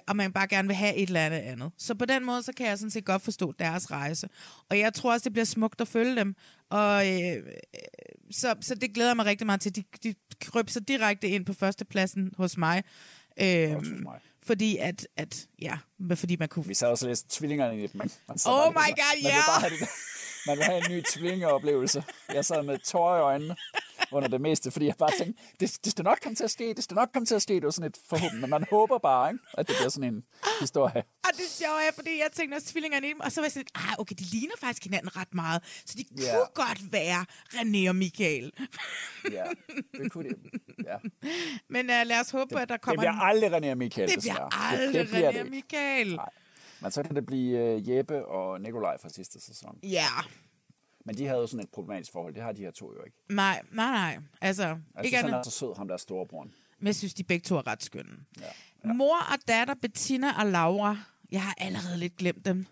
[0.09, 1.71] og man bare gerne vil have et eller andet andet.
[1.79, 4.29] Så på den måde, så kan jeg sådan set godt forstå deres rejse.
[4.71, 6.35] Og jeg tror også, det bliver smukt at følge dem.
[6.71, 7.43] Og øh, øh,
[8.31, 9.77] så, så det glæder jeg mig rigtig meget til.
[9.77, 12.83] De, de kryb så direkte ind på førstepladsen hos mig.
[13.41, 14.21] Øh, Også hos mig.
[14.47, 15.79] Fordi at, at, ja,
[16.15, 16.67] fordi man kunne...
[16.67, 17.89] Vi sad også og læste tvillingerne i.
[17.95, 19.39] Man, man Oh my God, man ja!
[19.49, 19.89] bare have det,
[20.47, 22.05] man vil have en ny tvillingeoplevelse.
[22.35, 23.57] Jeg sad med tårer i øjnene
[24.13, 26.75] under det meste, fordi jeg bare tænkte, det, det skal nok komme til at ske,
[26.75, 27.55] det skal nok komme til at ske.
[27.55, 30.25] Det var sådan et forhåbentlig, men man håber bare, ikke, at det bliver sådan en
[30.61, 31.03] historie.
[31.27, 33.53] Og det sjove er, fordi jeg tænkte også tvillingerne i dem, og så var jeg
[33.53, 36.33] sådan, ah, okay, de ligner faktisk hinanden ret meget, så de Ja.
[36.35, 38.53] kunne godt være René og Michael.
[39.33, 39.45] Ja,
[40.03, 40.37] det kunne det.
[40.85, 40.97] Ja.
[41.71, 43.03] Men uh, lad os håbe, at der Det kommer...
[43.03, 44.37] bliver en- aldrig René og Michael, det desværre.
[44.51, 45.51] bliver aldrig det, det bliver René og det.
[45.51, 46.15] Michael.
[46.17, 46.29] Nej.
[46.81, 49.79] Men så kan det blive uh, Jeppe og Nikolaj fra sidste sæson.
[49.83, 50.07] Ja,
[51.05, 52.35] Men de havde jo sådan et problematisk forhold.
[52.35, 53.17] Det har de her to jo ikke.
[53.31, 54.19] nej, nej, nej.
[54.41, 55.39] Altså, Jeg ikke synes, han andet.
[55.39, 56.43] er så sød, ham der storebror.
[56.79, 58.17] Men jeg synes, de begge to er ret skønne.
[58.85, 58.93] Ja.
[58.93, 60.97] Mor og datter, Bettina og Laura.
[61.33, 62.67] Jeg har allerede lidt glemt dem.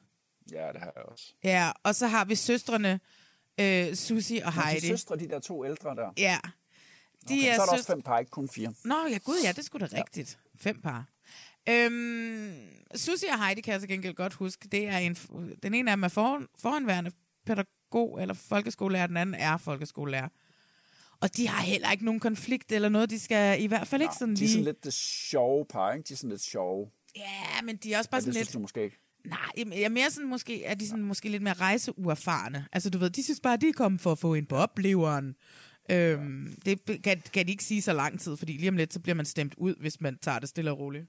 [0.53, 1.35] Ja, det har jeg også.
[1.45, 3.01] Ja, og så har vi søstrene,
[3.61, 4.81] øh, Susi og Heidi.
[4.81, 6.11] de søstre, de der to ældre der.
[6.19, 6.39] Ja.
[7.29, 8.75] De okay, er så er der også søstre- fem par, ikke kun fire.
[8.85, 10.39] Nå, ja, gud, ja, det skulle da rigtigt.
[10.57, 11.05] Fem par.
[11.69, 12.55] Øhm,
[12.95, 14.69] Susie og Heidi kan jeg så gengæld godt huske.
[14.69, 15.15] Det er en,
[15.63, 17.11] den ene af dem er for, foranværende
[17.47, 17.73] pædagog
[18.21, 20.29] eller folkeskolelærer, den anden er folkeskolelærer.
[21.21, 23.11] Og de har heller ikke nogen konflikt eller noget.
[23.11, 24.51] De skal i hvert fald ikke sådan De er lige...
[24.51, 26.05] sådan lidt det sjove par, ikke?
[26.09, 26.91] De er sådan lidt sjove.
[27.17, 28.55] Ja, men de er også bare ja, det sådan synes lidt...
[28.55, 28.97] du måske ikke.
[29.25, 32.67] Nej, jeg er mere sådan måske, er de sådan måske lidt mere rejseuerfarne.
[32.73, 34.57] Altså du ved, de synes bare, at de er kommet for at få en på
[34.57, 35.37] opleveren.
[35.91, 39.01] Øhm, det kan, kan de ikke sige så lang tid, fordi lige om lidt, så
[39.01, 41.07] bliver man stemt ud, hvis man tager det stille og roligt.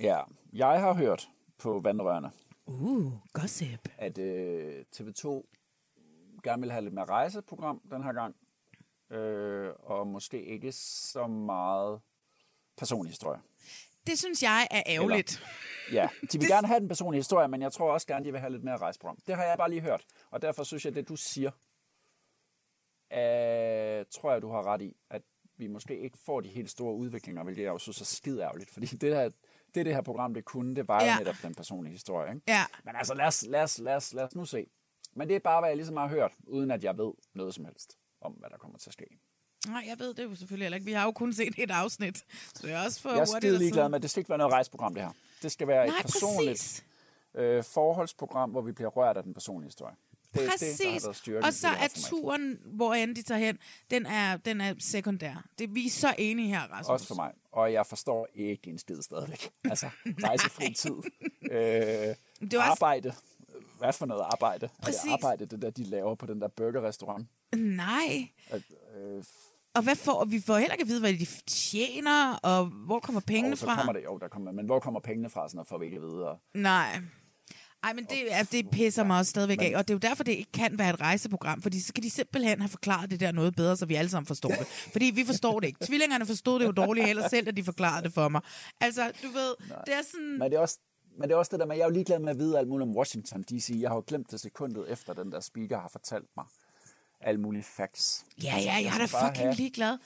[0.00, 0.20] Ja,
[0.52, 1.28] jeg har hørt
[1.58, 2.30] på vandrørene,
[2.66, 3.88] Uh, gossip.
[3.98, 5.50] at øh, TV2
[6.44, 8.36] gerne vil have lidt mere rejseprogram den her gang.
[9.10, 12.00] Øh, og måske ikke så meget
[12.76, 13.40] personlig historie.
[14.06, 15.44] Det synes jeg er ærgerligt.
[15.92, 18.40] Ja, de vil gerne have den personlige historie, men jeg tror også gerne, de vil
[18.40, 19.18] have lidt mere rejseprogram.
[19.26, 21.50] Det har jeg bare lige hørt, og derfor synes jeg, det du siger,
[23.12, 25.22] øh, tror jeg, du har ret i, at
[25.56, 28.70] vi måske ikke får de helt store udviklinger, hvilket jeg jo synes er skide ærgerligt,
[28.70, 29.30] fordi det, der,
[29.74, 31.18] det, det her program, det kunne, det var jo Ja.
[31.18, 32.34] netop den personlige historie.
[32.34, 32.42] Ikke?
[32.48, 32.64] Ja.
[32.84, 34.66] Men altså, lad os, lad, os, lad, os, lad os nu se.
[35.16, 37.64] Men det er bare, hvad jeg ligesom har hørt, uden at jeg ved noget som
[37.64, 39.04] helst om, hvad der kommer til at ske.
[39.68, 40.84] Nej, jeg ved det jo selvfølgelig heller ikke.
[40.84, 42.18] Vi har jo kun set et afsnit,
[42.54, 44.38] så det er også for Jeg er skide ligeglad med, at det skal ikke være
[44.38, 45.10] noget rejseprogram, det her.
[45.42, 46.84] Det skal være Nej, et personligt præcis.
[47.34, 49.94] øh, forholdsprogram, hvor vi bliver rørt af den personlige historie.
[50.34, 51.28] Det er det, der har Præcis.
[51.44, 53.58] og så er turen, hvor end de tager hen,
[53.90, 55.44] den er, den er sekundær.
[55.58, 56.88] Det, vi er så enige her, Rasmus.
[56.88, 57.32] Også for mig.
[57.52, 59.50] Og jeg forstår ikke en skid stadigvæk.
[59.64, 59.86] Altså,
[60.26, 60.92] rejsefri tid.
[61.42, 63.14] Øh, Det var også- arbejde.
[63.84, 64.66] Hvad for noget arbejde?
[64.66, 65.00] Er Præcis.
[65.00, 67.26] det arbejde, det der, de laver på den der burgerrestaurant?
[67.56, 68.28] Nej.
[68.50, 68.62] At,
[68.96, 69.24] øh,
[69.74, 73.20] Og hvad får, vi får heller ikke at vide, hvad de tjener, og hvor kommer
[73.20, 73.76] pengene og så fra.
[73.76, 75.96] kommer det, jo, der kommer, men hvor kommer pengene fra, sådan noget, får vi ikke
[75.96, 76.28] at vide.
[76.30, 77.00] Og, Nej.
[77.84, 79.98] Ej, men det, er, det pisser mig også stadigvæk Men- af, og det er jo
[80.08, 83.20] derfor, det ikke kan være et rejseprogram, fordi så skal de simpelthen have forklaret det
[83.20, 84.66] der noget bedre, så vi alle sammen forstår det.
[84.92, 85.84] Fordi vi forstår det ikke.
[85.86, 88.40] Tvillingerne forstod det jo dårligt heller selv, at de forklarede det for mig.
[88.80, 89.54] Altså, du ved,
[89.86, 90.38] det er sådan...
[90.38, 90.78] men, det er også,
[91.18, 92.68] men det er også det der med, jeg er jo ligeglad med at vide alt
[92.68, 93.70] muligt om Washington D.C.
[93.80, 96.44] Jeg har jo glemt det sekundet efter, den der speaker har fortalt mig
[97.20, 98.24] alle mulige facts.
[98.42, 99.98] Ja, Altså, ja, jeg er da fucking have- ligeglad.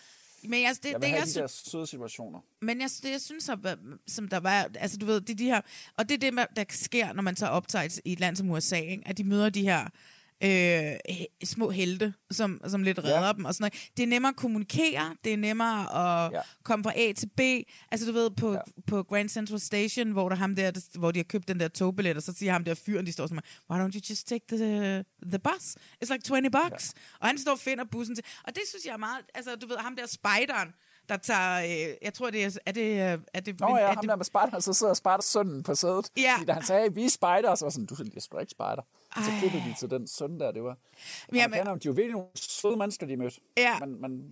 [0.44, 2.40] Men jeg, det, Jeg vil det, have jeg, de der søde situationer.
[2.60, 3.58] Men jeg, det, jeg synes, at,
[4.06, 5.60] som der var, altså du ved, det de her,
[5.96, 8.36] og det er det, der sker, når man så optager i et- i et land
[8.36, 9.02] som USA, ikke?
[9.06, 9.88] at de møder de her
[10.44, 10.92] øh,
[11.44, 13.32] små helte, som, som lidt redder Ja.
[13.32, 13.90] dem og sådan noget.
[13.96, 15.80] Det er nemmere at kommunikere, det er nemmere
[16.26, 16.40] at ja.
[16.64, 17.40] Komme fra A til B.
[17.90, 18.58] Altså du ved, på, ja.
[18.86, 21.68] på Grand Central Station, hvor der ham der, der- hvor de har købt den der
[21.68, 24.44] togbillet, og så siger ham der fyren, de står sådan, why don't you just take
[24.56, 25.76] the, the bus?
[26.04, 26.92] It's like 20 bucks.
[26.96, 27.00] Ja.
[27.20, 28.24] Og han står og finder bussen til.
[28.44, 30.68] Og det synes jeg er meget, altså du ved, ham der spideren,
[31.08, 31.58] der tager,
[31.88, 32.82] øh, jeg tror det er, er det,
[33.12, 35.62] øh, er det, Nå er ja, det, ham der med spejder, så sidder spejder sønnen
[35.62, 36.10] på sædet.
[36.16, 36.34] Ja.
[36.36, 38.82] Fordi da han sagde, vi er spejder, så var sådan, du er sgu ikke spejder.
[39.16, 39.38] Og så Ej.
[39.38, 40.76] klippede de til den søn der, det var...
[41.34, 43.40] Jamen- Jamen, de er jo virkelig nogle søde mennesker, de mødte.
[43.56, 43.78] Ja.
[43.80, 44.22] Man, man,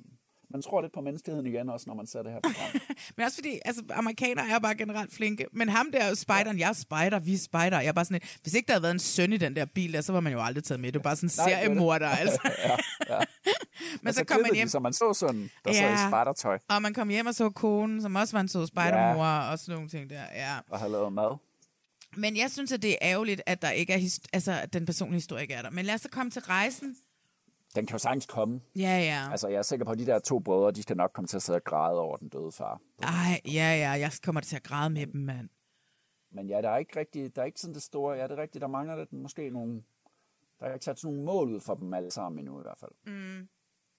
[0.50, 2.80] man tror lidt på menneskeligheden igen også, når man ser det her program.
[3.16, 5.46] Men også fordi, altså, amerikanere er bare generelt flinke.
[5.52, 7.80] Men ham der, spejderen, jeg er spejder, vi er spejder.
[7.80, 9.64] Jeg er bare sådan et, hvis ikke der havde været en søn i den der
[9.64, 10.92] bil der, så var man jo aldrig taget med.
[10.92, 12.40] Det var bare sådan en var seriemorder, altså.
[12.58, 12.76] ja,
[13.14, 13.20] ja.
[14.02, 14.66] Men Og så kom man hjem.
[14.66, 15.96] De, så man så sådan, der ja.
[15.96, 18.66] sad i spejdertøj Og man kom hjem og så konen, som også var en sød
[18.66, 19.50] spejdermor, ja.
[19.50, 20.22] og sådan nogle ting der.
[20.34, 20.56] Ja.
[20.70, 21.36] og havde lavet mad.
[22.16, 25.16] Men jeg synes, at det er ærgerligt, at der ikke er altså, at den personlige
[25.16, 25.70] historie ikke er der.
[25.70, 26.96] Men lad os så komme til rejsen.
[27.74, 28.60] Den kan jo sagtens komme.
[28.76, 29.30] Ja, ja.
[29.30, 31.36] Altså, jeg er sikker på, at de der to brødre, de skal nok komme til
[31.36, 32.80] at sidde og græde over den døde far.
[33.02, 35.48] Ej, ja, ja, jeg kommer til at græde med dem, mand.
[36.32, 38.42] Men ja, der er ikke rigtig, der er ikke sådan det store, ja, det er
[38.42, 39.82] rigtigt, der mangler lidt måske nogle,
[40.60, 42.78] der er ikke sat sådan nogle mål ud for dem alle sammen endnu i hvert
[42.78, 42.90] fald.
[43.06, 43.48] Mm,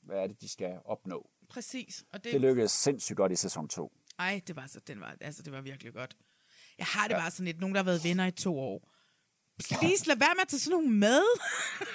[0.02, 1.30] Hvad er det, de skal opnå?
[1.50, 2.04] præcis.
[2.14, 3.92] Og Det, det lykkedes sindssygt godt i sæson 2.
[4.20, 6.18] Ej, det var, så, den var, altså, det var virkelig godt.
[6.78, 7.20] Jeg har det ja.
[7.20, 8.82] bare sådan lidt, nogen, der har været venner i to år.
[9.64, 11.22] Please, lad være med at tage sådan nogle med.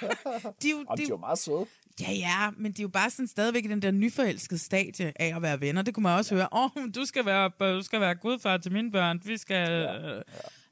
[0.61, 1.65] de, er jo, Og de er jo meget søde.
[2.01, 5.35] Ja, ja, men de er jo bare sådan stadigvæk i den der nyforelskede stadie af
[5.35, 5.81] at være venner.
[5.81, 6.47] Det kunne man også høre.
[6.51, 9.21] Åh, oh, du skal være, du skal være gudfar til mine børn.
[9.25, 9.69] Vi skal...
[9.71, 10.21] Ja, ja.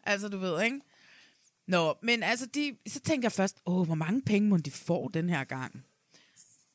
[0.04, 0.80] Altså, du ved, ikke?
[1.68, 5.10] Nå, men altså, de, så tænkte jeg først, åh, hvor mange penge må de få
[5.14, 5.86] den her gang?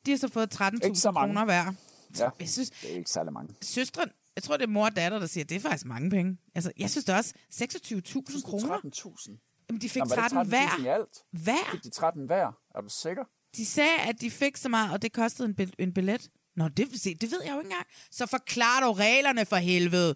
[0.05, 1.27] De har så fået Ikke så 13.000 mange.
[1.27, 1.73] kroner hver.
[2.19, 3.53] Ja, Jeg synes, det er ikke særlig mange.
[3.61, 4.05] søstre,
[4.37, 6.37] jeg tror, det er mor og datter, der siger, at det er faktisk mange penge.
[6.55, 8.77] Altså, jeg synes det også, 26.000 kroner.
[8.77, 9.63] 13.000.
[9.69, 10.67] Jamen, de fik var det 13 hver.
[10.67, 11.23] 13.000 i alt?
[11.31, 11.71] Hver?
[11.71, 12.51] Fik de 13 hver?
[12.75, 13.23] Er du sikker?
[13.57, 16.29] De sagde, at de fik så meget, og det kostede en, bil- en billet.
[16.55, 17.87] Nå, det, se, det ved jeg jo ikke engang.
[18.11, 20.15] Så forklar dog reglerne for helvede.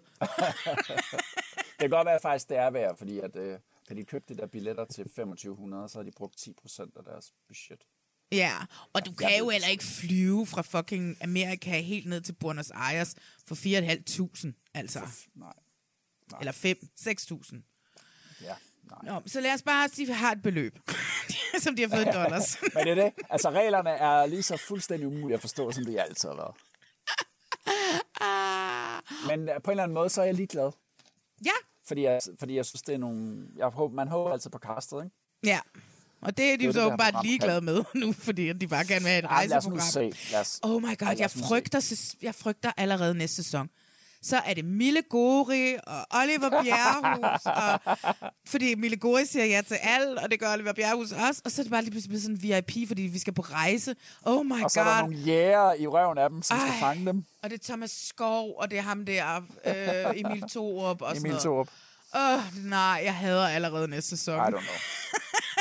[1.80, 3.58] Det kan godt være faktisk, det er værd, fordi at, øh,
[3.88, 7.04] da de købte de der billetter til 2500, så har de brugt 10 procent af
[7.04, 7.80] deres budget.
[8.32, 8.56] Ja,
[8.92, 13.14] og du kan jo heller ikke flyve fra fucking Amerika helt ned til Buenos Aires
[13.46, 15.00] for 4.500, altså.
[15.34, 15.52] Nej.
[16.30, 16.40] Nej.
[16.40, 17.56] Eller 5, 6.000.
[18.42, 18.98] Ja, nej.
[19.02, 20.78] Nå, så lad os bare sige, at vi har et beløb,
[21.64, 22.56] som de har fået dollars.
[22.74, 23.12] Men det er det.
[23.30, 26.54] Altså, reglerne er lige så fuldstændig umulige at forstå, som de altid har været.
[29.26, 30.70] Men øh, på en eller anden måde, så er jeg ligeglad.
[31.44, 31.50] Ja.
[31.86, 33.46] Fordi jeg, fordi jeg synes, det er nogle...
[33.56, 35.16] Jeg håber, man håber altid på castet, ikke?
[35.44, 35.60] Ja,
[36.22, 38.84] og det er de Det er jo så åbenbart ligeglade med nu, fordi de bare
[38.86, 40.44] gerne vil have et Ej, lad os rejseprogram.
[40.44, 40.60] se.
[40.62, 41.38] Oh my god, jeg se.
[41.38, 43.68] frygter, sæs- jeg frygter allerede næste sæson.
[44.24, 47.96] Så er det Mille Gori og Oliver Bjerrehus, og,
[48.48, 51.60] fordi Mille Gori siger ja til alt, og det gør Oliver Bjerrehus også, og så
[51.60, 53.94] er det bare lige pludselig sådan en VIP, fordi vi skal på rejse.
[54.22, 55.00] Oh my og så er der god.
[55.10, 56.78] nogle jæger i røven af dem, som skal Ej.
[56.80, 57.24] fange dem.
[57.42, 59.36] Og det er Thomas Skov, og det er ham der,
[59.66, 61.42] øh, Emil Thorup og sådan Emil noget.
[61.42, 61.68] Thorup.
[62.14, 64.34] Åh, oh, nej, jeg hader allerede næste sæson.
[64.36, 64.60] I don't know.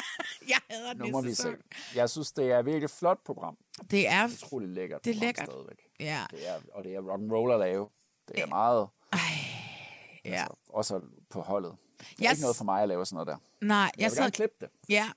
[0.49, 1.41] jeg hader Nu må næste vi se.
[1.41, 1.55] sæson.
[1.95, 3.57] Jeg synes, det er et virkelig flot program.
[3.91, 5.05] Det er utrolig lækkert.
[5.05, 5.45] det er lækkert.
[5.47, 5.77] Stadigvæk.
[5.99, 6.22] Ja.
[6.31, 7.89] Det er, og det er rock'n'roll at lave.
[8.27, 8.88] Det er meget...
[10.26, 10.31] Ja.
[10.31, 10.99] Altså, også
[11.30, 11.72] på holdet.
[11.99, 13.65] Det er Jeg ikke noget for mig at lave sådan noget der.
[13.65, 14.69] Nej, jeg, jeg vil sad- gerne klippe det.
[14.89, 15.09] Ja.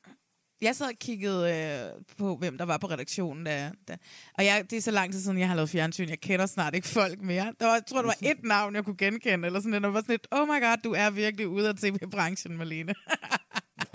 [0.61, 1.53] Jeg sad og kiggede
[1.97, 3.45] øh, på, hvem der var på redaktionen.
[3.47, 3.97] Da, da.
[4.39, 6.09] Og jeg, det er så lang tid siden, jeg har lavet fjernsyn.
[6.09, 7.55] Jeg kender snart ikke folk mere.
[7.61, 9.47] Der var, jeg tror, der var et navn, jeg kunne genkende.
[9.47, 12.57] Eller sådan, og var sådan lidt, oh my god, du er virkelig ude af tv-branchen,
[12.57, 12.95] Malene.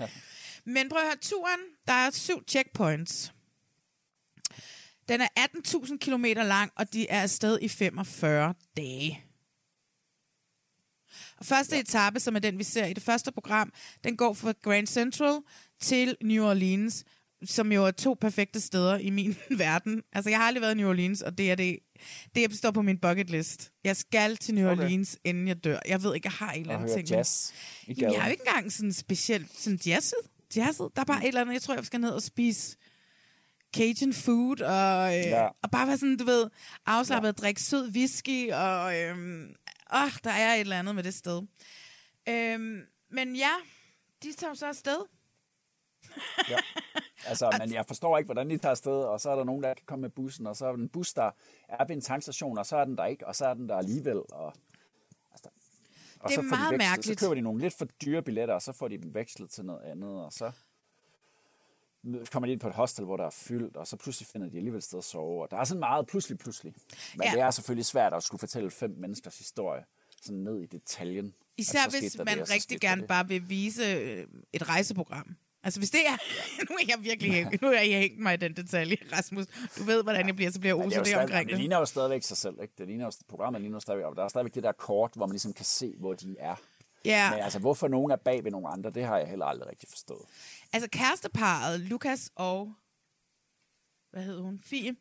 [0.72, 3.32] Men prøv at høre, turen, der er syv checkpoints.
[5.08, 9.24] Den er 18.000 km lang, og de er afsted i 45 dage.
[11.38, 11.80] Og første ja.
[11.80, 13.72] etape, som er den, vi ser i det første program,
[14.04, 15.38] den går fra Grand Central
[15.80, 17.04] til New Orleans,
[17.44, 20.02] som jo er to perfekte steder i min verden.
[20.12, 21.78] Altså, jeg har aldrig været i New Orleans, og det er det,
[22.34, 23.72] det står på min bucket list.
[23.84, 24.82] Jeg skal til New Okay.
[24.82, 25.78] Orleans, inden jeg dør.
[25.88, 27.10] Jeg ved ikke, jeg har en eller anden ting.
[27.10, 27.52] jazz
[27.86, 30.18] i jeg har jo ikke engang sådan specielt sådan jazzet.
[30.56, 30.88] Jazzet.
[30.96, 32.76] Der er bare et eller andet, jeg tror, jeg skal ned og spise
[33.76, 35.48] Cajun food, og, øh, Ja.
[35.62, 36.50] og bare være sådan, du ved,
[36.86, 37.32] afslappet ja.
[37.32, 39.54] drikke sød whisky, og øhm,
[39.94, 41.42] åh, der er et eller andet med det sted.
[42.28, 43.52] Øhm, men ja,
[44.22, 44.98] de tager så afsted.
[46.48, 46.56] Ja.
[47.26, 49.74] Altså, men jeg forstår ikke, hvordan de tager afsted, og så er der nogen, der
[49.74, 51.30] kan komme med bussen, og så er der en bus, der
[51.68, 53.76] er ved en tankstation, og så er den der ikke, og så er den der
[53.76, 54.16] alligevel.
[54.32, 54.54] Og,
[56.20, 57.20] og Det er så får de meget vekslet, mærkeligt.
[57.20, 59.64] Så køber de nogle lidt for dyre billetter, og så får de dem vekslet til
[59.64, 60.52] noget andet, og så
[62.32, 64.56] kommer de ind på et hostel, hvor der er fyldt, og så pludselig finder de
[64.56, 65.42] alligevel sted at sove.
[65.42, 66.74] Og der er sådan meget pludselig, pludselig.
[67.16, 67.30] Men Ja.
[67.34, 69.84] det er selvfølgelig svært at skulle fortælle fem menneskers historie,
[70.22, 71.34] sådan ned i detaljen.
[71.56, 73.08] Især hvis der man det, rigtig gerne det.
[73.08, 75.36] bare vil vise øh, et rejseprogram.
[75.62, 76.16] Altså hvis det er...
[76.70, 79.46] nu er jeg virkelig nu er jeg hængt mig i den detalje, Rasmus.
[79.78, 81.58] Du ved, hvordan jeg bliver, så bliver jeg det, omkring det det.
[81.58, 82.74] ligner jo stadigvæk sig selv, ikke?
[82.78, 85.26] Det ligner jo, programmet ligner jo stadigvæk, og der er stadigvæk det der kort, hvor
[85.26, 86.54] man ligesom kan se, hvor de er.
[87.04, 87.30] Ja.
[87.30, 89.88] Men altså, hvorfor nogen er bag ved nogle andre, det har jeg heller aldrig rigtig
[89.88, 90.22] forstået.
[90.72, 92.72] Altså kæresteparet, Lukas og...
[94.10, 94.60] Hvad hedder hun?
[94.64, 94.96] Fie.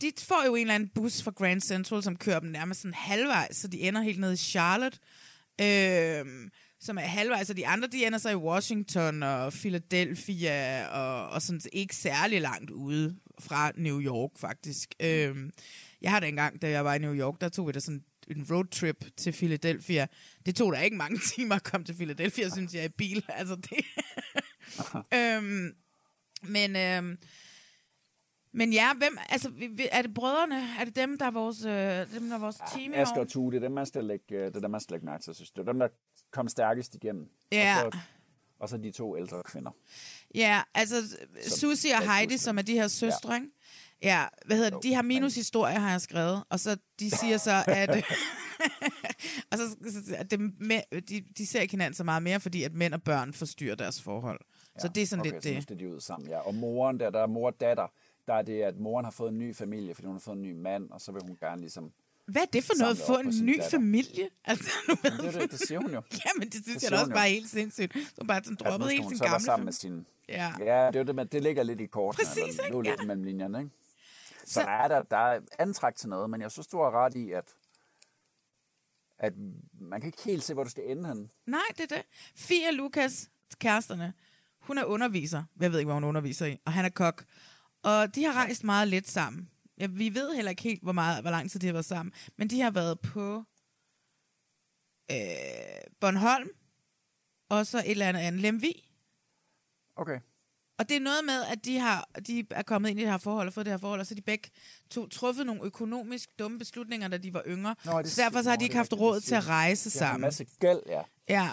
[0.00, 2.94] De får jo en eller anden bus fra Grand Central, som kører dem nærmest sådan
[2.94, 4.98] halvvejs, så de ender helt nede i Charlotte.
[5.60, 6.50] Øhm,
[6.80, 11.42] som er halvvejs, og de andre, de ender så i Washington og Philadelphia, og, og
[11.42, 14.94] sådan ikke særlig langt ude fra New York, faktisk.
[15.02, 15.50] Øhm,
[16.02, 18.04] jeg har da engang, da jeg var i New York, der tog vi da sådan
[18.36, 20.06] en roadtrip til Philadelphia.
[20.46, 23.24] Det tog da ikke mange timer at komme til Philadelphia, synes jeg, i bil.
[23.38, 23.84] Altså, det...
[25.18, 25.74] øhm,
[26.42, 27.18] men, øhm,
[28.52, 29.50] men ja, hvem, altså,
[29.92, 30.56] er det brødrene?
[30.80, 33.28] Er det dem, der er vores, øh, dem, der er vores team i Asger og
[33.28, 35.24] Tue, det er dem, man skal lægge, øh, det er dem, man skal lægge mærke
[35.24, 35.50] til, synes.
[35.50, 35.88] Det er dem, der
[36.30, 37.28] kom stærkest igennem.
[37.52, 37.82] Ja.
[37.84, 37.98] Og så,
[38.60, 39.70] og så de to ældre kvinder.
[40.34, 41.16] Ja, altså
[41.48, 43.48] Susie og Heidi, som er de her søstre, ikke?
[44.02, 44.82] Ja, hvad hedder det?
[44.82, 46.44] De har minus historie, har jeg skrevet.
[46.50, 47.90] Og så, de siger så, at...
[49.52, 49.76] og så,
[50.16, 50.40] at det,
[51.08, 54.02] de, de ser ikke hinanden så meget mere, fordi at mænd og børn forstyrrer deres
[54.02, 54.40] forhold.
[54.74, 55.62] Ja, så det er sådan okay, lidt det.
[55.62, 56.38] skal de ud sammen, ja.
[56.38, 57.86] Og moren, der, der er mor og datter,
[58.26, 60.42] der er det, at moren har fået en ny familie, fordi hun har fået en
[60.42, 61.92] ny mand, og så vil hun gerne ligesom...
[62.32, 62.98] Hvad er det for noget?
[62.98, 63.70] samle Få en ny datter.
[63.70, 64.28] familie?
[64.44, 66.02] Altså, nu ved det, er det, det siger hun jo.
[66.26, 67.92] Jamen, det synes Det jeg da også bare er helt sindssygt.
[68.18, 70.06] Så bare sådan At droppet skal helt sin så gamle sammen med sin...
[70.28, 70.52] Ja.
[70.58, 72.24] Ja, det, er det, men det ligger lidt i kortene.
[72.26, 72.70] Præcis, ikke?
[72.70, 73.06] Nu lidt Ja.
[73.06, 73.70] mellem linjerne, ikke?
[74.44, 76.90] Så, Så- der er der, der er antræk til noget, men jeg synes, du har
[77.04, 77.44] ret i, at,
[79.18, 79.32] at
[79.80, 81.28] man kan ikke helt se, hvor du skal ende henne.
[81.46, 82.02] Nej, det er det.
[82.36, 83.28] Fie Lukas,
[83.58, 84.12] kæresterne,
[84.60, 85.42] hun er underviser.
[85.60, 86.56] Jeg ved ikke, hvad hun underviser i.
[86.64, 87.24] Og han er kok.
[87.82, 89.50] Og de har rejst meget lidt sammen.
[89.80, 92.12] Ja, vi ved heller ikke helt, hvor, meget, hvor lang tid de har været sammen.
[92.36, 93.44] Men de har været på
[95.10, 95.16] øh,
[96.00, 96.48] Bornholm,
[97.48, 98.90] og så et eller andet andet Lemvi.
[99.96, 100.20] Okay.
[100.78, 103.18] Og det er noget med, at de, har, de er kommet ind i det her
[103.18, 104.50] forhold og fået det her forhold, og så de begge
[104.90, 107.76] to truffet nogle økonomisk dumme beslutninger, da de var yngre.
[107.84, 109.90] Nå, det så derfor så har de ikke haft råd til at rejse.
[109.90, 110.20] De har en sammen.
[110.20, 111.02] masse gæld, ja.
[111.28, 111.50] Ja.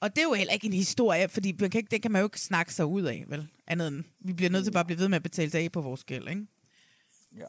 [0.00, 2.20] Og det er jo heller ikke en historie, fordi man kan ikke, det kan man
[2.20, 3.48] jo ikke snakke sig ud af, vel?
[3.66, 5.80] Andet end, vi bliver nødt til bare at blive ved med at betale af på
[5.80, 6.46] vores gæld, ikke?
[7.38, 7.46] Ja.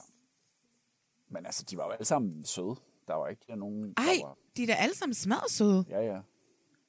[1.29, 2.75] Men altså, de var jo alle sammen søde.
[3.07, 3.93] Der var ikke nogen...
[3.97, 6.19] Ej, var, de er da alle sammen smadret ja, ja.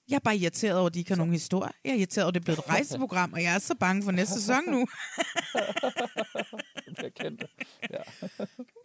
[0.09, 1.73] Jeg er bare irriteret over, at de ikke har nogen historie.
[1.85, 4.03] Jeg er irriteret over, at det er blevet et rejseprogram, og jeg er så bange
[4.03, 4.79] for næste sæson nu.
[6.87, 7.45] Det bliver kendt.
[7.91, 8.03] Ja.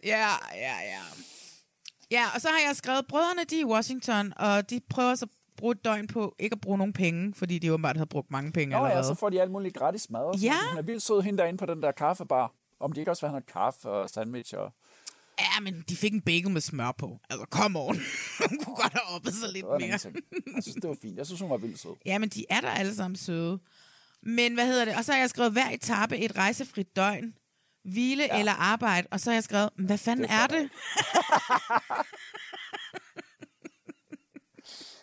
[0.04, 1.02] Ja, ja, ja.
[2.10, 5.26] Ja, og så har jeg skrevet, brødrene de er i Washington, og de prøver så
[5.56, 8.52] bruge et døgn på ikke at bruge nogen penge, fordi de åbenbart havde brugt mange
[8.52, 9.08] penge Nå ja, allerede.
[9.08, 10.38] så får de alt muligt gratis mad.
[10.38, 10.54] Ja.
[10.70, 12.52] Hun er vildt sød hende derinde på den der kaffebar.
[12.80, 14.72] Om de ikke også have noget kaffe og sandwich og...
[15.38, 17.18] Ja, men de fik en bagel med smør på.
[17.30, 17.96] Altså, come on.
[18.48, 19.90] Hun kunne godt have oppet sig lidt Det var mere.
[19.90, 20.00] Jeg
[20.62, 21.18] synes, det var fint.
[21.18, 21.90] Jeg synes, hun var vildt sød.
[22.06, 23.58] Ja, men de er der alle sammen søde.
[24.22, 24.96] Men hvad hedder det?
[24.96, 27.34] Og så har jeg skrevet hver etape et rejsefrit døgn.
[27.84, 28.38] Hvile ja.
[28.38, 29.06] eller arbejde.
[29.10, 30.70] Og så har jeg skrevet, "Men hvad fanden Det er, er det?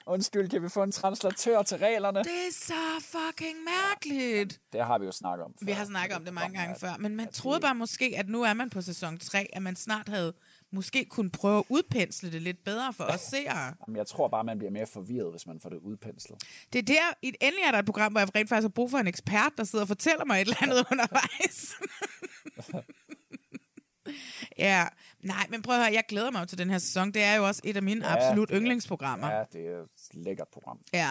[0.08, 2.20] Undskyld, kan vi få en translatør til reglerne?
[2.20, 4.62] Det er så fucking mærkeligt.
[4.74, 5.54] Det har vi jo snakket om.
[5.62, 8.44] Vi har snakket om det mange gange før, men man troede bare måske, at nu
[8.44, 10.34] er man på sæson 3, at man snart havde
[10.72, 13.74] måske kunne prøve at udpensle det lidt bedre for os seere.
[13.88, 16.44] Jamen, jeg tror bare, man bliver mere forvirret, hvis man får det udpenslet.
[16.74, 18.98] Det er der, endelig er der et program, hvor jeg rent faktisk har brug for
[18.98, 21.74] en ekspert, der sidder og fortæller mig et eller andet undervejs.
[24.60, 24.86] ja,
[25.24, 27.12] nej, men prøv at høre, jeg glæder mig jo til den her sæson.
[27.12, 29.32] Det er jo også et af mine ja, absolut er- yndlingsprogrammer.
[29.32, 30.80] Ja, det er et lækkert program.
[30.94, 31.10] Ja.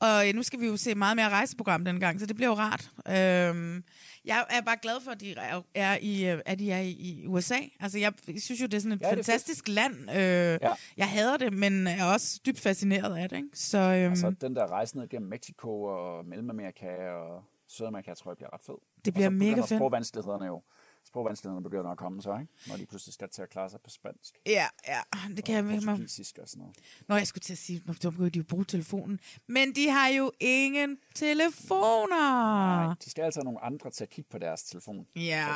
[0.00, 2.48] Og øh, nu skal vi jo se meget mere rejseprogram den gang, så det bliver
[2.48, 2.90] jo rart.
[3.08, 3.84] Øhm,
[4.24, 7.24] jeg er bare glad for, at de er, er i, øh, at de er i,
[7.28, 7.54] USA.
[7.80, 9.94] Altså, jeg synes jo, det er sådan et Ja, fantastisk land.
[10.10, 10.58] Øh, ja.
[10.96, 13.36] Jeg hader det, men er også dybt fascineret af det.
[13.36, 13.48] Ikke?
[13.54, 18.36] Så, øhm, Altså, den der rejse ned gennem Mexico og Mellemamerika og Sydamerika, tror jeg
[18.36, 18.74] bliver ret fed.
[19.04, 19.68] Det bliver og så mega fedt.
[19.68, 20.62] Sprogvanskelighederne jo.
[21.08, 22.52] Sprogvanskelighederne begynder at komme så, ikke?
[22.68, 24.34] Når de pludselig skal til at klare sig på spansk.
[24.46, 25.00] ja, ja,
[25.36, 25.94] det kan jeg og med mig.
[25.94, 26.76] portugisisk og sådan noget.
[27.08, 29.20] Nå, jeg skulle til at sige, at de kan jo bruge telefonen.
[29.46, 32.86] Men de har jo ingen telefoner.
[32.86, 35.06] Nej, de skal altså have nogle andre til at kigge på deres telefon.
[35.16, 35.46] Ja.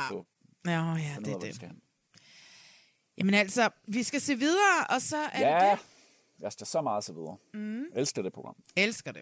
[0.65, 1.55] Ja, ja, det er det.
[1.55, 1.71] skal.
[3.17, 5.85] Jamen altså, vi skal se videre, og så er Ja, det det.
[6.43, 7.37] jeg skal så meget så videre.
[7.53, 7.83] Mm.
[7.95, 8.55] Elsker det program.
[8.75, 9.21] Elsker det.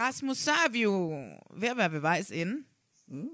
[0.00, 1.08] Rasmus, så er vi jo
[1.56, 2.64] ved at være ved vejs ende.
[3.08, 3.28] Mm.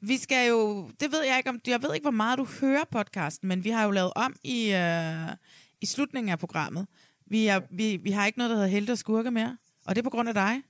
[0.00, 2.84] Vi skal jo, det ved jeg ikke om, jeg ved ikke, hvor meget du hører
[2.90, 5.28] podcasten, men vi har jo lavet om i, øh,
[5.80, 6.86] i slutningen af programmet.
[7.26, 10.00] Vi, er, vi, vi har ikke noget, der hedder helte og skurke mere, og det
[10.00, 10.62] er på grund af dig.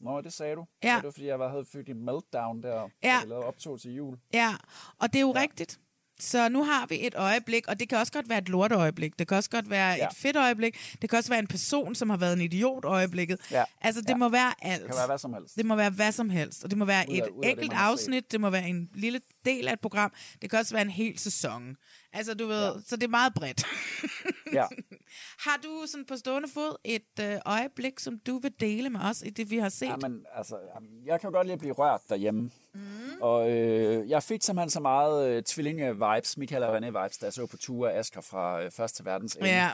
[0.00, 0.66] Nå, det sagde du.
[0.82, 0.94] Ja.
[0.96, 3.18] Det var, fordi jeg var, havde født i meltdown der, ja.
[3.18, 4.18] jeg lavede optog til jul.
[4.32, 4.54] Ja,
[4.98, 5.40] og det er jo ja.
[5.40, 5.80] rigtigt.
[6.20, 9.18] Så nu har vi et øjeblik, og det kan også godt være et lorteøjeblik.
[9.18, 10.06] Det kan også godt være Ja.
[10.06, 10.96] et fedt øjeblik.
[11.02, 13.38] Det kan også være en person, som har været en idiot øjeblikket.
[13.50, 13.64] Ja.
[13.80, 14.16] Altså, det Ja.
[14.16, 14.80] må være alt.
[14.82, 15.56] Det kan være hvad som helst.
[15.56, 16.64] Det må være hvad som helst.
[16.64, 17.78] Og det må være Ud af- et ud det, enkelt set.
[17.78, 18.32] afsnit.
[18.32, 20.12] Det må være en lille del af et program.
[20.42, 21.76] Det kan også være en hel sæson.
[22.14, 22.80] Altså, du ved, ja.
[22.86, 23.66] så det er meget bredt.
[24.52, 24.66] Ja.
[25.46, 29.22] har du sådan på stående fod et øh, øjeblik, som du vil dele med os
[29.22, 29.86] i det, vi har set?
[29.86, 30.56] Jamen, altså,
[31.04, 32.50] jeg kan jo godt lide at blive rørt derhjemme.
[32.74, 32.80] Mm.
[33.20, 37.46] Og øh, jeg fik simpelthen så meget øh, tvillinge-vibes, Michael og René-vibes, da jeg så
[37.46, 39.48] på ture af Asger fra øh, første verdens ende.
[39.48, 39.70] Ja.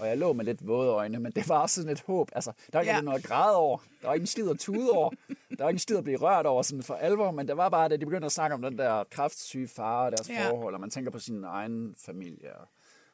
[0.00, 2.28] Og jeg lå med lidt våde øjne, men det var også sådan et håb.
[2.32, 3.00] Altså, der var ikke Ja.
[3.00, 3.78] noget at græde over.
[4.00, 5.10] Der var ikke en skid at tude over.
[5.30, 7.68] Der var ikke en skid at blive rørt over sådan for alvor, men det var
[7.68, 10.50] bare, da de begyndte at snakke om den der kraftsyge far og deres Ja.
[10.50, 12.68] forhold, og man tænker på sin egen familie og,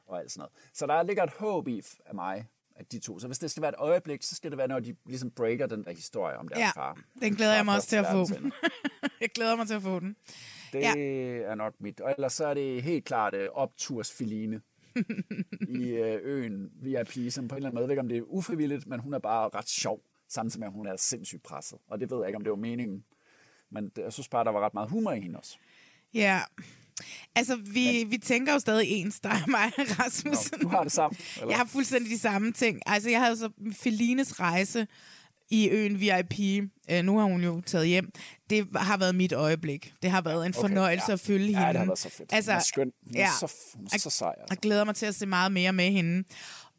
[0.07, 0.53] og alt sådan noget.
[0.75, 2.47] Så der ligger et håb i af mig,
[2.77, 3.19] at de to.
[3.19, 5.67] Så hvis det skal være et øjeblik, så skal det være, når de ligesom breaker
[5.67, 6.97] den der historie om deres Ja, far.
[7.23, 8.27] den glæder jeg mig også til at få.
[9.21, 10.17] jeg glæder mig til at få den.
[10.73, 10.93] Det ja.
[11.51, 12.01] er nok mit.
[12.01, 14.61] Og ellers så er det helt klart uh, optursfiline
[15.68, 18.18] i uh, øen VIP, som på en eller anden måde, jeg ved ikke om det
[18.18, 21.78] er ufrivilligt, men hun er bare ret sjov, samtidig med, at hun er sindssygt presset.
[21.89, 23.05] Og det ved jeg ikke, om det var meningen.
[23.70, 25.59] Men jeg synes bare, der var ret meget humor i hende også.
[26.14, 26.40] Ja.
[27.35, 30.52] Altså, vi, vi tænker jo stadig ens, der er mig og Rasmus.
[30.52, 31.48] Nå, du har det samme, eller?
[31.48, 32.81] Jeg har fuldstændig de samme ting.
[32.86, 34.86] Altså, jeg havde så Felines rejse
[35.51, 36.62] i øen VIP.
[36.93, 38.12] Uh, nu har hun jo taget hjem.
[38.51, 39.93] Det har været mit øjeblik.
[40.02, 41.12] Det har været en Okay, fornøjelse ja.
[41.12, 41.68] at følge Ja, hende.
[41.73, 42.32] det har været så fedt.
[42.32, 42.93] Altså, Hun er skøn.
[43.06, 43.31] Hun er ja.
[43.40, 44.28] så, hun er så sej.
[44.28, 44.47] Altså.
[44.51, 46.24] Jeg glæder mig til at se meget mere med hende.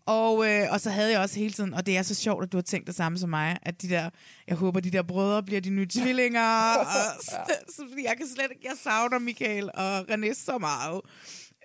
[0.06, 2.52] Og, øh, og så havde jeg også hele tiden, og det er så sjovt, at
[2.52, 4.10] du har tænkt det samme som mig, at de der,
[4.48, 6.73] jeg håber, de der brødre bliver de nye tvillinger.
[6.80, 6.85] og,
[7.22, 7.31] så,
[7.76, 11.02] så, jeg kan slet ikke, jeg savner Michael og René så meget.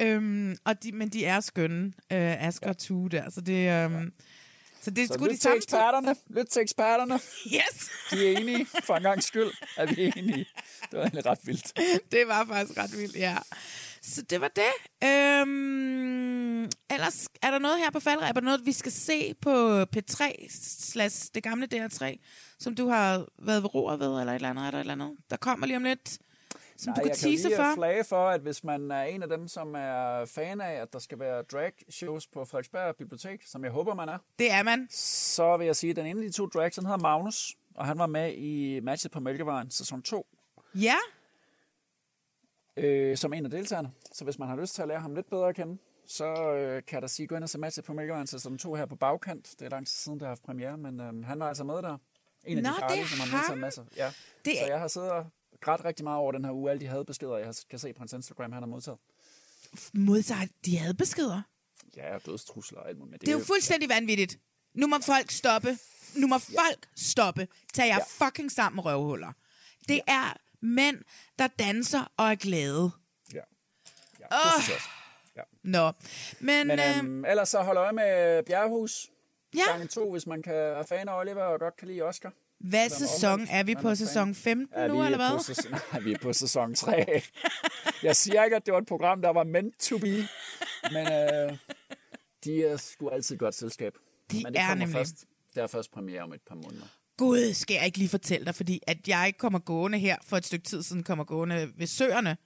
[0.02, 4.12] Øhm, og de, men de er skønne, øh, Asger og Tue der, så det, øhm,
[4.82, 6.16] så det er Så sgu lyt de til eksperterne.
[6.30, 7.14] Lyt til eksperterne.
[7.56, 7.90] Yes!
[8.10, 8.66] De er enige.
[8.84, 10.46] For en gang skyld er vi enige.
[10.90, 11.72] Det var egentlig ret vildt.
[12.12, 13.36] det var faktisk ret vildt, ja.
[14.02, 15.08] Så det var det.
[15.08, 19.82] Øhm, ellers er der noget her på faldrebet, er der noget, vi skal se på
[19.82, 20.46] P3,
[20.92, 22.16] slash det gamle DR3,
[22.58, 24.92] som du har været ved roret ved, eller et eller andet, er der et eller
[24.92, 26.18] andet, der kommer lige om lidt,
[26.76, 27.74] som Nej, du kan jeg kan jo tease lige for?
[27.74, 30.98] flage for, at hvis man er en af dem, som er fan af, at der
[30.98, 34.88] skal være drag shows på Frederiksberg Bibliotek, som jeg håber, man er, Det er man.
[34.90, 37.86] så vil jeg sige, at den ene af de to drags, han hedder Magnus, og
[37.86, 40.26] han var med i matchet på Mælkevejen sæson 2,
[40.74, 40.94] Ja,
[42.76, 43.90] øh, som en af deltagerne.
[44.12, 46.82] Så hvis man har lyst til at lære ham lidt bedre at kende, så øh,
[46.86, 48.96] kan jeg da sige, gå ind og se matchet på Mælkevejen sæson 2 her på
[48.96, 49.54] bagkant.
[49.58, 51.74] Det er lang tid siden, der har haft premiere, men øh, han var altså med
[51.74, 51.98] der.
[52.44, 53.84] En af Nå, de farlige, som har modtaget masser.
[53.96, 54.12] Ja.
[54.44, 55.26] Det Så jeg har siddet og
[55.62, 57.98] grædt rigtig meget over den her uge, alle de havde beskeder, jeg kan se på
[57.98, 58.98] hans Instagram, han har modtaget.
[59.94, 61.42] modtaget, de havde beskeder.
[61.96, 63.10] Ja, dødstrusler og alt muligt.
[63.10, 64.38] men Det er jo fuldstændig vanvittigt.
[64.74, 65.78] Nu må folk stoppe.
[66.16, 67.48] Nu må folk stoppe.
[67.74, 68.26] Tag jer Ja.
[68.26, 69.32] fucking sammen, røvhuller.
[69.88, 70.98] Det er mænd,
[71.38, 72.90] der danser og er glade.
[73.34, 73.40] Ja.
[74.20, 74.88] ja det synes jeg også.
[75.36, 75.42] Ja.
[75.62, 75.92] Nå,
[76.40, 76.66] men...
[76.66, 79.10] Men øh, øhm, ellers så hold øje med Bjerghus.
[79.54, 79.70] Ja.
[79.70, 82.32] Gange to, hvis man kan er fan af Oliver og godt kan lide Oscar.
[82.62, 83.94] Hvad sæson er vi på?
[83.94, 85.44] Sæson 15 Ja, nu, vi er eller hvad?
[85.44, 87.22] Sæson, nej, vi er på sæson 3.
[88.02, 90.28] Jeg siger ikke, at det var et program, der var meant to be.
[90.92, 91.58] Men øh,
[92.44, 93.92] de er sgu altid et godt selskab.
[94.30, 94.92] De men det er nemlig.
[94.96, 95.24] Først,
[95.54, 96.86] der er først premiere om et par måneder.
[97.16, 100.46] Gud, skal jeg ikke lige fortælle dig, fordi at jeg kommer gående her for et
[100.46, 102.36] stykke tid siden, kommer gående ved søerne,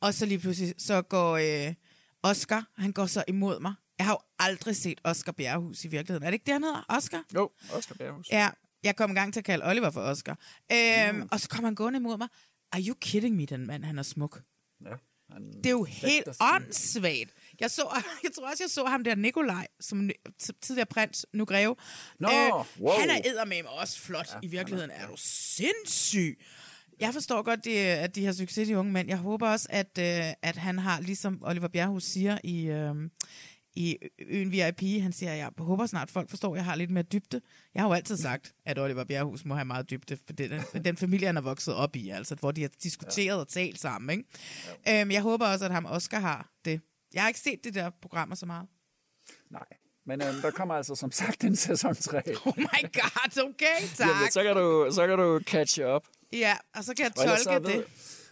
[0.00, 1.36] og så lige pludselig, så går
[1.68, 1.74] øh,
[2.22, 3.74] Oscar, han går så imod mig.
[3.98, 6.22] Jeg har jo aldrig set Oscar Bjerrehus i virkeligheden.
[6.26, 6.84] Er det ikke det, han hedder?
[6.88, 7.24] Oscar?
[7.34, 8.30] Jo, Oscar Bjerghus.
[8.30, 8.50] Ja,
[8.84, 10.38] jeg kom i gang til at kalde Oliver for Oscar.
[10.72, 11.28] Øhm, mm.
[11.32, 12.28] Og så kommer han gående imod mig.
[12.72, 13.84] Are you kidding me, den mand?
[13.84, 14.40] Han er smuk.
[14.84, 14.94] Ja,
[15.32, 17.30] han Det er jo helt åndssvagt.
[17.60, 20.10] Jeg, så, jeg tror også, jeg så ham der Nikolaj, som
[20.62, 21.76] tidligere prins, nu greve.
[22.18, 22.28] Nå,
[22.80, 23.00] wow.
[23.00, 24.28] Han er eddermame også flot.
[24.32, 26.40] Ja, I virkeligheden er du sindssyg.
[27.00, 29.08] Jeg forstår godt, det, at de har succes, de unge mænd.
[29.08, 32.94] Jeg håber også, at, øh, at han har, ligesom Oliver Bjerrehus siger i, øh,
[33.80, 37.02] i Øen VIP, han siger, jeg håber snart, folk forstår, at jeg har lidt mere
[37.02, 37.40] dybde.
[37.74, 40.50] Jeg har jo altid sagt, at Oliver Bjerrehus må have meget dybde, for den,
[40.84, 43.34] den familie, han er vokset op i, altså, hvor de har diskuteret ja.
[43.34, 44.10] og talt sammen.
[44.10, 44.24] Ikke?
[44.86, 45.00] Ja.
[45.00, 46.80] Øhm, jeg håber også, at ham Oscar har det.
[47.14, 48.66] Jeg har ikke set det der programmer så meget.
[49.50, 49.66] Nej.
[50.06, 52.22] Men øhm, der kommer altså som sagt en sæson 3.
[52.46, 54.08] Oh my god, okay, tak.
[54.08, 56.02] Jamen, så, kan du, så kan du catch up.
[56.32, 57.84] Ja, og så kan jeg Og tolke så ved, det.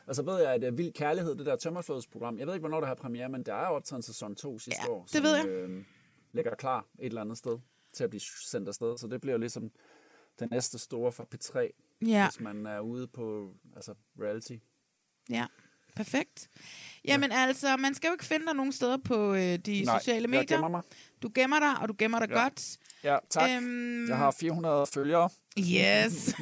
[0.09, 2.81] Og så ved jeg, at uh, Vild Kærlighed, det der tømmerflodsprogram, jeg ved ikke, hvornår
[2.81, 5.23] det har premiere, men der er optaget en sæson 2 sidste Ja, år, det som
[5.23, 5.47] ved jeg.
[5.47, 5.85] Øh,
[6.33, 7.59] ligger klar et eller andet sted
[7.93, 8.99] til at blive sendt afsted.
[8.99, 9.71] Så det bliver jo ligesom
[10.39, 11.69] den næste store for P3,
[12.07, 12.29] Ja.
[12.31, 14.57] hvis man er ude på altså reality.
[15.31, 15.47] Ja,
[15.97, 16.49] perfekt.
[17.05, 17.37] Jamen ja.
[17.39, 20.31] altså, man skal jo ikke finde dig nogen steder på øh, de Nej, sociale jeg
[20.31, 20.47] medier.
[20.57, 20.83] gemmer mig.
[21.23, 22.43] Du gemmer dig, og du gemmer dig Ja.
[22.43, 22.77] godt.
[23.05, 23.51] Ja, tak.
[23.51, 25.31] Øhm, Jeg har 400 følgere.
[25.59, 26.35] Yes.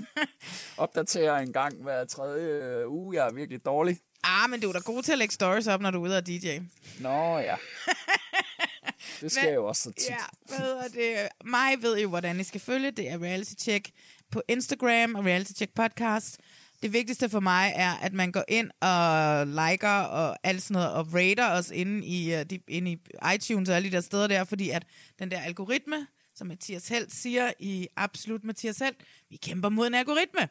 [0.76, 3.16] Opdaterer en gang hver tredje øh, uge.
[3.16, 3.98] Jeg er virkelig dårlig.
[4.24, 6.16] ah, men du er da god til at lægge stories op, når du er ude
[6.18, 6.58] og DJ.
[7.00, 7.56] Nå ja.
[9.20, 10.10] Det skal jeg jo også så tit.
[10.10, 10.16] Ja,
[10.48, 11.28] hvad hedder det?
[11.44, 12.90] Mig ved jo, hvordan I skal følge.
[12.90, 13.90] Det er Reality Check
[14.30, 16.38] på Instagram og Reality Check Podcast.
[16.82, 20.92] Det vigtigste for mig er, at man går ind og liker og alt sådan noget,
[20.92, 22.98] og rater os inde i, uh, de, inde i
[23.34, 24.84] iTunes og alle de der steder der, fordi at
[25.18, 28.96] den der algoritme, som Mathias Helt siger i Absolut Mathias Helt,
[29.30, 30.48] vi kæmper mod en algoritme.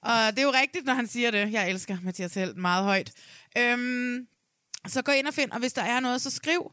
[0.00, 1.52] Og det er jo rigtigt, når han siger det.
[1.52, 3.12] Jeg elsker Mathias Helt meget højt.
[3.58, 4.26] Øhm,
[4.86, 6.72] så gå ind og find, og hvis der er noget, så skriv.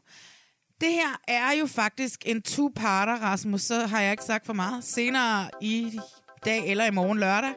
[0.80, 4.84] Det her er jo faktisk en two-parter, Rasmus, så har jeg ikke sagt for meget.
[4.84, 6.00] Senere i
[6.44, 7.54] dag eller i morgen lørdag.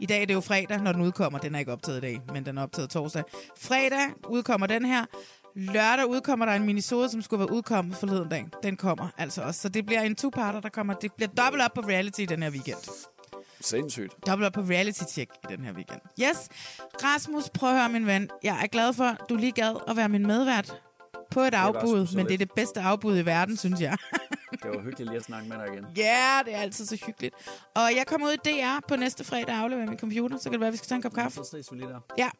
[0.00, 1.38] I dag er det jo fredag, når den udkommer.
[1.38, 3.22] Den er ikke optaget i dag, men den er optaget torsdag.
[3.58, 5.04] Fredag udkommer den her.
[5.56, 8.46] Lørdag udkommer der en minisode, som skulle være udkommet forleden dag.
[8.62, 9.60] Den kommer altså også.
[9.60, 10.94] Så det bliver en two-parter, der kommer.
[10.94, 12.76] Det bliver dobbelt op på reality den her weekend.
[13.60, 14.26] Sindssygt.
[14.26, 16.00] Dobbelt op på reality check i den her weekend.
[16.20, 16.48] Yes.
[17.04, 18.30] Rasmus, prøv at høre, min ven.
[18.42, 20.82] Jeg er glad for, at du lige gad at være min medvært
[21.30, 23.96] på et afbud, men det er det bedste afbud i verden, synes jeg.
[24.62, 25.86] Det var hyggeligt lige at snakke med dig igen.
[25.96, 27.34] Ja, yeah, det er altid så hyggeligt.
[27.74, 30.52] Og jeg kommer ud i DR på næste fredag og afleverer min computer, så kan
[30.52, 31.36] det være, at vi skal tage en kop kaffe.
[31.36, 32.00] Så ses vi lige der.
[32.18, 32.30] Ja,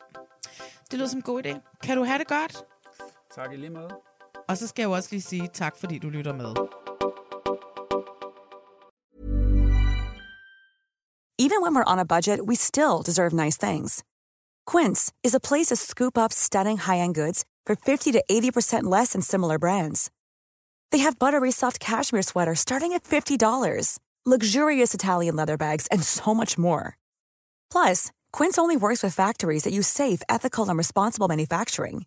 [0.91, 1.79] det lyder som en god idé.
[1.83, 2.65] Kan du have det godt?
[3.37, 3.91] Tak i lige måde.
[4.49, 6.53] Og så skal jeg jo også lige sige tak, fordi du lytter med.
[11.45, 14.03] Even when we're on a budget, we still deserve nice things.
[14.73, 19.13] Quince is a place to scoop up stunning high-end goods for 50 to 80% less
[19.13, 20.11] than similar brands.
[20.91, 26.35] They have buttery soft cashmere sweaters starting at $50, luxurious Italian leather bags, and so
[26.35, 26.97] much more.
[27.71, 32.07] Plus, Quince only works with factories that use safe, ethical, and responsible manufacturing.